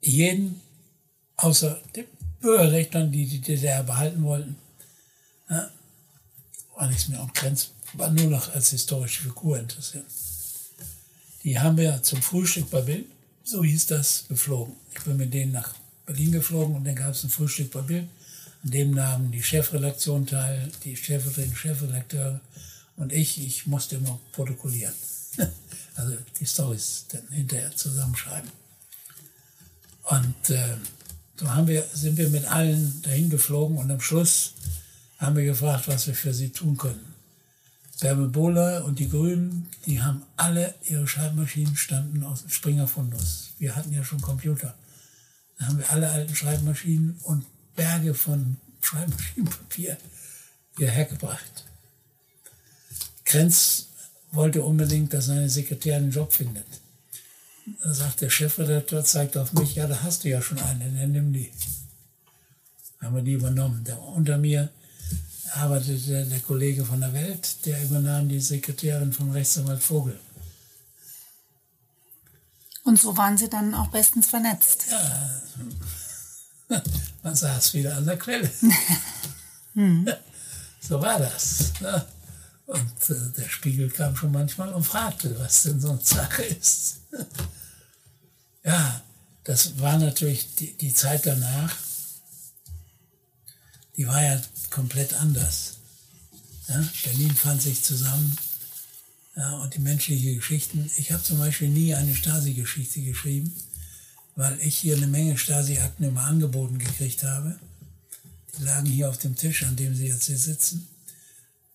jeden, 0.00 0.60
außer 1.36 1.80
den 1.94 2.06
Bürgerrechtlern, 2.40 3.12
die 3.12 3.26
die 3.26 3.40
DDR 3.40 3.84
behalten 3.84 4.24
wollten, 4.24 4.56
ja, 5.48 5.70
war 6.74 6.88
nichts 6.88 7.06
mehr. 7.06 7.22
Und 7.22 7.34
Krenz 7.34 7.70
war 7.92 8.10
nur 8.10 8.26
noch 8.26 8.52
als 8.52 8.70
historische 8.70 9.22
Figur 9.22 9.60
interessiert. 9.60 10.06
Die 11.44 11.58
haben 11.58 11.76
wir 11.76 12.02
zum 12.02 12.20
Frühstück 12.20 12.68
bei 12.70 12.80
Bild, 12.80 13.06
so 13.44 13.62
hieß 13.62 13.86
das, 13.86 14.24
geflogen. 14.28 14.74
Ich 14.92 15.02
bin 15.04 15.16
mit 15.16 15.32
denen 15.32 15.52
nach 15.52 15.74
Berlin 16.08 16.32
geflogen 16.32 16.74
und 16.74 16.84
dann 16.84 16.94
gab 16.94 17.10
es 17.10 17.22
ein 17.22 17.28
Frühstück 17.28 17.70
bei 17.70 17.82
Bild. 17.82 18.08
An 18.64 18.70
dem 18.70 18.92
nahmen 18.92 19.30
die 19.30 19.42
Chefredaktion 19.42 20.26
teil, 20.26 20.72
die 20.82 20.96
Chefredakteure, 20.96 21.54
Chefredakteur 21.54 22.40
und 22.96 23.12
ich. 23.12 23.44
Ich 23.46 23.66
musste 23.66 23.96
immer 23.96 24.18
protokollieren. 24.32 24.94
also 25.96 26.16
die 26.40 26.46
Stories 26.46 27.04
dann 27.12 27.28
hinterher 27.30 27.76
zusammenschreiben. 27.76 28.50
Und 30.04 30.50
äh, 30.50 30.76
so 31.36 31.54
haben 31.54 31.68
wir, 31.68 31.84
sind 31.92 32.16
wir 32.16 32.30
mit 32.30 32.46
allen 32.46 33.02
dahin 33.02 33.28
geflogen 33.28 33.76
und 33.76 33.90
am 33.90 34.00
Schluss 34.00 34.54
haben 35.18 35.36
wir 35.36 35.44
gefragt, 35.44 35.88
was 35.88 36.06
wir 36.06 36.14
für 36.14 36.32
sie 36.32 36.48
tun 36.48 36.78
können. 36.78 37.14
Bärbel 38.00 38.28
Bohler 38.28 38.84
und 38.86 38.98
die 38.98 39.10
Grünen, 39.10 39.68
die 39.84 40.00
haben 40.00 40.22
alle 40.36 40.74
ihre 40.84 41.06
Schreibmaschinen 41.06 41.76
standen 41.76 42.22
aus 42.22 42.44
Springer 42.48 42.88
Fundus. 42.88 43.50
Wir 43.58 43.76
hatten 43.76 43.92
ja 43.92 44.04
schon 44.04 44.22
Computer. 44.22 44.74
Da 45.58 45.66
haben 45.66 45.78
wir 45.78 45.90
alle 45.90 46.10
alten 46.10 46.34
Schreibmaschinen 46.34 47.18
und 47.24 47.44
Berge 47.74 48.14
von 48.14 48.56
Schreibmaschinenpapier 48.82 49.96
hierher 50.76 51.04
gebracht. 51.04 51.64
Krenz 53.24 53.88
wollte 54.30 54.62
unbedingt, 54.62 55.12
dass 55.12 55.26
seine 55.26 55.48
Sekretärin 55.48 56.04
einen 56.04 56.12
Job 56.12 56.32
findet. 56.32 56.66
Da 57.82 57.92
sagt 57.92 58.20
der 58.20 58.30
Chefredakteur, 58.30 59.04
zeigt 59.04 59.36
auf 59.36 59.52
mich, 59.52 59.74
ja, 59.74 59.86
da 59.86 60.02
hast 60.02 60.24
du 60.24 60.28
ja 60.28 60.40
schon 60.40 60.58
einen, 60.58 60.96
dann 60.96 61.12
nimm 61.12 61.32
die. 61.32 61.50
Haben 63.00 63.16
wir 63.16 63.22
die 63.22 63.34
übernommen. 63.34 63.84
Der, 63.84 64.00
unter 64.00 64.38
mir 64.38 64.70
arbeitete 65.54 66.24
der 66.24 66.40
Kollege 66.40 66.84
von 66.84 67.00
der 67.00 67.12
Welt, 67.12 67.66
der 67.66 67.82
übernahm 67.82 68.28
die 68.28 68.40
Sekretärin 68.40 69.12
von 69.12 69.30
Rechtsanwalt 69.30 69.82
Vogel. 69.82 70.18
Und 72.88 72.98
so 72.98 73.14
waren 73.18 73.36
Sie 73.36 73.50
dann 73.50 73.74
auch 73.74 73.88
bestens 73.88 74.28
vernetzt. 74.28 74.86
Ja, 74.90 75.42
man 77.22 77.34
saß 77.34 77.74
wieder 77.74 77.94
an 77.94 78.06
der 78.06 78.18
Quelle. 78.18 78.50
So 80.80 81.02
war 81.02 81.18
das. 81.18 81.74
Ne? 81.82 82.06
Und 82.64 83.10
äh, 83.10 83.32
der 83.36 83.48
Spiegel 83.50 83.90
kam 83.90 84.16
schon 84.16 84.32
manchmal 84.32 84.72
und 84.72 84.84
fragte, 84.84 85.38
was 85.38 85.64
denn 85.64 85.78
so 85.78 85.90
eine 85.90 86.00
Sache 86.00 86.44
ist. 86.44 87.00
ja, 88.64 89.02
das 89.44 89.78
war 89.78 89.98
natürlich 89.98 90.54
die, 90.54 90.74
die 90.78 90.94
Zeit 90.94 91.26
danach, 91.26 91.76
die 93.98 94.06
war 94.06 94.22
ja 94.22 94.40
komplett 94.70 95.12
anders. 95.12 95.76
Ja? 96.68 96.82
Berlin 97.04 97.36
fand 97.36 97.60
sich 97.60 97.84
zusammen 97.84 98.38
ja, 99.38 99.52
und 99.58 99.72
die 99.74 99.78
menschliche 99.78 100.34
Geschichten. 100.34 100.90
Ich 100.96 101.12
habe 101.12 101.22
zum 101.22 101.38
Beispiel 101.38 101.68
nie 101.68 101.94
eine 101.94 102.16
Stasi-Geschichte 102.16 103.02
geschrieben, 103.02 103.54
weil 104.34 104.60
ich 104.60 104.76
hier 104.76 104.96
eine 104.96 105.06
Menge 105.06 105.38
Stasi-Akten 105.38 106.04
immer 106.04 106.24
angeboten 106.24 106.78
gekriegt 106.78 107.22
habe. 107.22 107.56
Die 108.58 108.64
lagen 108.64 108.86
hier 108.86 109.08
auf 109.08 109.18
dem 109.18 109.36
Tisch, 109.36 109.62
an 109.62 109.76
dem 109.76 109.94
sie 109.94 110.08
jetzt 110.08 110.26
hier 110.26 110.38
sitzen. 110.38 110.88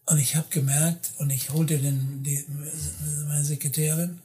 Und 0.05 0.17
ich 0.17 0.35
habe 0.35 0.49
gemerkt, 0.49 1.11
und 1.19 1.29
ich 1.29 1.51
holte 1.51 1.79
den, 1.79 2.21
die, 2.21 2.45
meine 3.29 3.45
Sekretärin 3.45 4.19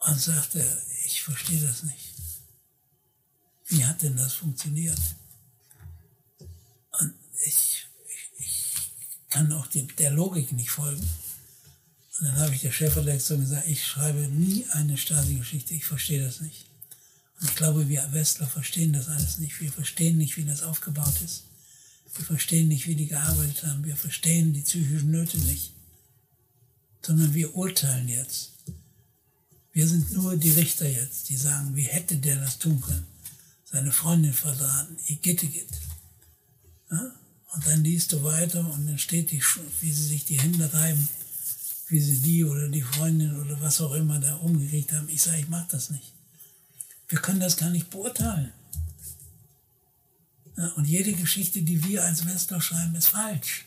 und 0.00 0.20
sagte, 0.20 0.62
ich 1.06 1.22
verstehe 1.22 1.62
das 1.62 1.82
nicht. 1.82 2.12
Wie 3.68 3.86
hat 3.86 4.02
denn 4.02 4.16
das 4.16 4.34
funktioniert? 4.34 5.00
Und 7.00 7.14
ich, 7.46 7.86
ich, 8.06 8.44
ich 8.44 8.74
kann 9.30 9.50
auch 9.54 9.66
die, 9.68 9.86
der 9.86 10.10
Logik 10.10 10.52
nicht 10.52 10.70
folgen. 10.70 11.08
Und 12.22 12.28
dann 12.28 12.36
habe 12.36 12.54
ich 12.54 12.60
der 12.60 12.70
Chefredaktion 12.70 13.40
gesagt, 13.40 13.66
ich 13.66 13.84
schreibe 13.84 14.20
nie 14.20 14.64
eine 14.70 14.96
Stasi-Geschichte, 14.96 15.74
ich 15.74 15.84
verstehe 15.84 16.24
das 16.24 16.40
nicht. 16.40 16.66
Und 17.40 17.48
ich 17.48 17.56
glaube, 17.56 17.88
wir 17.88 18.12
Westler 18.12 18.46
verstehen 18.46 18.92
das 18.92 19.08
alles 19.08 19.38
nicht. 19.38 19.60
Wir 19.60 19.72
verstehen 19.72 20.18
nicht, 20.18 20.36
wie 20.36 20.44
das 20.44 20.62
aufgebaut 20.62 21.20
ist. 21.24 21.42
Wir 22.14 22.24
verstehen 22.24 22.68
nicht, 22.68 22.86
wie 22.86 22.94
die 22.94 23.08
gearbeitet 23.08 23.64
haben. 23.64 23.84
Wir 23.84 23.96
verstehen 23.96 24.52
die 24.52 24.60
psychischen 24.60 25.10
Nöte 25.10 25.36
nicht. 25.38 25.72
Sondern 27.04 27.34
wir 27.34 27.56
urteilen 27.56 28.06
jetzt. 28.06 28.52
Wir 29.72 29.88
sind 29.88 30.12
nur 30.12 30.36
die 30.36 30.52
Richter 30.52 30.88
jetzt, 30.88 31.28
die 31.28 31.36
sagen, 31.36 31.74
wie 31.74 31.88
hätte 31.88 32.18
der 32.18 32.36
das 32.36 32.60
tun 32.60 32.80
können? 32.80 33.06
Seine 33.64 33.90
Freundin 33.90 34.32
verraten, 34.32 34.96
Igitt, 35.08 35.42
Igitt. 35.42 35.70
Ja? 36.88 37.00
Und 37.52 37.66
dann 37.66 37.82
liest 37.82 38.12
du 38.12 38.22
weiter 38.22 38.60
und 38.60 38.86
dann 38.86 38.98
steht 38.98 39.32
die, 39.32 39.42
wie 39.80 39.90
sie 39.90 40.06
sich 40.06 40.24
die 40.24 40.40
Hände 40.40 40.72
reiben, 40.72 41.08
wie 41.92 42.00
sie 42.00 42.20
die 42.20 42.42
oder 42.42 42.70
die 42.70 42.80
Freundin 42.80 43.38
oder 43.38 43.60
was 43.60 43.82
auch 43.82 43.92
immer 43.92 44.18
da 44.18 44.36
umgekriegt 44.36 44.92
haben. 44.92 45.10
Ich 45.10 45.20
sage, 45.20 45.40
ich 45.40 45.48
mache 45.48 45.68
das 45.70 45.90
nicht. 45.90 46.14
Wir 47.08 47.18
können 47.18 47.38
das 47.38 47.58
gar 47.58 47.68
nicht 47.68 47.90
beurteilen. 47.90 48.50
Und 50.76 50.86
jede 50.86 51.12
Geschichte, 51.12 51.60
die 51.60 51.84
wir 51.84 52.02
als 52.02 52.24
Westler 52.24 52.62
schreiben, 52.62 52.94
ist 52.94 53.08
falsch. 53.08 53.66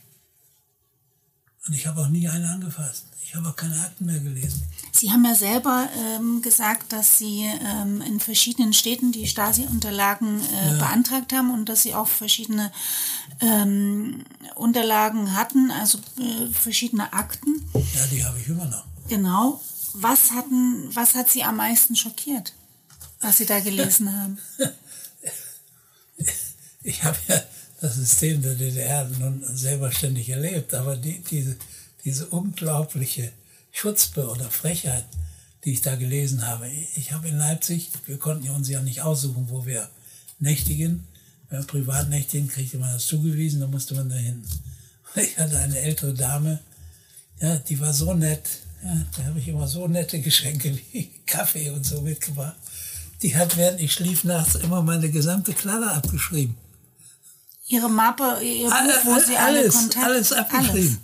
Und 1.67 1.75
ich 1.75 1.85
habe 1.85 2.01
auch 2.01 2.09
nie 2.09 2.27
eine 2.27 2.49
angefasst. 2.49 3.05
Ich 3.23 3.35
habe 3.35 3.47
auch 3.47 3.55
keine 3.55 3.79
Akten 3.79 4.05
mehr 4.07 4.19
gelesen. 4.19 4.63
Sie 4.95 5.11
haben 5.11 5.25
ja 5.25 5.35
selber 5.35 5.89
ähm, 5.97 6.41
gesagt, 6.41 6.93
dass 6.93 7.17
Sie 7.17 7.43
ähm, 7.43 8.01
in 8.01 8.21
verschiedenen 8.21 8.71
Städten 8.71 9.11
die 9.11 9.27
Stasi-Unterlagen 9.27 10.39
äh, 10.39 10.67
ja. 10.67 10.77
beantragt 10.77 11.33
haben 11.33 11.53
und 11.53 11.67
dass 11.67 11.81
Sie 11.81 11.93
auch 11.93 12.07
verschiedene 12.07 12.71
ähm, 13.41 14.23
Unterlagen 14.55 15.35
hatten, 15.35 15.69
also 15.69 15.97
äh, 16.17 16.47
verschiedene 16.53 17.11
Akten. 17.11 17.61
Ja, 17.73 18.07
die 18.09 18.23
habe 18.23 18.39
ich 18.39 18.47
immer 18.47 18.65
noch. 18.65 18.85
Genau. 19.09 19.59
Was, 19.95 20.31
hatten, 20.31 20.89
was 20.95 21.13
hat 21.13 21.29
Sie 21.29 21.43
am 21.43 21.57
meisten 21.57 21.97
schockiert, 21.97 22.53
was 23.19 23.37
Sie 23.37 23.45
da 23.45 23.59
gelesen 23.59 24.13
haben? 24.17 24.37
ich 26.83 27.03
habe 27.03 27.17
ja 27.27 27.41
das 27.81 27.95
System 27.95 28.41
der 28.41 28.55
DDR 28.55 29.03
nun 29.19 29.43
selber 29.43 29.91
ständig 29.91 30.29
erlebt, 30.29 30.73
aber 30.73 30.95
die, 30.95 31.19
diese, 31.19 31.57
diese 32.05 32.27
unglaubliche 32.27 33.33
Schutzbe 33.75 34.29
oder 34.29 34.49
Frechheit, 34.49 35.03
die 35.65 35.73
ich 35.73 35.81
da 35.81 35.95
gelesen 35.95 36.47
habe. 36.47 36.69
Ich 36.95 37.11
habe 37.11 37.27
in 37.27 37.37
Leipzig, 37.37 37.91
wir 38.05 38.17
konnten 38.17 38.49
uns 38.49 38.69
ja 38.69 38.81
nicht 38.81 39.01
aussuchen, 39.01 39.49
wo 39.49 39.65
wir 39.65 39.89
nächtigen. 40.39 41.05
Wenn 41.49 41.59
wir 41.59 41.67
privat 41.67 42.09
nächtigen, 42.09 42.47
kriegte 42.47 42.77
man 42.77 42.93
das 42.93 43.05
zugewiesen, 43.05 43.59
da 43.59 43.67
musste 43.67 43.93
man 43.93 44.09
dahin. 44.09 44.43
Ich 45.15 45.37
hatte 45.37 45.57
eine 45.59 45.79
ältere 45.79 46.13
Dame, 46.13 46.59
ja, 47.39 47.55
die 47.57 47.79
war 47.79 47.93
so 47.93 48.13
nett. 48.13 48.43
Ja, 48.83 49.05
da 49.15 49.23
habe 49.25 49.39
ich 49.39 49.47
immer 49.47 49.67
so 49.67 49.87
nette 49.87 50.19
Geschenke 50.19 50.77
wie 50.91 51.09
Kaffee 51.25 51.69
und 51.69 51.85
so 51.85 52.01
mitgebracht. 52.01 52.57
Die 53.21 53.35
hat, 53.35 53.55
während 53.57 53.81
ich 53.81 53.93
schlief 53.93 54.23
nachts, 54.23 54.55
immer 54.55 54.81
meine 54.81 55.09
gesamte 55.09 55.53
Kladder 55.53 55.93
abgeschrieben. 55.93 56.55
Ihre 57.67 57.89
Mappe, 57.89 58.41
Ihr 58.41 58.69
Buch, 58.69 58.75
alle, 58.75 58.93
wo 59.03 59.19
Sie 59.19 59.35
alles, 59.35 59.37
alle 59.37 59.69
Kontakt... 59.69 60.05
Alles 60.05 60.31
abgeschrieben. 60.33 60.71
Alles. 60.73 60.99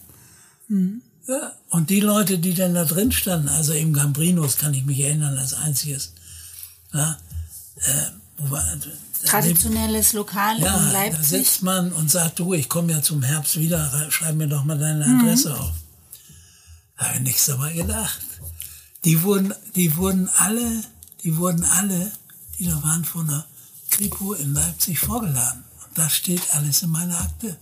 Hm. 0.68 1.02
Ja, 1.28 1.54
und 1.70 1.90
die 1.90 2.00
Leute, 2.00 2.40
die 2.40 2.54
dann 2.54 2.74
da 2.74 2.86
drin 2.86 3.12
standen, 3.12 3.48
also 3.48 3.74
im 3.74 3.94
Gambrinos 3.94 4.58
kann 4.58 4.74
ich 4.74 4.86
mich 4.86 5.00
erinnern 5.00 5.38
als 5.38 5.54
einziges. 5.54 6.14
Ja, 6.94 7.18
äh, 7.78 8.50
war, 8.50 8.64
Traditionelles 9.24 10.14
Lokal 10.14 10.60
ja, 10.60 10.78
in 10.78 10.92
Leipzig. 10.92 11.20
Da 11.20 11.24
sitzt 11.24 11.64
man 11.64 11.92
und 11.92 12.10
sagt, 12.10 12.40
du, 12.40 12.54
ich 12.54 12.70
komme 12.70 12.92
ja 12.92 13.02
zum 13.02 13.22
Herbst 13.22 13.58
wieder, 13.60 14.10
schreib 14.10 14.36
mir 14.36 14.48
doch 14.48 14.64
mal 14.64 14.78
deine 14.78 15.06
Adresse 15.06 15.50
mhm. 15.50 15.56
auf. 15.56 15.74
Habe 16.98 17.16
ich 17.16 17.22
nichts 17.22 17.46
dabei 17.46 17.74
gedacht. 17.74 18.20
Die 19.06 19.22
wurden, 19.24 19.54
die 19.76 19.96
wurden 19.96 20.30
alle, 20.38 20.84
die 21.24 21.38
wurden 21.38 21.64
alle, 21.66 22.12
die 22.58 22.68
da 22.68 22.82
waren 22.84 23.06
von 23.06 23.28
der 23.28 23.46
Kripo 23.90 24.34
in 24.34 24.54
Leipzig 24.54 25.00
vorgeladen. 25.00 25.64
Das 25.96 26.14
steht 26.14 26.42
alles 26.54 26.82
in 26.84 26.90
meiner 26.90 27.20
Akte. 27.20 27.58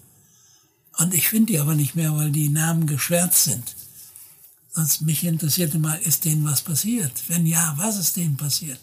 Und 0.99 1.13
ich 1.13 1.29
finde 1.29 1.53
die 1.53 1.59
aber 1.59 1.75
nicht 1.75 1.95
mehr, 1.95 2.15
weil 2.15 2.29
die 2.29 2.49
Namen 2.49 2.85
geschwärzt 2.85 3.45
sind. 3.45 3.75
Sonst 4.73 5.01
mich 5.01 5.23
interessierte 5.23 5.79
mal, 5.79 5.97
ist 5.99 6.25
denen 6.25 6.45
was 6.45 6.61
passiert? 6.61 7.11
Wenn 7.27 7.45
ja, 7.45 7.73
was 7.77 7.97
ist 7.97 8.17
denen 8.17 8.37
passiert? 8.37 8.79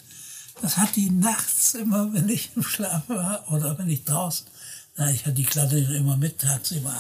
Das 0.63 0.79
hat 0.79 0.97
die 0.97 1.11
nachts 1.11 1.75
immer, 1.75 2.13
wenn 2.15 2.29
ich 2.31 2.51
im 2.57 2.63
Schlaf 2.63 3.03
war 3.09 3.45
oder 3.53 3.79
wenn 3.79 3.91
ich 3.91 4.05
draußen. 4.05 4.47
Na, 4.97 5.11
ich 5.11 5.21
hatte 5.21 5.35
die 5.35 5.45
Klatte 5.45 5.79
immer 5.79 6.17
mit, 6.17 6.39
tagsüber 6.39 6.95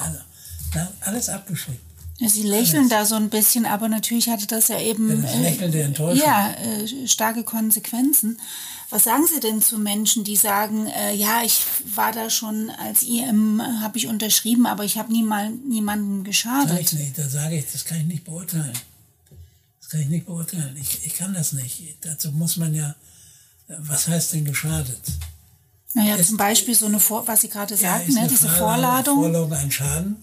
alles 1.01 1.29
abgeschrieben. 1.31 1.81
Sie 2.19 2.43
lächeln 2.43 2.91
alles. 2.91 2.91
da 2.91 3.05
so 3.07 3.15
ein 3.15 3.31
bisschen, 3.31 3.65
aber 3.65 3.89
natürlich 3.89 4.29
hatte 4.29 4.47
das 4.47 4.69
ja 4.69 4.81
eben 4.81 5.09
ja, 5.09 5.17
das 5.17 5.37
Lächeln 5.37 5.73
der 5.73 5.85
Enttäuschung. 5.87 6.27
Ja, 6.27 6.53
äh, 6.53 7.09
starke 7.09 7.43
Konsequenzen. 7.45 8.39
Was 8.91 9.05
sagen 9.05 9.27
Sie 9.27 9.41
denn 9.41 9.61
zu 9.61 9.79
Menschen, 9.79 10.23
die 10.23 10.37
sagen, 10.37 10.87
äh, 10.87 11.13
ja, 11.15 11.43
ich 11.45 11.61
war 11.95 12.13
da 12.13 12.31
schon 12.31 12.71
als 12.71 13.03
IM, 13.03 13.61
habe 13.81 13.99
ich 13.99 14.07
unterschrieben, 14.07 14.67
aber 14.67 14.85
ich 14.85 14.97
habe 14.97 15.13
niemand, 15.13 15.69
niemanden 15.69 16.23
geschadet? 16.23 16.71
Sag 16.71 16.81
ich 16.81 16.93
nicht, 16.93 17.19
da 17.19 17.29
sage 17.29 17.59
ich, 17.59 17.65
das 17.73 17.85
kann 17.85 17.99
ich 17.99 18.07
nicht 18.07 18.25
beurteilen. 18.25 18.73
Das 19.81 19.91
kann 19.91 20.01
ich 20.01 20.09
nicht 20.09 20.27
beurteilen. 20.27 20.77
Ich, 20.81 21.05
ich 21.05 21.15
kann 21.15 21.35
das 21.35 21.53
nicht. 21.53 21.97
Dazu 22.03 22.31
muss 22.31 22.57
man 22.57 22.75
ja, 22.75 22.95
was 23.69 24.07
heißt 24.07 24.35
denn 24.35 24.45
geschadet? 24.45 25.01
Naja, 25.95 26.17
ist, 26.17 26.29
zum 26.29 26.37
Beispiel 26.37 26.75
so 26.75 26.87
eine, 26.87 27.01
Vor 27.01 27.27
was 27.27 27.41
Sie 27.41 27.49
gerade 27.49 27.77
sagten, 27.77 28.13
ja, 28.13 28.23
ne, 28.23 28.29
diese 28.29 28.49
Vorladung. 28.49 29.17
Vorladung 29.17 29.53
ein 29.53 29.71
Schaden. 29.71 30.17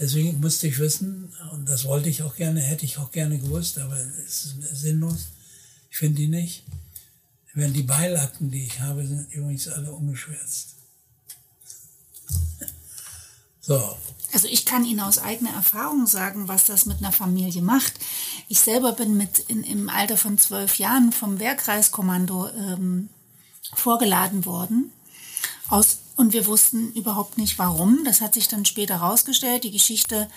Deswegen 0.00 0.40
musste 0.40 0.66
ich 0.66 0.78
wissen, 0.78 1.32
und 1.52 1.68
das 1.68 1.84
wollte 1.84 2.08
ich 2.08 2.22
auch 2.22 2.34
gerne, 2.34 2.60
hätte 2.60 2.86
ich 2.86 2.96
auch 2.98 3.12
gerne 3.12 3.38
gewusst, 3.38 3.78
aber 3.78 3.98
es 4.26 4.46
ist 4.46 4.80
sinnlos. 4.80 5.28
Ich 5.90 5.98
finde 5.98 6.22
die 6.22 6.28
nicht. 6.28 6.64
Wenn 7.54 7.72
die 7.72 7.82
Beilakten, 7.82 8.50
die 8.50 8.64
ich 8.64 8.80
habe, 8.80 9.06
sind 9.06 9.32
übrigens 9.32 9.68
alle 9.68 9.92
ungeschwärzt. 9.92 10.76
so. 13.60 13.96
Also 14.32 14.46
ich 14.46 14.64
kann 14.64 14.84
Ihnen 14.84 15.00
aus 15.00 15.18
eigener 15.18 15.50
Erfahrung 15.50 16.06
sagen, 16.06 16.46
was 16.46 16.64
das 16.64 16.86
mit 16.86 16.98
einer 16.98 17.10
Familie 17.10 17.62
macht. 17.62 17.94
Ich 18.48 18.60
selber 18.60 18.92
bin 18.92 19.16
mit 19.16 19.40
in, 19.40 19.64
im 19.64 19.88
Alter 19.88 20.16
von 20.16 20.38
zwölf 20.38 20.78
Jahren 20.78 21.12
vom 21.12 21.40
Wehrkreiskommando 21.40 22.48
ähm, 22.50 23.08
vorgeladen 23.74 24.46
worden. 24.46 24.92
Aus 25.68 25.98
und 26.16 26.32
wir 26.34 26.46
wussten 26.46 26.92
überhaupt 26.92 27.38
nicht 27.38 27.58
warum. 27.58 28.04
Das 28.04 28.20
hat 28.20 28.34
sich 28.34 28.46
dann 28.46 28.66
später 28.66 29.00
herausgestellt. 29.00 29.64
Die 29.64 29.70
Geschichte 29.70 30.28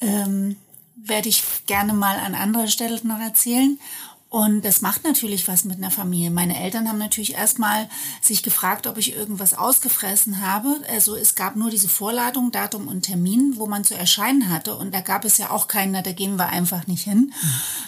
ähm, 0.00 0.56
werde 0.96 1.28
ich 1.28 1.44
gerne 1.66 1.94
mal 1.94 2.16
an 2.18 2.34
anderer 2.34 2.66
Stelle 2.66 3.00
noch 3.04 3.20
erzählen. 3.20 3.78
Und 4.30 4.64
das 4.64 4.80
macht 4.80 5.02
natürlich 5.02 5.48
was 5.48 5.64
mit 5.64 5.78
einer 5.78 5.90
Familie. 5.90 6.30
Meine 6.30 6.56
Eltern 6.56 6.88
haben 6.88 6.98
natürlich 6.98 7.34
erstmal 7.34 7.88
sich 8.22 8.44
gefragt, 8.44 8.86
ob 8.86 8.96
ich 8.96 9.16
irgendwas 9.16 9.54
ausgefressen 9.54 10.40
habe. 10.40 10.80
Also 10.88 11.16
es 11.16 11.34
gab 11.34 11.56
nur 11.56 11.68
diese 11.68 11.88
Vorladung, 11.88 12.52
Datum 12.52 12.86
und 12.86 13.02
Termin, 13.02 13.54
wo 13.56 13.66
man 13.66 13.82
zu 13.82 13.96
erscheinen 13.96 14.48
hatte. 14.48 14.76
Und 14.76 14.94
da 14.94 15.00
gab 15.00 15.24
es 15.24 15.36
ja 15.38 15.50
auch 15.50 15.66
keinen, 15.66 16.00
da 16.04 16.12
gehen 16.12 16.36
wir 16.36 16.46
einfach 16.46 16.86
nicht 16.86 17.02
hin. 17.02 17.32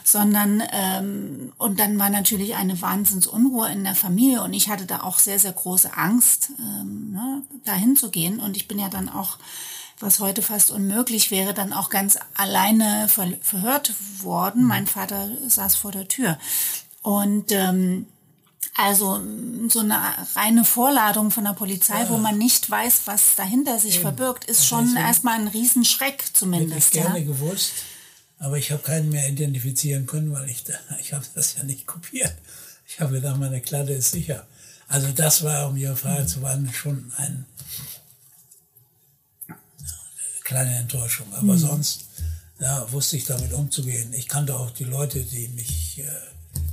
Sondern, 0.03 0.65
ähm, 0.73 1.53
und 1.59 1.79
dann 1.79 1.97
war 2.01 2.11
natürlich 2.11 2.57
eine 2.57 2.83
Wahnsinnsunruhe 2.83 3.71
in 3.71 3.85
der 3.85 3.95
Familie. 3.95 4.43
Und 4.43 4.53
ich 4.53 4.69
hatte 4.69 4.85
da 4.85 5.03
auch 5.03 5.21
sehr, 5.21 5.39
sehr 5.39 5.53
große 5.53 5.97
Angst, 5.97 6.51
ähm, 6.59 7.13
ne, 7.13 7.43
dahin 7.65 7.95
zu 7.95 8.11
gehen. 8.11 8.41
Und 8.41 8.57
ich 8.57 8.67
bin 8.67 8.81
ja 8.81 8.89
dann 8.89 9.09
auch 9.09 9.39
was 10.03 10.21
heute 10.21 10.43
fast 10.43 10.71
unmöglich 10.71 11.31
wäre, 11.31 11.55
dann 11.55 11.73
auch 11.73 11.91
ganz 11.91 12.19
alleine 12.35 13.09
ver 13.09 13.33
verhört 13.41 13.95
worden. 14.19 14.65
Mein 14.65 14.87
Vater 14.87 15.31
saß 15.47 15.77
vor 15.77 15.93
der 15.93 16.09
Tür. 16.09 16.39
Und 17.03 17.53
ähm, 17.53 18.07
also 18.75 19.21
so 19.69 19.81
eine 19.81 19.99
reine 20.35 20.65
Vorladung 20.65 21.31
von 21.31 21.45
der 21.45 21.53
Polizei, 21.53 22.01
ja. 22.01 22.09
wo 22.09 22.17
man 22.17 22.39
nicht 22.39 22.71
weiß, 22.71 23.03
was 23.05 23.35
dahinter 23.37 23.79
sich 23.79 23.97
Eben. 23.97 24.03
verbirgt, 24.03 24.45
ist 24.45 24.67
schon 24.67 24.87
Deswegen 24.87 25.05
erstmal 25.05 25.39
ein 25.39 25.49
Riesenschreck 25.49 26.25
zumindest. 26.33 26.95
Hätte 26.95 26.99
ich 26.99 27.05
gerne 27.05 27.19
ja. 27.21 27.27
gewusst, 27.27 27.73
aber 28.39 28.57
ich 28.57 28.73
habe 28.73 28.83
keinen 28.83 29.11
mehr 29.11 29.29
identifizieren 29.29 30.07
können, 30.07 30.33
weil 30.33 30.49
ich, 30.49 30.65
da, 30.65 30.75
ich 31.01 31.13
habe 31.13 31.25
das 31.35 31.57
ja 31.57 31.65
nicht 31.65 31.87
kopiert. 31.87 32.35
Ich 32.87 33.01
habe 33.01 33.15
gedacht, 33.15 33.39
meine 33.39 33.61
Kladde 33.61 33.93
ist 33.93 34.13
sicher. 34.13 34.47
Also 34.89 35.09
das 35.09 35.43
war, 35.43 35.69
um 35.69 35.77
Ihre 35.77 35.97
Frage 35.97 36.27
zu 36.27 36.41
beantworten, 36.41 36.75
schon 36.75 37.13
ein 37.17 37.47
kleine 40.53 40.77
Enttäuschung. 40.77 41.27
Aber 41.35 41.55
mhm. 41.55 41.59
sonst 41.59 42.05
ja, 42.61 42.91
wusste 42.93 43.17
ich 43.17 43.25
damit 43.25 43.53
umzugehen. 43.53 44.13
Ich 44.13 44.29
kannte 44.29 44.55
auch 44.57 44.71
die 44.71 44.85
Leute, 44.85 45.21
die 45.21 45.49
mich 45.49 45.99
äh, 45.99 46.05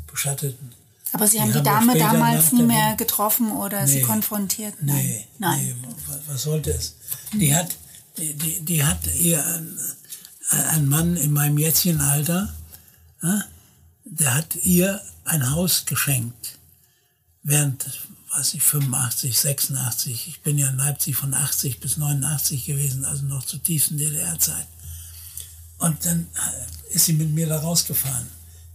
beschatteten. 0.07 0.71
Aber 1.11 1.27
Sie 1.27 1.41
haben 1.41 1.51
die, 1.51 1.57
die 1.57 1.63
Dame 1.63 1.97
damals 1.97 2.51
nie 2.51 2.61
mehr 2.61 2.95
getroffen 2.95 3.51
oder 3.51 3.81
nee, 3.81 3.93
sie 3.93 4.01
konfrontiert? 4.01 4.75
Nein. 4.81 4.97
Nee, 4.97 5.25
Nein. 5.39 5.75
Nee, 5.81 5.89
was 6.27 6.43
sollte 6.43 6.71
es? 6.71 6.95
Die 7.33 7.55
hat, 7.55 7.75
die, 8.17 8.35
die, 8.35 8.61
die 8.61 8.83
hat 8.83 8.99
ihr 9.15 9.43
ein, 9.43 9.79
ein 10.69 10.87
Mann 10.87 11.17
in 11.17 11.33
meinem 11.33 11.57
jetzigen 11.57 12.01
Alter, 12.01 12.53
ja, 13.23 13.43
der 14.05 14.35
hat 14.35 14.55
ihr 14.57 15.01
ein 15.25 15.51
Haus 15.51 15.85
geschenkt. 15.85 16.59
Während 17.41 17.85
weiß 18.31 18.53
ich, 18.53 18.63
85, 18.63 19.37
86. 19.37 20.27
Ich 20.27 20.41
bin 20.41 20.57
ja 20.57 20.69
in 20.69 20.77
Leipzig 20.77 21.15
von 21.15 21.33
80 21.33 21.79
bis 21.79 21.97
89 21.97 22.65
gewesen, 22.65 23.05
also 23.05 23.25
noch 23.25 23.45
zur 23.45 23.61
tiefsten 23.61 23.97
DDR-Zeit. 23.97 24.67
Und 25.79 26.05
dann 26.05 26.27
äh, 26.35 26.95
ist 26.95 27.05
sie 27.05 27.13
mit 27.13 27.31
mir 27.31 27.47
da 27.47 27.59
rausgefahren 27.59 28.27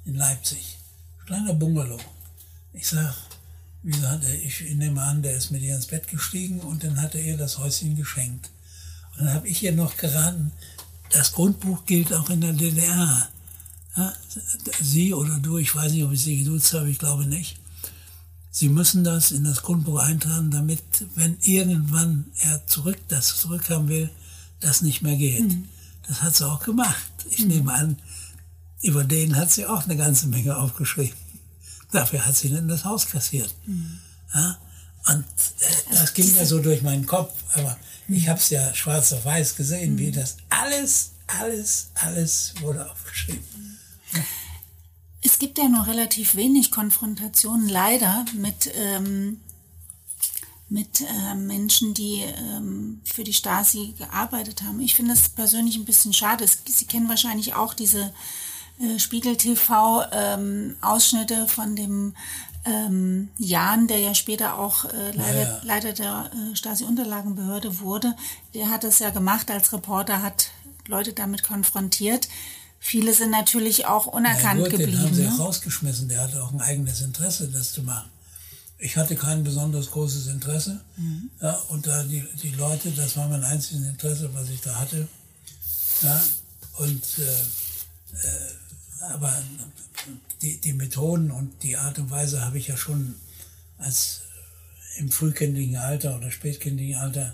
in 0.05 0.15
Leipzig. 0.15 0.79
Kleiner 1.27 1.55
Bungalow. 1.55 2.01
Ich 2.73 2.89
sag, 2.89 3.15
hat 4.03 4.25
er, 4.25 4.35
ich 4.35 4.61
nehme 4.75 5.03
an, 5.03 5.23
der 5.23 5.37
ist 5.37 5.51
mit 5.51 5.63
ihr 5.63 5.77
ins 5.77 5.87
Bett 5.87 6.09
gestiegen 6.09 6.61
und 6.61 6.83
dann 6.83 7.01
hat 7.01 7.15
er 7.15 7.23
ihr 7.23 7.37
das 7.37 7.59
Häuschen 7.59 7.97
geschenkt. 7.97 8.51
Und 9.13 9.27
dann 9.27 9.35
habe 9.35 9.49
ich 9.49 9.63
ihr 9.63 9.73
noch 9.73 9.97
geraten, 9.97 10.53
das 11.11 11.33
Grundbuch 11.33 11.85
gilt 11.87 12.13
auch 12.13 12.31
in 12.31 12.41
der 12.41 12.53
DDR. 12.53 13.29
Ja, 13.97 14.13
sie 14.81 15.15
oder 15.15 15.39
du, 15.39 15.59
ich 15.59 15.75
weiß 15.75 15.93
nicht, 15.93 16.03
ob 16.03 16.13
ich 16.13 16.23
sie 16.23 16.39
geduzt 16.39 16.73
habe, 16.73 16.91
ich 16.91 16.99
glaube 16.99 17.27
nicht. 17.27 17.59
Sie 18.57 18.69
müssen 18.69 19.03
das 19.03 19.33
in 19.33 19.43
das 19.43 19.63
Grundbuch 19.63 19.99
eintragen, 19.99 20.53
damit, 20.53 20.81
wenn 21.17 21.37
irgendwann 21.41 22.27
er 22.39 22.65
zurück, 22.69 22.99
das 23.09 23.37
zurückhaben 23.37 23.89
will, 23.89 24.11
das 24.61 24.81
nicht 24.81 25.03
mehr 25.03 25.17
geht. 25.17 25.43
Mhm. 25.43 25.69
Das 26.07 26.23
hat 26.23 26.37
sie 26.37 26.47
auch 26.47 26.63
gemacht. 26.63 27.11
Ich 27.31 27.41
mhm. 27.41 27.49
nehme 27.49 27.75
an, 27.75 27.99
über 28.81 29.03
den 29.03 29.35
hat 29.35 29.51
sie 29.51 29.67
auch 29.67 29.83
eine 29.83 29.97
ganze 29.97 30.29
Menge 30.29 30.57
aufgeschrieben. 30.57 31.19
Dafür 31.91 32.25
hat 32.25 32.37
sie 32.37 32.49
dann 32.49 32.69
das 32.69 32.85
Haus 32.85 33.09
kassiert. 33.09 33.53
Mhm. 33.67 33.99
Ja? 34.33 34.57
Und 35.09 35.25
äh, 35.59 35.95
das 35.97 36.15
ging 36.15 36.33
ja 36.37 36.47
so 36.47 36.61
durch 36.61 36.83
meinen 36.83 37.07
Kopf, 37.07 37.35
aber 37.55 37.77
ich 38.07 38.23
mhm. 38.23 38.29
habe 38.29 38.39
es 38.39 38.51
ja 38.51 38.73
schwarz 38.73 39.13
auf 39.15 39.25
weiß 39.25 39.57
gesehen, 39.57 39.99
wie 39.99 40.13
mhm. 40.13 40.15
das 40.15 40.37
alles, 40.49 41.11
alles, 41.27 41.89
alles 41.95 42.55
wurde 42.61 42.89
aufgeschrieben. 42.89 43.43
Ja. 44.13 44.21
Es 45.27 45.39
gibt 45.39 45.57
ja 45.57 45.69
nur 45.69 45.87
relativ 45.87 46.37
wenig 46.37 46.71
Konfrontationen, 46.71 47.67
leider, 47.67 48.27
mit, 48.35 48.71
ähm, 48.77 49.41
mit 50.69 51.01
äh, 51.01 51.35
Menschen, 51.35 51.95
die 51.95 52.21
ähm, 52.21 53.01
für 53.05 53.25
die 53.25 53.33
Stasi 53.33 53.95
gearbeitet 53.97 54.63
haben. 54.63 54.81
Ich 54.81 54.95
finde 54.95 55.15
das 55.15 55.31
persönlich 55.31 55.77
ein 55.77 55.87
bisschen 55.87 56.13
schade. 56.13 56.45
Sie 56.47 56.85
kennen 56.85 57.09
wahrscheinlich 57.09 57.55
auch 57.55 57.73
diese 57.73 58.13
äh, 58.79 58.99
Spiegel-TV-Ausschnitte 58.99 61.35
ähm, 61.35 61.49
von 61.49 61.75
dem 61.75 62.15
ähm, 62.67 63.31
Jan, 63.39 63.87
der 63.87 64.01
ja 64.01 64.15
später 64.15 64.59
auch 64.59 64.85
äh, 64.85 65.11
Leiter, 65.13 65.41
ja. 65.41 65.61
Leiter 65.63 65.95
der 65.95 66.31
äh, 66.33 66.55
Stasi-Unterlagenbehörde 66.55 67.81
wurde. 67.81 68.15
Der 68.53 68.69
hat 68.69 68.85
das 68.85 68.99
ja 68.99 69.09
gemacht 69.09 69.51
als 69.51 69.73
Reporter, 69.73 70.23
hat 70.23 70.51
Leute 70.87 71.15
damit 71.15 71.45
konfrontiert. 71.45 72.29
Viele 72.87 73.15
sind 73.15 73.31
natürlich 73.31 73.87
auch 73.87 74.05
unerkannt 74.05 74.61
ja, 74.61 74.69
gut, 74.69 74.73
geblieben. 74.73 74.93
Den 74.93 75.01
haben 75.01 75.15
sie 75.15 75.23
ne? 75.23 75.39
rausgeschmissen. 75.39 76.07
Der 76.07 76.21
hatte 76.21 76.43
auch 76.43 76.53
ein 76.53 76.61
eigenes 76.61 77.01
Interesse, 77.01 77.49
das 77.49 77.73
zu 77.73 77.83
machen. 77.83 78.11
Ich 78.77 78.99
hatte 78.99 79.17
kein 79.17 79.43
besonders 79.43 79.91
großes 79.91 80.27
Interesse. 80.27 80.83
Mhm. 80.99 81.31
Ja, 81.41 81.55
und 81.71 81.87
da 81.87 82.03
die, 82.03 82.23
die 82.43 82.51
Leute, 82.51 82.91
das 82.91 83.17
war 83.17 83.27
mein 83.27 83.43
einziges 83.43 83.87
Interesse, 83.87 84.29
was 84.35 84.51
ich 84.51 84.61
da 84.61 84.79
hatte. 84.79 85.09
Ja, 86.03 86.23
und 86.77 87.03
äh, 87.21 88.27
äh, 88.27 89.13
aber 89.15 89.35
die, 90.43 90.61
die 90.61 90.75
Methoden 90.75 91.31
und 91.31 91.63
die 91.63 91.79
Art 91.79 91.99
und 91.99 92.11
Weise 92.11 92.45
habe 92.45 92.59
ich 92.59 92.69
ja 92.69 92.77
schon 92.77 93.15
als 93.79 94.21
im 94.99 95.11
frühkindlichen 95.11 95.77
Alter 95.77 96.19
oder 96.19 96.31
spätkindlichen 96.31 96.97
Alter 96.97 97.33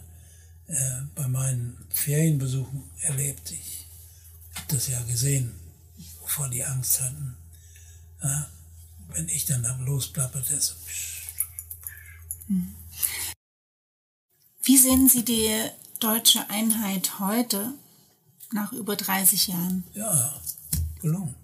äh, 0.68 0.74
bei 1.16 1.26
meinen 1.26 1.76
Ferienbesuchen 1.92 2.84
erlebt. 3.00 3.50
Ich 3.50 3.80
das 4.68 4.88
ja 4.88 5.02
gesehen, 5.02 5.52
wovor 6.20 6.48
die 6.48 6.64
Angst 6.64 7.00
hatten. 7.00 7.36
Ja, 8.22 8.50
wenn 9.08 9.28
ich 9.28 9.44
dann 9.46 9.62
da 9.62 9.76
losplapperte, 9.76 10.60
so. 10.60 10.74
Wie 14.62 14.76
sehen 14.76 15.08
Sie 15.08 15.24
die 15.24 15.70
deutsche 16.00 16.48
Einheit 16.50 17.18
heute, 17.18 17.74
nach 18.52 18.72
über 18.72 18.96
30 18.96 19.48
Jahren? 19.48 19.84
Ja, 19.94 20.40
gelungen. 21.00 21.34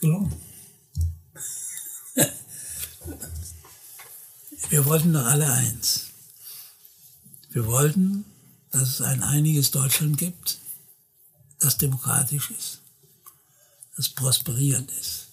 Gelungen. 0.00 0.32
Wir 4.68 4.84
wollten 4.84 5.12
doch 5.12 5.24
alle 5.24 5.50
eins. 5.50 6.06
Wir 7.50 7.66
wollten, 7.66 8.24
dass 8.70 8.88
es 8.88 9.00
ein 9.00 9.22
einiges 9.22 9.70
Deutschland 9.70 10.18
gibt, 10.18 10.58
das 11.58 11.78
demokratisch 11.78 12.50
ist, 12.50 12.80
das 13.96 14.08
prosperierend 14.08 14.90
ist, 14.92 15.28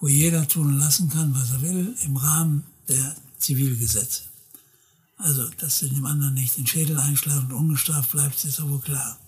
wo 0.00 0.08
jeder 0.08 0.46
tun 0.48 0.66
und 0.68 0.78
lassen 0.78 1.10
kann, 1.10 1.34
was 1.34 1.50
er 1.50 1.62
will, 1.62 1.96
im 2.02 2.16
Rahmen 2.16 2.64
der 2.88 3.16
Zivilgesetze. 3.38 4.22
Also, 5.18 5.48
dass 5.50 5.78
du 5.78 5.88
dem 5.88 6.04
anderen 6.04 6.34
nicht 6.34 6.56
den 6.56 6.66
Schädel 6.66 6.98
einschlagen 6.98 7.46
und 7.46 7.52
ungestraft 7.52 8.10
bleibst, 8.10 8.44
ist 8.44 8.60
wohl 8.62 8.80
klar. 8.80 9.18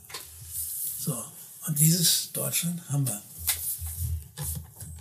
So, 0.99 1.25
und 1.67 1.79
dieses 1.79 2.33
Deutschland 2.33 2.89
haben 2.89 3.07
wir. 3.07 3.23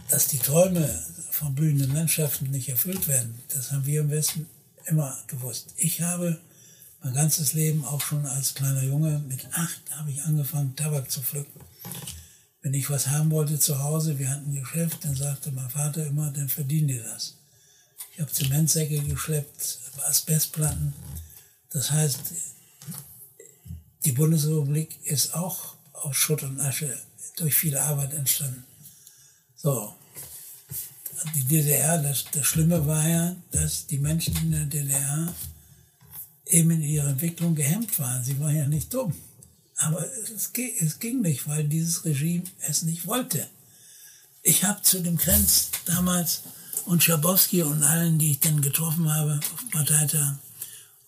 Dass 0.09 0.27
die 0.27 0.37
Träume 0.37 0.87
von 1.31 1.55
blühenden 1.55 1.91
Landschaften 1.93 2.51
nicht 2.51 2.69
erfüllt 2.69 3.07
werden, 3.07 3.33
das 3.49 3.71
haben 3.71 3.85
wir 3.85 4.01
im 4.01 4.11
Westen 4.11 4.47
immer 4.85 5.17
gewusst. 5.27 5.73
Ich 5.77 6.01
habe 6.01 6.39
mein 7.03 7.13
ganzes 7.13 7.53
Leben, 7.53 7.83
auch 7.83 8.01
schon 8.01 8.25
als 8.25 8.53
kleiner 8.53 8.83
Junge, 8.83 9.19
mit 9.27 9.45
acht 9.51 9.81
habe 9.91 10.09
ich 10.09 10.23
angefangen, 10.23 10.75
Tabak 10.75 11.11
zu 11.11 11.21
pflücken. 11.21 11.61
Wenn 12.61 12.73
ich 12.73 12.89
was 12.89 13.07
haben 13.07 13.29
wollte 13.29 13.59
zu 13.59 13.83
Hause, 13.83 14.17
wir 14.19 14.29
hatten 14.29 14.51
ein 14.51 14.61
Geschäft, 14.61 15.03
dann 15.03 15.15
sagte 15.15 15.51
mein 15.51 15.69
Vater 15.69 16.05
immer, 16.07 16.31
dann 16.31 16.47
verdien 16.47 16.87
dir 16.87 17.03
das. 17.03 17.35
Ich 18.13 18.21
habe 18.21 18.31
Zementsäcke 18.31 19.01
geschleppt, 19.01 19.79
Asbestplatten. 20.07 20.93
Das 21.71 21.91
heißt, 21.91 22.19
die 24.05 24.11
Bundesrepublik 24.13 25.05
ist 25.05 25.33
auch 25.33 25.75
aus 25.91 26.15
Schutt 26.15 26.43
und 26.43 26.59
Asche 26.61 26.97
durch 27.35 27.53
viel 27.53 27.77
Arbeit 27.77 28.13
entstanden. 28.13 28.63
So. 29.57 29.93
Die 31.35 31.43
DDR, 31.43 32.01
das, 32.01 32.25
das 32.31 32.45
Schlimme 32.45 32.85
war 32.85 33.07
ja, 33.07 33.35
dass 33.51 33.87
die 33.87 33.97
Menschen 33.97 34.35
in 34.37 34.51
der 34.51 34.65
DDR 34.65 35.33
eben 36.53 36.71
in 36.71 36.81
ihrer 36.81 37.09
Entwicklung 37.09 37.55
gehemmt 37.55 37.99
waren. 37.99 38.23
Sie 38.23 38.39
waren 38.39 38.55
ja 38.55 38.67
nicht 38.67 38.93
dumm. 38.93 39.13
Aber 39.77 40.05
es, 40.05 40.51
es 40.79 40.99
ging 40.99 41.21
nicht, 41.21 41.47
weil 41.47 41.63
dieses 41.63 42.05
Regime 42.05 42.43
es 42.59 42.83
nicht 42.83 43.07
wollte. 43.07 43.47
Ich 44.43 44.63
habe 44.63 44.81
zu 44.81 45.01
dem 45.01 45.17
Krenz 45.17 45.69
damals 45.85 46.43
und 46.85 47.03
Schabowski 47.03 47.63
und 47.63 47.83
allen, 47.83 48.19
die 48.19 48.31
ich 48.31 48.39
dann 48.39 48.61
getroffen 48.61 49.13
habe 49.13 49.39
auf 49.53 49.69
Parteitagen 49.71 50.39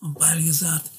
und 0.00 0.18
beide 0.18 0.42
gesagt, 0.42 0.90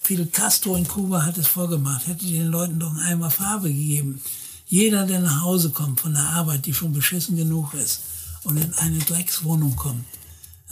Fidel 0.00 0.26
Castro 0.26 0.76
in 0.76 0.86
Kuba 0.86 1.24
hat 1.24 1.38
es 1.38 1.46
vorgemacht, 1.46 2.06
hätte 2.06 2.26
den 2.26 2.48
Leuten 2.48 2.78
doch 2.78 2.94
Eimer 2.96 3.30
Farbe 3.30 3.68
gegeben. 3.68 4.22
Jeder, 4.66 5.06
der 5.06 5.20
nach 5.20 5.42
Hause 5.42 5.70
kommt 5.70 6.00
von 6.00 6.14
der 6.14 6.22
Arbeit, 6.22 6.66
die 6.66 6.74
schon 6.74 6.92
beschissen 6.92 7.36
genug 7.36 7.74
ist, 7.74 8.00
und 8.44 8.58
in 8.58 8.74
eine 8.74 8.98
Dreckswohnung 8.98 9.74
kommt, 9.74 10.04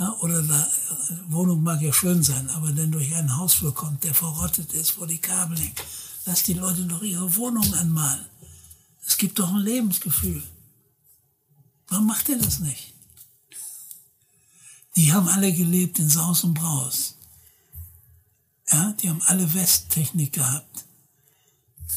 ja, 0.03 0.17
oder 0.19 0.43
da, 0.43 0.69
Wohnung 1.29 1.63
mag 1.63 1.81
ja 1.81 1.93
schön 1.93 2.23
sein, 2.23 2.49
aber 2.51 2.73
dann 2.73 2.91
durch 2.91 3.15
einen 3.15 3.37
Hausflur 3.37 3.73
kommt, 3.73 4.03
der 4.03 4.15
verrottet 4.15 4.73
ist, 4.73 4.99
wo 4.99 5.07
die 5.07 5.19
Kabel 5.19 5.57
hängen, 5.59 5.75
lass 6.27 6.43
die 6.43 6.55
Leute 6.55 6.83
doch 6.87 7.03
ihre 7.03 7.37
Wohnung 7.37 7.73
anmalen. 7.75 8.27
Es 9.07 9.17
gibt 9.17 9.39
doch 9.39 9.49
ein 9.49 9.61
Lebensgefühl. 9.61 10.43
Warum 11.89 12.07
macht 12.07 12.29
er 12.29 12.39
das 12.39 12.59
nicht? 12.59 12.95
Die 14.97 15.13
haben 15.13 15.29
alle 15.29 15.53
gelebt 15.53 15.99
in 16.01 16.09
Saus 16.09 16.43
und 16.43 16.55
Braus. 16.55 17.15
Ja, 18.71 18.93
die 19.01 19.09
haben 19.09 19.23
alle 19.27 19.55
Westtechnik 19.55 20.33
gehabt. 20.33 20.85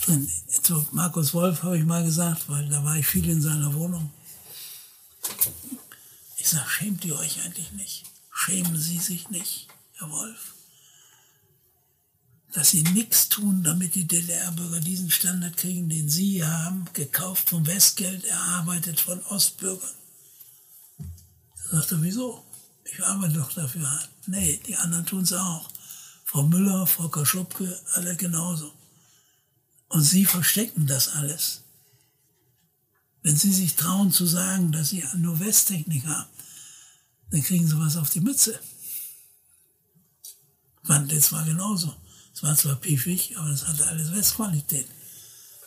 Und 0.08 0.30
zu 0.62 0.86
Markus 0.92 1.34
Wolf 1.34 1.64
habe 1.64 1.78
ich 1.80 1.86
mal 1.86 2.04
gesagt, 2.04 2.48
weil 2.50 2.70
da 2.70 2.84
war 2.84 2.98
ich 2.98 3.08
viel 3.08 3.28
in 3.30 3.42
seiner 3.42 3.74
Wohnung. 3.74 4.12
Ich 6.46 6.52
sage, 6.52 6.70
schämt 6.70 7.04
ihr 7.06 7.18
euch 7.18 7.42
eigentlich 7.44 7.72
nicht? 7.72 8.04
Schämen 8.32 8.80
Sie 8.80 9.00
sich 9.00 9.32
nicht, 9.32 9.68
Herr 9.94 10.12
Wolf? 10.12 10.54
Dass 12.54 12.70
Sie 12.70 12.84
nichts 12.84 13.30
tun, 13.30 13.64
damit 13.64 13.96
die 13.96 14.06
DDR-Bürger 14.06 14.80
diesen 14.80 15.10
Standard 15.10 15.58
kriegen, 15.58 15.90
den 15.90 16.08
Sie 16.08 16.46
haben, 16.46 16.86
gekauft 16.94 17.50
vom 17.50 17.66
Westgeld, 17.66 18.26
erarbeitet 18.26 19.00
von 19.00 19.24
Ostbürgern. 19.24 19.90
Da 21.00 21.78
sagt 21.78 21.94
er, 21.94 22.04
wieso? 22.04 22.46
Ich 22.84 23.04
arbeite 23.04 23.40
doch 23.40 23.52
dafür. 23.54 24.00
Nee, 24.28 24.62
die 24.68 24.76
anderen 24.76 25.08
tun 25.08 25.24
es 25.24 25.34
auch. 25.34 25.68
Frau 26.26 26.44
Müller, 26.44 26.86
Frau 26.86 27.10
Kaschubke, 27.10 27.76
alle 27.96 28.16
genauso. 28.16 28.72
Und 29.88 30.04
sie 30.04 30.26
verstecken 30.26 30.86
das 30.86 31.08
alles. 31.08 31.64
Wenn 33.24 33.36
sie 33.36 33.52
sich 33.52 33.76
trauen 33.76 34.12
zu 34.12 34.28
sagen, 34.28 34.72
dass 34.72 34.90
sie 34.90 35.04
nur 35.16 35.40
Westtechnik 35.40 36.06
haben, 36.06 36.35
dann 37.32 37.44
kriegen 37.44 37.68
sie 37.68 37.80
was 37.80 37.98
auf 37.98 38.10
die 38.10 38.22
Mütze. 38.22 38.60
Wandlitz 40.84 41.32
war 41.32 41.44
genauso. 41.44 41.94
Es 42.34 42.44
war 42.44 42.56
zwar 42.56 42.76
piefig, 42.76 43.36
aber 43.38 43.50
es 43.50 43.66
hatte 43.66 43.86
alles 43.88 44.14
Westqualität. 44.14 44.88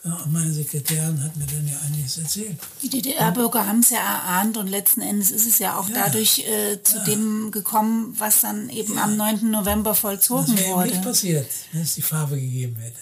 Ja, 0.05 0.13
und 0.13 0.31
meine 0.31 0.53
Sekretärin 0.53 1.21
hat 1.21 1.35
mir 1.35 1.45
dann 1.45 1.67
ja 1.67 1.77
einiges 1.85 2.17
erzählt. 2.17 2.57
Die 2.81 2.89
DDR-Bürger 2.89 3.67
haben 3.67 3.79
es 3.79 3.89
ja 3.89 3.97
erahnt 3.97 4.55
und 4.55 4.67
letzten 4.67 5.01
Endes 5.01 5.29
ist 5.29 5.45
es 5.45 5.59
ja 5.59 5.77
auch 5.77 5.89
ja, 5.89 6.05
dadurch 6.05 6.39
äh, 6.39 6.81
zu 6.81 6.97
ja. 6.97 7.03
dem 7.03 7.51
gekommen, 7.51 8.15
was 8.17 8.41
dann 8.41 8.69
eben 8.69 8.97
am 8.97 9.17
9. 9.17 9.51
November 9.51 9.93
vollzogen 9.95 10.55
das 10.55 10.65
wurde. 10.67 10.87
Das 10.87 10.97
nicht 10.97 11.03
passiert, 11.03 11.51
wenn 11.73 11.81
es 11.81 11.95
die 11.95 12.01
Farbe 12.01 12.39
gegeben 12.39 12.77
hätte. 12.77 12.99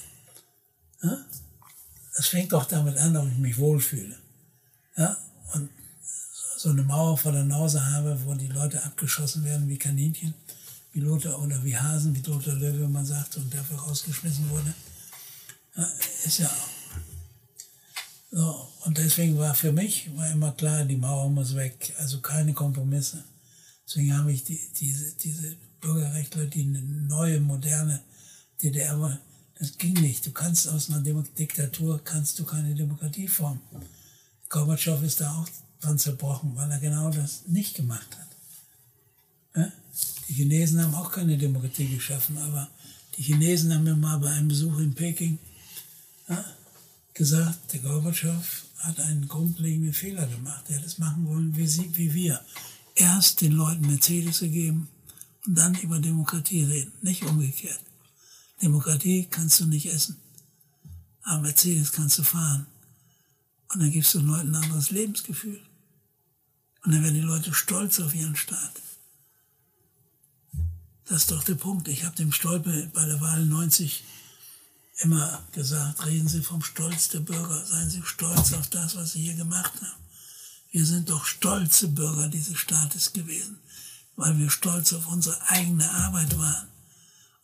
Das 2.15 2.27
fängt 2.27 2.51
doch 2.51 2.65
damit 2.65 2.97
an, 2.97 3.15
ob 3.15 3.27
ich 3.27 3.37
mich 3.37 3.57
wohlfühle. 3.59 4.17
Ja? 4.97 5.15
So 6.57 6.69
eine 6.69 6.81
Mauer 6.81 7.17
vor 7.17 7.31
der 7.31 7.43
Nase 7.43 7.85
habe, 7.85 8.19
wo 8.25 8.33
die 8.33 8.47
Leute 8.47 8.83
abgeschossen 8.83 9.43
werden 9.43 9.69
wie 9.69 9.77
Kaninchen, 9.77 10.33
wie 10.91 11.01
Lothar 11.01 11.39
oder 11.41 11.63
wie 11.63 11.77
Hasen, 11.77 12.15
wie 12.15 12.21
Lothar 12.27 12.55
Löwe 12.55 12.87
man 12.87 13.05
sagt, 13.05 13.37
und 13.37 13.53
dafür 13.53 13.77
rausgeschmissen 13.77 14.49
wurde. 14.49 14.73
Ja, 15.75 15.87
ist 16.25 16.39
ja 16.39 16.49
so, 18.31 18.67
und 18.85 18.97
deswegen 18.97 19.37
war 19.37 19.55
für 19.55 19.71
mich 19.71 20.09
war 20.17 20.29
immer 20.31 20.51
klar, 20.51 20.83
die 20.83 20.97
Mauer 20.97 21.29
muss 21.29 21.55
weg, 21.55 21.93
also 21.97 22.19
keine 22.19 22.53
Kompromisse. 22.53 23.23
Deswegen 23.85 24.17
habe 24.17 24.33
ich 24.33 24.43
die, 24.43 24.59
diese, 24.75 25.13
diese 25.13 25.55
Bürgerrechtler, 25.79 26.45
die 26.45 26.61
eine 26.61 26.81
neue, 26.81 27.39
moderne 27.39 28.01
DDR 28.61 28.99
war, 28.99 29.17
das 29.59 29.77
ging 29.77 29.93
nicht. 29.93 30.25
Du 30.25 30.31
kannst 30.31 30.67
aus 30.67 30.89
einer 30.89 31.01
Diktatur 31.01 32.03
kannst 32.03 32.37
du 32.39 32.43
keine 32.43 32.75
Demokratie 32.75 33.27
formen. 33.27 33.61
Gorbatschow 34.49 35.01
ist 35.03 35.21
da 35.21 35.33
auch 35.35 35.47
dran 35.81 35.99
zerbrochen, 35.99 36.55
weil 36.55 36.71
er 36.71 36.79
genau 36.79 37.09
das 37.11 37.47
nicht 37.47 37.75
gemacht 37.75 38.17
hat. 38.17 39.71
Die 40.27 40.33
Chinesen 40.33 40.81
haben 40.81 40.93
auch 40.93 41.11
keine 41.11 41.37
Demokratie 41.37 41.87
geschaffen, 41.87 42.37
aber 42.37 42.69
die 43.15 43.23
Chinesen 43.23 43.73
haben 43.73 43.83
mir 43.83 43.95
mal 43.95 44.17
bei 44.19 44.29
einem 44.29 44.49
Besuch 44.49 44.77
in 44.79 44.93
Peking 44.93 45.39
gesagt, 47.13 47.73
der 47.73 47.79
Gorbatschow 47.79 48.65
hat 48.77 48.99
einen 48.99 49.27
grundlegenden 49.27 49.93
Fehler 49.93 50.27
gemacht. 50.27 50.65
Er 50.67 50.77
hat 50.77 50.85
es 50.85 50.99
machen 50.99 51.27
wollen 51.27 51.55
wie, 51.55 51.67
sie, 51.67 51.89
wie 51.97 52.13
wir. 52.13 52.39
Erst 52.93 53.41
den 53.41 53.53
Leuten 53.53 53.87
Mercedes 53.87 54.39
gegeben 54.39 54.87
und 55.45 55.55
dann 55.57 55.75
über 55.75 55.99
Demokratie 55.99 56.63
reden, 56.63 56.91
nicht 57.01 57.23
umgekehrt. 57.23 57.79
Demokratie 58.61 59.27
kannst 59.29 59.59
du 59.59 59.65
nicht 59.65 59.87
essen, 59.87 60.17
aber 61.23 61.43
Mercedes 61.43 61.91
kannst 61.91 62.17
du 62.19 62.23
fahren. 62.23 62.67
Und 63.73 63.81
dann 63.81 63.91
gibst 63.91 64.13
du 64.13 64.19
den 64.19 64.27
Leuten 64.27 64.55
ein 64.55 64.63
anderes 64.63 64.91
Lebensgefühl. 64.91 65.59
Und 66.83 66.93
dann 66.93 67.03
werden 67.03 67.15
die 67.15 67.21
Leute 67.21 67.53
stolz 67.53 67.99
auf 67.99 68.15
ihren 68.15 68.35
Staat. 68.35 68.81
Das 71.05 71.21
ist 71.21 71.31
doch 71.31 71.43
der 71.43 71.55
Punkt. 71.55 71.87
Ich 71.87 72.03
habe 72.03 72.15
dem 72.15 72.31
Stolpe 72.31 72.89
bei 72.93 73.05
der 73.05 73.21
Wahl 73.21 73.45
90 73.45 74.03
immer 74.99 75.43
gesagt, 75.53 76.05
reden 76.05 76.27
Sie 76.27 76.41
vom 76.41 76.61
Stolz 76.61 77.09
der 77.09 77.19
Bürger, 77.19 77.65
seien 77.65 77.89
Sie 77.89 78.01
stolz 78.03 78.53
auf 78.53 78.67
das, 78.69 78.95
was 78.95 79.13
Sie 79.13 79.21
hier 79.21 79.35
gemacht 79.35 79.73
haben. 79.81 80.03
Wir 80.71 80.85
sind 80.85 81.09
doch 81.09 81.25
stolze 81.25 81.87
Bürger 81.87 82.27
dieses 82.27 82.57
Staates 82.57 83.13
gewesen, 83.13 83.59
weil 84.15 84.37
wir 84.37 84.49
stolz 84.49 84.93
auf 84.93 85.07
unsere 85.07 85.39
eigene 85.49 85.89
Arbeit 85.89 86.37
waren. 86.37 86.67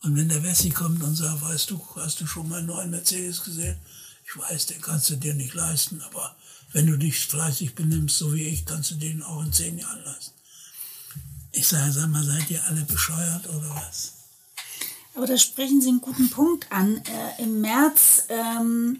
Und 0.02 0.16
wenn 0.16 0.28
der 0.28 0.42
Wessi 0.42 0.70
kommt 0.70 1.02
und 1.02 1.14
sagt, 1.14 1.40
weißt 1.40 1.70
du, 1.70 1.82
hast 1.96 2.20
du 2.20 2.26
schon 2.26 2.48
mal 2.48 2.58
einen 2.58 2.66
neuen 2.66 2.90
Mercedes 2.90 3.42
gesehen? 3.42 3.78
Ich 4.26 4.36
weiß, 4.36 4.66
den 4.66 4.80
kannst 4.82 5.08
du 5.08 5.16
dir 5.16 5.34
nicht 5.34 5.54
leisten, 5.54 6.02
aber 6.02 6.36
wenn 6.74 6.88
du 6.88 6.98
dich 6.98 7.20
fleißig 7.20 7.74
benimmst, 7.74 8.18
so 8.18 8.34
wie 8.34 8.48
ich, 8.48 8.66
kannst 8.66 8.90
du 8.90 8.96
den 8.96 9.22
auch 9.22 9.42
in 9.42 9.52
zehn 9.52 9.78
Jahren 9.78 10.04
leisten. 10.04 10.34
Ich 11.52 11.68
sage, 11.68 11.92
sag 11.92 12.08
mal, 12.08 12.24
seid 12.24 12.50
ihr 12.50 12.62
alle 12.66 12.82
bescheuert 12.82 13.48
oder 13.48 13.70
was? 13.76 14.12
Aber 15.14 15.26
da 15.26 15.38
sprechen 15.38 15.80
Sie 15.80 15.88
einen 15.88 16.00
guten 16.00 16.28
Punkt 16.30 16.70
an. 16.72 16.96
Äh, 16.96 17.42
Im 17.44 17.60
März 17.60 18.24
ähm, 18.28 18.98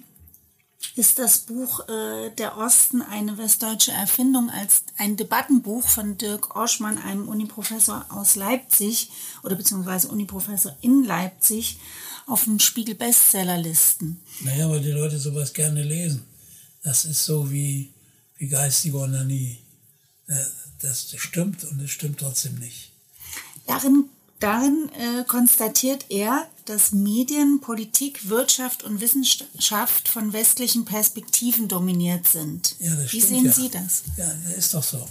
ist 0.95 1.19
das 1.19 1.39
Buch 1.39 1.89
äh, 1.89 2.31
Der 2.39 2.57
Osten 2.57 3.03
eine 3.03 3.39
westdeutsche 3.39 3.91
Erfindung 3.91 4.51
als 4.51 4.85
ein 4.97 5.17
Debattenbuch 5.17 5.89
von 5.89 6.17
Dirk 6.17 6.55
Oschmann, 6.55 6.99
einem 6.99 7.27
Uniprofessor 7.27 8.07
aus 8.11 8.37
Leipzig 8.37 9.11
oder 9.43 9.57
beziehungsweise 9.57 10.07
Uniprofessor 10.07 10.77
in 10.81 11.03
Leipzig, 11.03 11.79
auf 12.27 12.45
den 12.45 12.61
Spiegel 12.61 12.95
Bestsellerlisten. 12.95 14.23
Naja, 14.43 14.71
weil 14.71 14.81
die 14.81 14.93
Leute 14.93 15.19
sowas 15.19 15.53
gerne 15.53 15.83
lesen. 15.83 16.23
Das 16.85 17.05
ist 17.05 17.25
so 17.25 17.51
wie, 17.51 17.93
wie 18.37 18.47
geistige 18.47 18.99
Onanie. 18.99 19.59
Äh, 20.29 20.37
das 20.81 21.13
stimmt 21.17 21.65
und 21.65 21.81
es 21.81 21.91
stimmt 21.91 22.21
trotzdem 22.21 22.59
nicht. 22.59 22.93
Darin 23.67 24.05
Darin 24.45 24.91
äh, 24.99 25.25
konstatiert 25.25 26.07
er, 26.11 26.47
dass 26.67 26.93
Medien, 26.93 27.63
Politik, 27.63 28.29
Wirtschaft 28.29 28.83
und 28.83 29.01
Wissenschaft 29.01 30.07
von 30.07 30.35
westlichen 30.35 30.85
Perspektiven 30.85 31.67
dominiert 31.67 32.29
sind. 32.29 32.77
Ja, 32.79 32.95
das 32.95 33.13
Wie 33.13 33.23
stimmt, 33.23 33.29
sehen 33.29 33.45
ja. 33.47 33.53
Sie 33.53 33.71
das? 33.71 34.03
Ja, 34.19 34.31
das 34.47 34.57
ist 34.59 34.75
doch 34.75 34.83
so. 34.83 35.09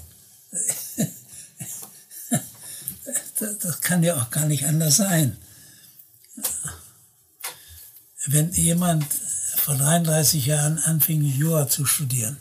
das 3.39 3.82
kann 3.82 4.03
ja 4.03 4.21
auch 4.21 4.30
gar 4.30 4.45
nicht 4.45 4.65
anders 4.65 4.97
sein. 4.97 5.36
Wenn 8.28 8.51
jemand 8.51 9.03
vor 9.64 9.76
33 9.76 10.45
Jahren 10.45 10.78
anfing, 10.80 11.24
Jura 11.24 11.68
zu 11.68 11.86
studieren, 11.86 12.38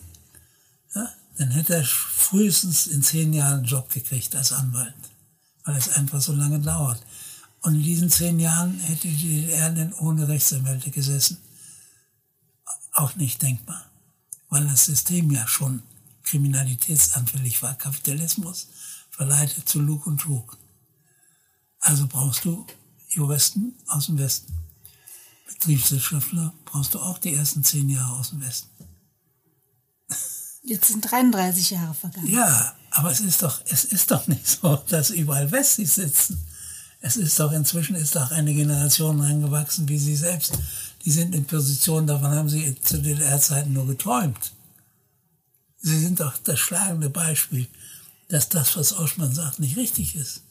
ja, 0.94 1.08
dann 1.38 1.50
hätte 1.50 1.74
er 1.76 1.84
frühestens 1.84 2.86
in 2.86 3.02
zehn 3.02 3.32
Jahren 3.32 3.58
einen 3.58 3.64
Job 3.64 3.90
gekriegt 3.90 4.34
als 4.34 4.52
Anwalt 4.52 4.94
weil 5.64 5.76
es 5.76 5.90
einfach 5.90 6.20
so 6.20 6.32
lange 6.32 6.60
dauert. 6.60 7.02
Und 7.60 7.74
in 7.76 7.82
diesen 7.82 8.10
zehn 8.10 8.40
Jahren 8.40 8.78
hätte 8.80 9.08
die 9.08 9.42
DDR 9.42 9.70
denn 9.70 9.92
ohne 9.94 10.26
Rechtsanwälte 10.26 10.90
gesessen. 10.90 11.38
Auch 12.92 13.14
nicht 13.16 13.40
denkbar, 13.40 13.84
weil 14.48 14.66
das 14.66 14.86
System 14.86 15.30
ja 15.30 15.46
schon 15.46 15.82
kriminalitätsanfällig 16.24 17.62
war. 17.62 17.74
Kapitalismus 17.74 18.68
verleitet 19.10 19.68
zu 19.68 19.80
Lug 19.80 20.06
und 20.06 20.20
Trug. 20.20 20.58
Also 21.80 22.06
brauchst 22.06 22.44
du 22.44 22.66
Juristen 23.08 23.74
aus 23.86 24.06
dem 24.06 24.18
Westen. 24.18 24.52
Betriebswirtschaftler 25.62 26.52
brauchst 26.64 26.94
du 26.94 26.98
auch 26.98 27.18
die 27.18 27.34
ersten 27.34 27.62
zehn 27.62 27.88
Jahre 27.88 28.18
aus 28.18 28.30
dem 28.30 28.44
Westen. 28.44 28.68
Jetzt 30.64 30.88
sind 30.88 31.08
33 31.08 31.70
Jahre 31.70 31.94
vergangen. 31.94 32.26
Ja, 32.26 32.74
aber 32.90 33.12
es 33.12 33.20
ist 33.20 33.42
doch, 33.42 33.60
es 33.66 33.84
ist 33.84 34.10
doch 34.10 34.26
nicht 34.26 34.46
so, 34.46 34.76
dass 34.88 35.10
überall 35.10 35.50
Westis 35.52 35.94
sitzen. 35.94 36.44
Es 37.00 37.16
ist 37.16 37.38
doch, 37.38 37.52
inzwischen 37.52 37.94
ist 37.94 38.16
doch 38.16 38.30
eine 38.32 38.52
Generation 38.54 39.20
reingewachsen 39.20 39.88
wie 39.88 39.98
Sie 39.98 40.16
selbst. 40.16 40.58
Die 41.04 41.10
sind 41.10 41.34
in 41.34 41.44
Positionen, 41.44 42.06
davon 42.06 42.30
haben 42.30 42.48
Sie 42.48 42.80
zu 42.80 43.00
DDR-Zeiten 43.00 43.72
nur 43.72 43.86
geträumt. 43.86 44.52
Sie 45.78 45.98
sind 45.98 46.20
doch 46.20 46.38
das 46.38 46.58
schlagende 46.58 47.10
Beispiel, 47.10 47.68
dass 48.28 48.48
das, 48.48 48.76
was 48.76 48.96
Oschmann 48.96 49.34
sagt, 49.34 49.58
nicht 49.58 49.76
richtig 49.76 50.14
ist. 50.16 50.42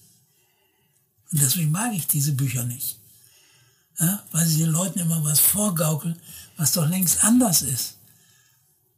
Und 1.31 1.41
deswegen 1.41 1.71
mag 1.71 1.93
ich 1.93 2.07
diese 2.07 2.33
Bücher 2.33 2.63
nicht. 2.63 3.00
Ja, 4.01 4.23
weil 4.31 4.47
sie 4.47 4.57
den 4.57 4.71
Leuten 4.71 4.99
immer 4.99 5.23
was 5.23 5.39
vorgaukeln, 5.39 6.19
was 6.57 6.71
doch 6.71 6.89
längst 6.89 7.23
anders 7.23 7.61
ist. 7.61 7.97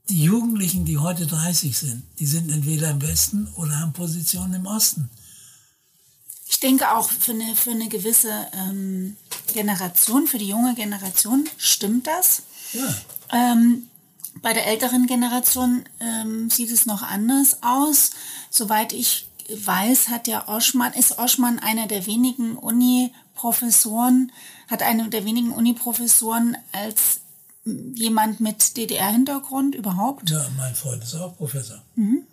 Die 0.10 0.24
Jugendlichen, 0.24 0.86
die 0.86 0.98
heute 0.98 1.28
30 1.28 1.78
sind, 1.78 2.04
die 2.20 2.26
sind 2.26 2.50
entweder 2.50 2.90
im 2.90 3.02
Westen 3.02 3.48
oder 3.56 3.80
haben 3.80 3.94
Positionen 3.94 4.54
im 4.54 4.66
Osten. 4.66 5.10
Ich 6.48 6.60
denke 6.60 6.92
auch 6.92 7.10
für 7.10 7.32
eine, 7.32 7.56
für 7.56 7.72
eine 7.72 7.90
gewisse 7.90 8.48
ähm, 8.54 9.18
Generation, 9.54 10.28
für 10.28 10.38
die 10.38 10.50
junge 10.50 10.76
Generation 10.76 11.50
stimmt 11.58 12.08
das. 12.08 12.44
Ja. 12.74 12.96
Ähm, 13.32 13.90
bei 14.42 14.54
der 14.54 14.68
älteren 14.68 15.06
Generation 15.06 15.84
ähm, 16.00 16.50
sieht 16.50 16.72
es 16.72 16.86
noch 16.86 17.02
anders 17.02 17.58
aus. 17.62 18.12
Soweit 18.50 18.94
ich 18.94 19.28
weiß, 19.50 20.10
hat 20.10 20.28
ja 20.28 20.48
Oschmann, 20.48 20.94
ist 20.94 21.18
Oschmann 21.18 21.60
einer 21.60 21.88
der 21.88 22.06
wenigen 22.06 22.58
Uni-Professoren, 23.34 24.32
hat 24.68 24.82
einer 24.82 25.10
der 25.10 25.26
wenigen 25.26 25.52
Uni-Professoren 25.52 26.56
als 26.72 27.20
jemand 27.66 28.40
mit 28.40 28.78
DDR-Hintergrund 28.78 29.76
überhaupt? 29.76 30.30
Ja, 30.30 30.48
mein 30.58 30.76
Freund 30.76 31.04
ist 31.04 31.16
auch 31.16 31.36
Professor. 31.38 31.82
Mhm. 31.96 32.24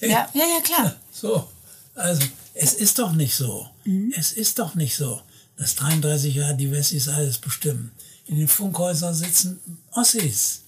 Ja, 0.00 0.08
ja, 0.08 0.28
ja, 0.34 0.60
klar. 0.62 0.96
So, 1.12 1.48
also 1.94 2.22
es 2.54 2.72
ist 2.74 2.98
doch 2.98 3.12
nicht 3.12 3.34
so. 3.34 3.68
Mhm. 3.84 4.12
Es 4.16 4.32
ist 4.32 4.58
doch 4.58 4.74
nicht 4.74 4.96
so, 4.96 5.20
dass 5.56 5.74
33 5.76 6.34
Jahre 6.34 6.56
die 6.56 6.70
Wessis 6.70 7.08
alles 7.08 7.38
bestimmen. 7.38 7.92
In 8.26 8.36
den 8.38 8.48
Funkhäusern 8.48 9.14
sitzen 9.14 9.60
Ossis. 9.92 10.62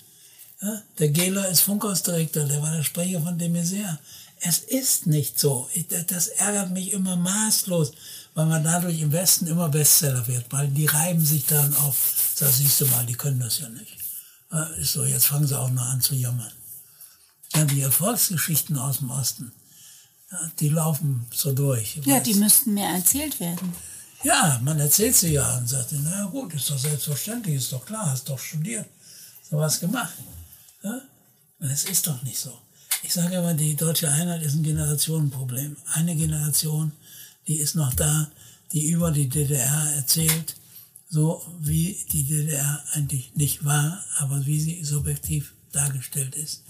Ja, 0.61 0.83
der 0.99 1.09
Gehler 1.09 1.49
ist 1.49 1.61
Funkhausdirektor, 1.61 2.45
der 2.45 2.63
war 2.63 2.77
der 2.77 2.83
Sprecher 2.83 3.21
von 3.21 3.39
de 3.39 3.49
Maizière. 3.49 3.99
Es 4.41 4.59
ist 4.59 5.07
nicht 5.07 5.39
so. 5.39 5.69
Das 6.09 6.29
ärgert 6.29 6.71
mich 6.71 6.93
immer 6.93 7.17
maßlos, 7.17 7.93
weil 8.35 8.47
man 8.47 8.65
dadurch 8.65 9.01
im 9.01 9.13
Westen 9.13 9.47
immer 9.47 9.69
Bestseller 9.69 10.27
wird, 10.27 10.47
weil 10.51 10.69
die 10.69 10.87
reiben 10.87 11.25
sich 11.25 11.47
dann 11.47 11.75
auf, 11.77 12.35
da 12.39 12.49
siehst 12.49 12.81
du 12.81 12.87
mal, 12.87 13.07
die 13.07 13.15
können 13.15 13.41
das 13.41 13.61
ja 13.61 13.69
nicht. 13.69 13.97
Ist 14.79 14.93
so, 14.93 15.05
jetzt 15.05 15.27
fangen 15.27 15.47
sie 15.47 15.59
auch 15.59 15.71
noch 15.71 15.87
an 15.87 16.01
zu 16.01 16.15
jammern. 16.15 16.53
Ja, 17.55 17.65
die 17.65 17.81
Erfolgsgeschichten 17.81 18.77
aus 18.77 18.99
dem 18.99 19.11
Osten, 19.11 19.53
die 20.59 20.69
laufen 20.69 21.27
so 21.33 21.53
durch. 21.53 22.01
Ja, 22.05 22.21
die 22.21 22.35
müssten 22.35 22.75
mehr 22.75 22.91
erzählt 22.91 23.39
werden. 23.41 23.73
Ja, 24.25 24.61
man 24.63 24.81
erzählt 24.81 25.15
sie 25.15 25.33
ja 25.33 25.59
und 25.59 25.69
sagt, 25.69 25.93
na 25.93 26.25
gut, 26.25 26.55
ist 26.55 26.71
doch 26.71 26.79
selbstverständlich, 26.79 27.57
ist 27.57 27.73
doch 27.73 27.85
klar, 27.85 28.11
hast 28.11 28.29
doch 28.29 28.39
studiert, 28.39 28.87
sowas 29.49 29.79
gemacht. 29.79 30.15
Ja? 30.83 31.01
Es 31.61 31.85
ist 31.85 32.07
doch 32.07 32.23
nicht 32.23 32.39
so. 32.39 32.59
Ich 33.03 33.13
sage 33.13 33.37
immer, 33.37 33.55
die 33.55 33.77
deutsche 33.77 34.11
Einheit 34.11 34.43
ist 34.43 34.55
ein 34.55 34.63
Generationenproblem. 34.63 35.77
Eine 35.93 36.17
Generation, 36.17 36.93
die 37.47 37.59
ist 37.59 37.75
noch 37.75 37.95
da, 37.95 38.31
die 38.73 38.91
über 38.91 39.11
die 39.11 39.29
DDR 39.29 39.93
erzählt, 39.97 40.57
so 41.09 41.45
wie 41.61 42.05
die 42.11 42.25
DDR 42.25 42.85
eigentlich 42.93 43.35
nicht 43.35 43.65
war, 43.65 44.05
aber 44.19 44.45
wie 44.47 44.61
sie 44.61 44.85
subjektiv 44.85 45.55
dargestellt 45.73 46.35
ist. 46.35 46.65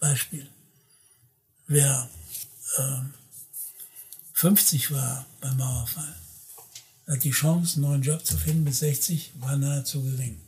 Beispiel. 0.00 0.48
Wer 1.66 2.08
äh, 2.76 3.00
50 4.32 4.92
war 4.92 5.26
beim 5.40 5.56
Mauerfall, 5.56 6.14
hat 7.06 7.24
die 7.24 7.30
Chance, 7.30 7.76
einen 7.76 7.90
neuen 7.90 8.02
Job 8.02 8.24
zu 8.24 8.38
finden 8.38 8.64
bis 8.64 8.80
60, 8.80 9.32
war 9.36 9.56
nahezu 9.56 10.02
gering. 10.02 10.40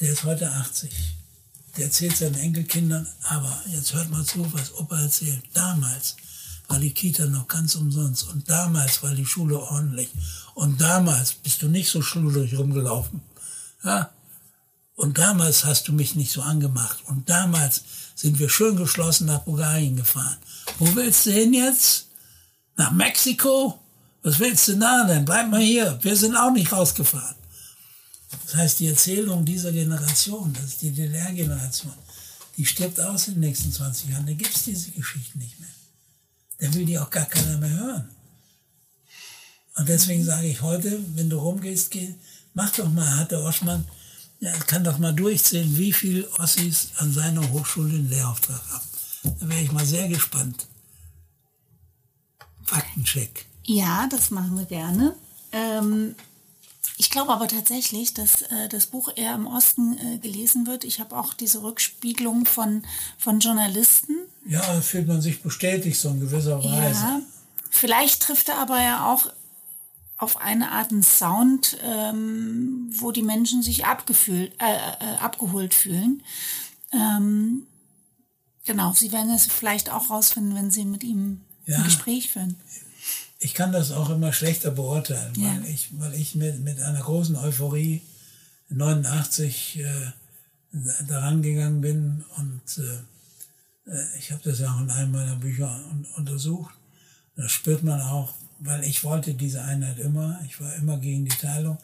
Der 0.00 0.12
ist 0.12 0.24
heute 0.24 0.50
80 0.50 1.16
der 1.76 1.86
erzählt 1.86 2.16
seinen 2.16 2.36
Enkelkindern, 2.36 3.06
aber 3.24 3.62
jetzt 3.68 3.92
hört 3.92 4.10
mal 4.10 4.24
zu, 4.24 4.50
was 4.52 4.74
Opa 4.74 5.00
erzählt. 5.00 5.42
Damals 5.52 6.16
war 6.68 6.78
die 6.78 6.92
Kita 6.92 7.26
noch 7.26 7.48
ganz 7.48 7.74
umsonst 7.74 8.28
und 8.28 8.48
damals 8.48 9.02
war 9.02 9.14
die 9.14 9.26
Schule 9.26 9.58
ordentlich 9.58 10.08
und 10.54 10.80
damals 10.80 11.34
bist 11.34 11.62
du 11.62 11.68
nicht 11.68 11.90
so 11.90 12.02
schluderig 12.02 12.58
rumgelaufen. 12.58 13.20
Ja? 13.84 14.10
Und 14.94 15.18
damals 15.18 15.64
hast 15.64 15.88
du 15.88 15.92
mich 15.92 16.14
nicht 16.14 16.32
so 16.32 16.42
angemacht 16.42 16.98
und 17.06 17.28
damals 17.28 17.82
sind 18.14 18.38
wir 18.38 18.48
schön 18.48 18.76
geschlossen 18.76 19.26
nach 19.26 19.40
Bulgarien 19.40 19.96
gefahren. 19.96 20.38
Wo 20.78 20.94
willst 20.94 21.26
du 21.26 21.30
hin 21.30 21.52
jetzt? 21.52 22.06
Nach 22.76 22.90
Mexiko? 22.90 23.78
Was 24.22 24.38
willst 24.38 24.68
du 24.68 24.76
da 24.76 25.04
denn? 25.04 25.24
Bleib 25.24 25.50
mal 25.50 25.60
hier. 25.60 25.98
Wir 26.02 26.16
sind 26.16 26.34
auch 26.34 26.50
nicht 26.50 26.72
rausgefahren. 26.72 27.36
Das 28.44 28.56
heißt, 28.56 28.80
die 28.80 28.88
Erzählung 28.88 29.44
dieser 29.44 29.70
Generation, 29.70 30.52
das 30.52 30.64
ist 30.64 30.82
die 30.82 30.90
DDR-Generation, 30.90 31.92
die 32.56 32.64
stirbt 32.64 32.98
aus 33.00 33.28
in 33.28 33.34
den 33.34 33.40
nächsten 33.40 33.72
20 33.72 34.10
Jahren. 34.10 34.26
Da 34.26 34.32
gibt 34.32 34.54
es 34.54 34.64
diese 34.64 34.90
Geschichten 34.90 35.38
nicht 35.38 35.60
mehr. 35.60 35.68
Da 36.58 36.72
will 36.74 36.86
die 36.86 36.98
auch 36.98 37.10
gar 37.10 37.26
keiner 37.26 37.58
mehr 37.58 37.70
hören. 37.70 38.08
Und 39.76 39.88
deswegen 39.88 40.24
sage 40.24 40.46
ich 40.46 40.62
heute, 40.62 40.98
wenn 41.14 41.28
du 41.28 41.38
rumgehst, 41.38 41.90
geh, 41.90 42.14
mach 42.54 42.70
doch 42.70 42.90
mal, 42.90 43.18
hat 43.18 43.30
der 43.30 43.42
Oschmann, 43.42 43.86
ja, 44.40 44.52
kann 44.52 44.84
doch 44.84 44.98
mal 44.98 45.12
durchzählen, 45.12 45.76
wie 45.76 45.92
viele 45.92 46.28
Ossis 46.38 46.88
an 46.96 47.12
seiner 47.12 47.50
Hochschule 47.52 47.94
einen 47.94 48.08
Lehrauftrag 48.08 48.60
haben. 48.70 48.88
Da 49.40 49.48
wäre 49.48 49.62
ich 49.62 49.72
mal 49.72 49.84
sehr 49.84 50.08
gespannt. 50.08 50.66
Faktencheck. 52.64 53.46
Ja, 53.64 54.06
das 54.10 54.30
machen 54.30 54.56
wir 54.58 54.64
gerne. 54.64 55.14
Ähm, 55.52 56.14
ich 56.98 57.10
glaube 57.10 57.32
aber 57.32 57.48
tatsächlich, 57.48 58.14
dass 58.14 58.42
äh, 58.42 58.68
das 58.68 58.86
Buch 58.86 59.10
eher 59.14 59.34
im 59.34 59.46
Osten 59.46 59.98
äh, 59.98 60.18
gelesen 60.18 60.66
wird. 60.66 60.84
Ich 60.84 61.00
habe 61.00 61.16
auch 61.16 61.34
diese 61.34 61.62
Rückspiegelung 61.62 62.46
von, 62.46 62.84
von 63.18 63.40
Journalisten. 63.40 64.14
Ja, 64.48 64.80
fühlt 64.80 65.08
man 65.08 65.20
sich 65.20 65.42
bestätigt 65.42 65.98
so 65.98 66.08
in 66.10 66.20
gewisser 66.20 66.62
Weise. 66.62 67.00
Ja, 67.00 67.20
vielleicht 67.70 68.22
trifft 68.22 68.48
er 68.48 68.58
aber 68.58 68.80
ja 68.80 69.12
auch 69.12 69.32
auf 70.18 70.38
eine 70.38 70.70
Art 70.72 70.92
einen 70.92 71.02
Sound, 71.02 71.76
ähm, 71.82 72.88
wo 72.90 73.12
die 73.12 73.22
Menschen 73.22 73.62
sich 73.62 73.84
abgefühlt, 73.84 74.52
äh, 74.60 74.74
äh, 74.74 75.16
abgeholt 75.18 75.74
fühlen. 75.74 76.22
Ähm, 76.92 77.66
genau, 78.64 78.92
Sie 78.92 79.12
werden 79.12 79.30
es 79.32 79.46
vielleicht 79.46 79.90
auch 79.90 80.08
rausfinden, 80.08 80.54
wenn 80.54 80.70
Sie 80.70 80.84
mit 80.84 81.04
ihm 81.04 81.42
ja. 81.66 81.78
ein 81.78 81.84
Gespräch 81.84 82.30
führen 82.30 82.56
ich 83.38 83.54
kann 83.54 83.72
das 83.72 83.92
auch 83.92 84.10
immer 84.10 84.32
schlechter 84.32 84.70
beurteilen, 84.70 85.32
ja. 85.36 85.54
weil 85.54 85.70
ich, 85.70 85.88
weil 85.98 86.14
ich 86.14 86.34
mit, 86.34 86.60
mit 86.60 86.80
einer 86.80 87.00
großen 87.00 87.36
Euphorie 87.36 88.02
89 88.70 89.80
äh, 89.80 90.12
daran 91.06 91.42
gegangen 91.42 91.80
bin 91.80 92.24
und 92.36 92.78
äh, 92.78 92.98
ich 94.18 94.32
habe 94.32 94.42
das 94.42 94.58
ja 94.58 94.74
auch 94.74 94.80
in 94.80 94.90
einem 94.90 95.12
meiner 95.12 95.36
Bücher 95.36 95.68
un 95.90 96.06
untersucht. 96.16 96.74
Das 97.36 97.52
spürt 97.52 97.82
man 97.82 98.00
auch, 98.00 98.32
weil 98.58 98.82
ich 98.84 99.04
wollte 99.04 99.34
diese 99.34 99.62
Einheit 99.62 99.98
immer, 99.98 100.40
ich 100.46 100.60
war 100.60 100.74
immer 100.74 100.98
gegen 100.98 101.24
die 101.24 101.36
Teilung 101.36 101.78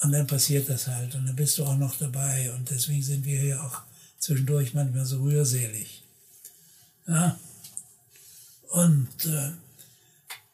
und 0.00 0.12
dann 0.12 0.26
passiert 0.26 0.68
das 0.68 0.88
halt 0.88 1.14
und 1.14 1.26
dann 1.26 1.36
bist 1.36 1.56
du 1.58 1.64
auch 1.64 1.76
noch 1.76 1.96
dabei 1.96 2.52
und 2.52 2.68
deswegen 2.68 3.02
sind 3.02 3.24
wir 3.24 3.40
hier 3.40 3.62
auch 3.62 3.82
zwischendurch 4.18 4.74
manchmal 4.74 5.06
so 5.06 5.22
rührselig. 5.22 6.02
Ja. 7.06 7.38
Und 8.70 9.24
äh, 9.26 9.52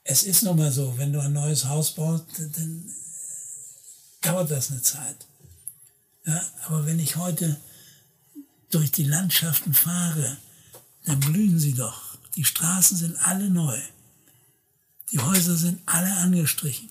es 0.05 0.23
ist 0.23 0.43
nun 0.43 0.59
mal 0.59 0.73
so, 0.73 0.97
wenn 0.99 1.13
du 1.13 1.21
ein 1.21 1.33
neues 1.33 1.65
Haus 1.65 1.95
baust, 1.95 2.27
dann 2.39 2.93
dauert 4.21 4.51
das 4.51 4.71
eine 4.71 4.83
Zeit. 4.83 5.27
Ja, 6.27 6.43
aber 6.67 6.87
wenn 6.87 6.99
ich 6.99 7.17
heute 7.17 7.57
durch 8.71 8.91
die 8.91 9.05
Landschaften 9.05 9.73
fahre, 9.73 10.37
dann 11.09 11.21
blühen 11.21 11.59
sie 11.59 11.73
doch. 11.73 12.19
Die 12.37 12.45
Straßen 12.45 12.97
sind 12.97 13.17
alle 13.27 13.49
neu. 13.49 13.81
Die 15.11 15.19
Häuser 15.19 15.57
sind 15.57 15.81
alle 15.87 16.13
angestrichen. 16.19 16.91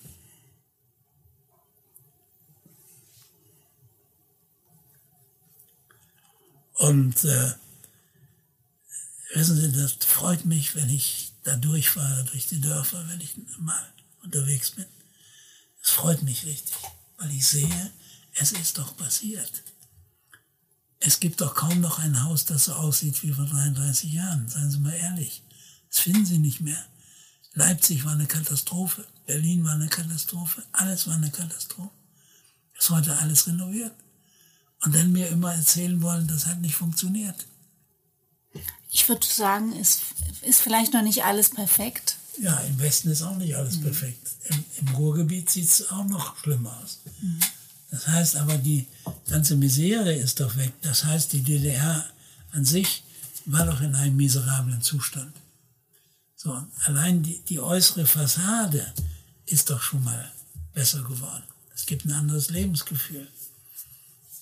Und 6.74 7.24
äh, 7.24 7.52
wissen 9.34 9.56
Sie, 9.56 9.72
das 9.72 9.92
freut 10.04 10.44
mich, 10.44 10.74
wenn 10.74 10.88
ich 10.90 11.32
da 11.44 11.56
durchfahre 11.56 12.24
durch 12.24 12.46
die 12.46 12.60
Dörfer, 12.60 13.08
wenn 13.08 13.20
ich 13.20 13.34
mal 13.58 13.92
unterwegs 14.22 14.72
bin. 14.72 14.86
Es 15.82 15.90
freut 15.90 16.22
mich 16.22 16.44
richtig, 16.44 16.76
weil 17.18 17.30
ich 17.30 17.46
sehe, 17.46 17.92
es 18.34 18.52
ist 18.52 18.78
doch 18.78 18.96
passiert. 18.96 19.62
Es 21.00 21.20
gibt 21.20 21.40
doch 21.40 21.54
kaum 21.54 21.80
noch 21.80 21.98
ein 21.98 22.24
Haus, 22.24 22.44
das 22.44 22.64
so 22.64 22.72
aussieht 22.72 23.22
wie 23.22 23.32
vor 23.32 23.44
33 23.44 24.12
Jahren. 24.12 24.48
Seien 24.48 24.70
Sie 24.70 24.78
mal 24.78 24.94
ehrlich. 24.94 25.42
Das 25.88 26.00
finden 26.00 26.26
Sie 26.26 26.38
nicht 26.38 26.60
mehr. 26.60 26.82
Leipzig 27.54 28.04
war 28.04 28.12
eine 28.12 28.26
Katastrophe. 28.26 29.04
Berlin 29.26 29.64
war 29.64 29.74
eine 29.74 29.88
Katastrophe. 29.88 30.62
Alles 30.72 31.06
war 31.06 31.14
eine 31.14 31.30
Katastrophe. 31.30 31.90
Ist 32.78 32.90
heute 32.90 33.16
alles 33.18 33.46
renoviert. 33.46 33.94
Und 34.84 34.94
dann 34.94 35.12
mir 35.12 35.28
immer 35.28 35.54
erzählen 35.54 36.00
wollen, 36.02 36.28
das 36.28 36.46
hat 36.46 36.60
nicht 36.60 36.76
funktioniert 36.76 37.46
ich 38.90 39.08
würde 39.08 39.26
sagen, 39.26 39.74
es 39.80 40.00
ist 40.42 40.60
vielleicht 40.60 40.92
noch 40.92 41.02
nicht 41.02 41.24
alles 41.24 41.50
perfekt. 41.50 42.16
Ja, 42.40 42.58
im 42.60 42.78
Westen 42.78 43.10
ist 43.10 43.22
auch 43.22 43.36
nicht 43.36 43.56
alles 43.56 43.76
mhm. 43.76 43.82
perfekt. 43.82 44.28
Im, 44.44 44.64
Im, 44.76 44.94
Ruhrgebiet 44.94 45.50
sieht 45.50 45.66
es 45.66 45.90
auch 45.90 46.04
noch 46.04 46.36
schlimmer 46.38 46.78
aus. 46.82 47.00
Mhm. 47.20 47.40
Das 47.90 48.06
heißt 48.06 48.36
aber, 48.36 48.58
die 48.58 48.86
ganze 49.28 49.56
Misere 49.56 50.12
ist 50.12 50.40
doch 50.40 50.56
weg. 50.56 50.72
Das 50.82 51.04
heißt, 51.04 51.32
die 51.32 51.42
DDR 51.42 52.04
an 52.52 52.64
sich 52.64 53.02
war 53.46 53.64
doch 53.64 53.80
in 53.80 53.94
einem 53.94 54.16
miserablen 54.16 54.82
Zustand. 54.82 55.34
So, 56.36 56.62
allein 56.84 57.22
die, 57.22 57.40
die 57.48 57.60
äußere 57.60 58.06
Fassade 58.06 58.86
ist 59.46 59.70
doch 59.70 59.80
schon 59.80 60.04
mal 60.04 60.30
besser 60.72 61.02
geworden. 61.02 61.44
Es 61.74 61.86
gibt 61.86 62.04
ein 62.04 62.12
anderes 62.12 62.50
Lebensgefühl. 62.50 63.26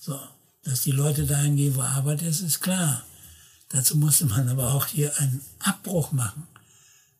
So, 0.00 0.18
dass 0.64 0.82
die 0.82 0.92
Leute 0.92 1.24
dahin 1.24 1.56
gehen, 1.56 1.76
wo 1.76 1.82
Arbeit 1.82 2.22
ist, 2.22 2.40
ist 2.40 2.60
klar. 2.60 3.04
Dazu 3.68 3.96
musste 3.96 4.26
man 4.26 4.48
aber 4.48 4.74
auch 4.74 4.86
hier 4.86 5.16
einen 5.18 5.40
Abbruch 5.60 6.12
machen. 6.12 6.46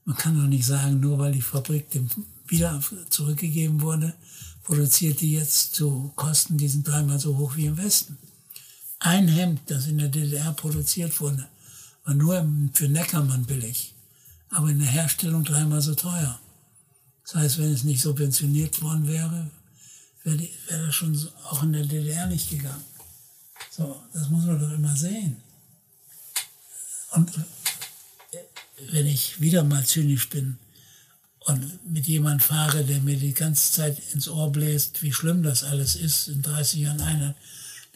Man 0.05 0.17
kann 0.17 0.39
doch 0.39 0.47
nicht 0.47 0.67
sagen, 0.67 1.01
nur 1.01 1.19
weil 1.19 1.33
die 1.33 1.43
Fabrik 1.43 1.91
dem 1.91 2.09
wieder 2.47 2.81
zurückgegeben 3.11 3.81
wurde, 3.81 4.15
produziert 4.67 5.21
die 5.21 5.35
jetzt 5.35 5.77
zu 5.77 6.13
Kosten, 6.17 6.59
die 6.59 6.67
sind 6.67 6.87
dreimal 6.87 7.21
so 7.21 7.39
hoch 7.39 7.55
wie 7.55 7.67
im 7.67 7.77
Westen. 7.77 8.19
Ein 8.99 9.29
Hemd, 9.29 9.61
das 9.69 9.87
in 9.87 9.99
der 9.99 10.09
DDR 10.09 10.53
produziert 10.55 11.21
wurde, 11.21 11.49
war 12.05 12.15
nur 12.15 12.45
für 12.73 12.89
Neckermann 12.89 13.45
billig, 13.45 13.95
aber 14.51 14.69
in 14.69 14.81
der 14.81 14.89
Herstellung 14.89 15.45
dreimal 15.45 15.81
so 15.81 15.95
teuer. 15.95 16.41
Das 17.23 17.37
heißt, 17.37 17.59
wenn 17.59 17.73
es 17.73 17.85
nicht 17.85 18.03
subventioniert 18.03 18.83
worden 18.83 19.07
wäre, 19.07 19.51
wäre, 20.25 20.49
wäre 20.69 20.87
das 20.87 20.95
schon 20.97 21.17
auch 21.45 21.63
in 21.63 21.73
der 21.73 21.85
DDR 21.85 22.27
nicht 22.27 22.51
gegangen. 22.51 22.85
So, 23.71 24.03
das 24.13 24.29
muss 24.31 24.47
man 24.47 24.59
doch 24.59 24.73
immer 24.73 24.97
sehen. 24.97 25.37
Und 27.13 27.31
wenn 28.91 29.07
ich 29.07 29.41
wieder 29.41 29.63
mal 29.63 29.87
zynisch 29.87 30.29
bin 30.29 30.59
und 31.47 31.93
mit 31.93 32.07
jemand 32.07 32.43
fahre, 32.43 32.85
der 32.85 33.01
mir 33.01 33.17
die 33.17 33.33
ganze 33.33 33.73
Zeit 33.73 34.03
ins 34.13 34.29
Ohr 34.29 34.51
bläst, 34.51 35.03
wie 35.03 35.13
schlimm 35.13 35.43
das 35.43 35.63
alles 35.63 35.95
ist 35.95 36.29
in 36.29 36.43
30 36.43 36.81
Jahren 36.81 37.01
Einheit, 37.01 37.37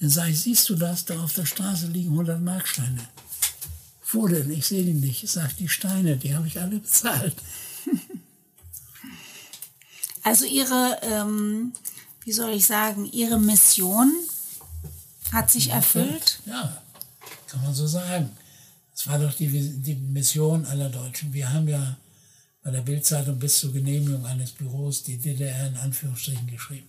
dann 0.00 0.08
sage 0.08 0.30
ich, 0.30 0.40
siehst 0.40 0.68
du 0.68 0.76
das, 0.76 1.04
da 1.04 1.20
auf 1.22 1.34
der 1.34 1.46
Straße 1.46 1.88
liegen 1.88 2.12
100 2.12 2.40
Marksteine. 2.40 3.08
Wo 4.12 4.26
denn? 4.26 4.50
Ich 4.50 4.66
sehe 4.66 4.84
die 4.84 4.94
nicht. 4.94 5.22
Ich 5.22 5.30
sage, 5.30 5.52
die 5.58 5.68
Steine, 5.68 6.16
die 6.16 6.34
habe 6.34 6.46
ich 6.46 6.60
alle 6.60 6.78
bezahlt. 6.78 7.36
Also 10.22 10.44
Ihre, 10.44 10.98
ähm, 11.02 11.72
wie 12.24 12.32
soll 12.32 12.50
ich 12.50 12.66
sagen, 12.66 13.10
Ihre 13.10 13.40
Mission 13.40 14.12
hat 15.32 15.50
sich 15.50 15.70
erfüllt? 15.70 16.40
Ja, 16.44 16.82
kann 17.46 17.62
man 17.62 17.74
so 17.74 17.86
sagen. 17.86 18.28
Das 18.92 19.06
war 19.06 19.18
doch 19.18 19.32
die, 19.32 19.48
die 19.48 19.94
Mission 19.94 20.66
aller 20.66 20.90
Deutschen. 20.90 21.32
Wir 21.32 21.50
haben 21.50 21.66
ja 21.68 21.96
bei 22.62 22.70
der 22.70 22.82
Bildzeitung 22.82 23.38
bis 23.38 23.58
zur 23.58 23.72
Genehmigung 23.72 24.26
eines 24.26 24.52
Büros 24.52 25.02
die 25.02 25.18
DDR 25.18 25.68
in 25.68 25.76
Anführungsstrichen 25.76 26.46
geschrieben. 26.46 26.88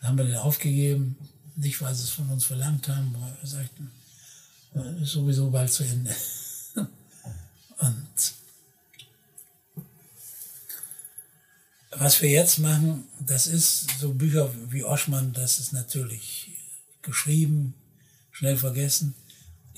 Da 0.00 0.08
haben 0.08 0.18
wir 0.18 0.24
den 0.24 0.36
aufgegeben, 0.36 1.16
nicht 1.56 1.80
weil 1.80 1.94
sie 1.94 2.04
es 2.04 2.10
von 2.10 2.28
uns 2.30 2.44
verlangt 2.44 2.88
haben, 2.88 3.14
weil 3.18 3.36
wir 3.40 3.48
sagten, 3.48 3.90
äh, 4.74 5.02
ist 5.02 5.12
sowieso 5.12 5.50
bald 5.50 5.72
zu 5.72 5.84
Ende. 5.84 6.14
Und 7.78 8.34
was 11.92 12.20
wir 12.22 12.30
jetzt 12.30 12.58
machen, 12.58 13.04
das 13.20 13.46
ist 13.46 13.86
so 13.98 14.12
Bücher 14.12 14.52
wie 14.70 14.84
Oschmann, 14.84 15.32
das 15.32 15.58
ist 15.58 15.72
natürlich 15.72 16.50
geschrieben, 17.02 17.74
schnell 18.30 18.56
vergessen 18.56 19.14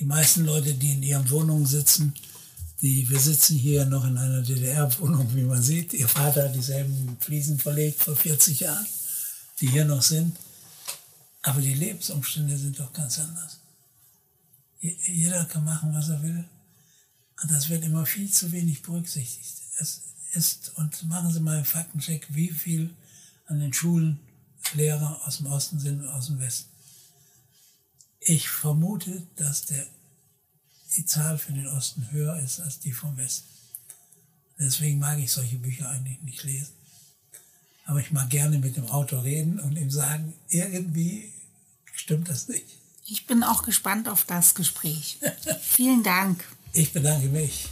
die 0.01 0.07
meisten 0.07 0.47
Leute, 0.47 0.73
die 0.75 0.93
in 0.93 1.03
ihren 1.03 1.29
Wohnungen 1.31 1.67
sitzen, 1.67 2.15
die, 2.83 3.09
wir 3.09 3.21
sitzen 3.21 3.57
hier 3.57 3.85
noch 3.85 4.05
in 4.05 4.17
einer 4.17 4.43
DDR-Wohnung, 4.43 5.35
wie 5.35 5.43
man 5.43 5.63
sieht. 5.63 5.93
Ihr 5.93 6.09
Vater 6.09 6.45
hat 6.45 6.55
dieselben 6.55 7.17
Fliesen 7.21 7.59
verlegt 7.59 8.03
vor 8.03 8.17
40 8.17 8.61
Jahren, 8.61 8.87
die 9.61 9.69
hier 9.69 9.85
noch 9.85 10.03
sind. 10.03 10.37
Aber 11.43 11.61
die 11.61 11.75
Lebensumstände 11.75 12.57
sind 12.57 12.79
doch 12.79 12.93
ganz 12.93 13.19
anders. 13.19 13.59
Jeder 14.81 15.45
kann 15.45 15.65
machen, 15.65 15.93
was 15.93 16.09
er 16.09 16.23
will. 16.23 16.45
Und 17.43 17.51
das 17.51 17.69
wird 17.69 17.85
immer 17.85 18.07
viel 18.07 18.31
zu 18.31 18.53
wenig 18.53 18.83
berücksichtigt. 18.83 19.63
Es 19.79 20.03
ist, 20.33 20.73
und 20.77 21.09
machen 21.09 21.33
Sie 21.33 21.41
mal 21.41 21.57
einen 21.57 21.65
Faktencheck, 21.65 22.27
wie 22.31 22.49
viel 22.49 22.95
an 23.47 23.61
den 23.61 23.73
Schulen 23.73 24.21
Lehrer 24.75 25.21
aus 25.27 25.39
dem 25.39 25.47
Osten 25.47 25.81
sind 25.81 26.01
und 26.01 26.09
aus 26.09 26.27
dem 26.27 26.39
Westen. 26.39 26.71
Ich 28.21 28.49
vermute, 28.49 29.27
dass 29.37 29.67
der, 29.67 29.87
die 30.97 31.05
Zahl 31.07 31.39
für 31.39 31.53
den 31.53 31.67
Osten 31.67 32.11
höher 32.11 32.39
ist 32.41 32.61
als 32.61 32.81
die 32.81 32.93
vom 32.93 33.17
Westen. 33.17 33.49
Deswegen 34.59 34.99
mag 34.99 35.19
ich 35.19 35.33
solche 35.33 35.57
Bücher 35.57 35.89
eigentlich 35.89 36.21
nicht 36.23 36.43
lesen. 36.45 36.73
Aber 37.87 38.01
ich 38.01 38.11
mag 38.11 38.29
gerne 38.31 38.59
mit 38.59 38.77
dem 38.77 38.87
Autor 38.87 39.25
reden 39.25 39.59
und 39.59 39.77
ihm 39.77 39.91
sagen, 39.91 40.35
irgendwie 40.49 41.33
stimmt 41.95 42.29
das 42.29 42.49
nicht. 42.49 42.67
Ich 43.07 43.27
bin 43.27 43.43
auch 43.43 43.63
gespannt 43.63 44.09
auf 44.09 44.25
das 44.25 44.55
Gespräch. 44.55 45.19
Vielen 45.63 46.03
Dank. 46.03 46.45
Ich 46.73 46.93
bedanke 46.93 47.29
mich. 47.29 47.69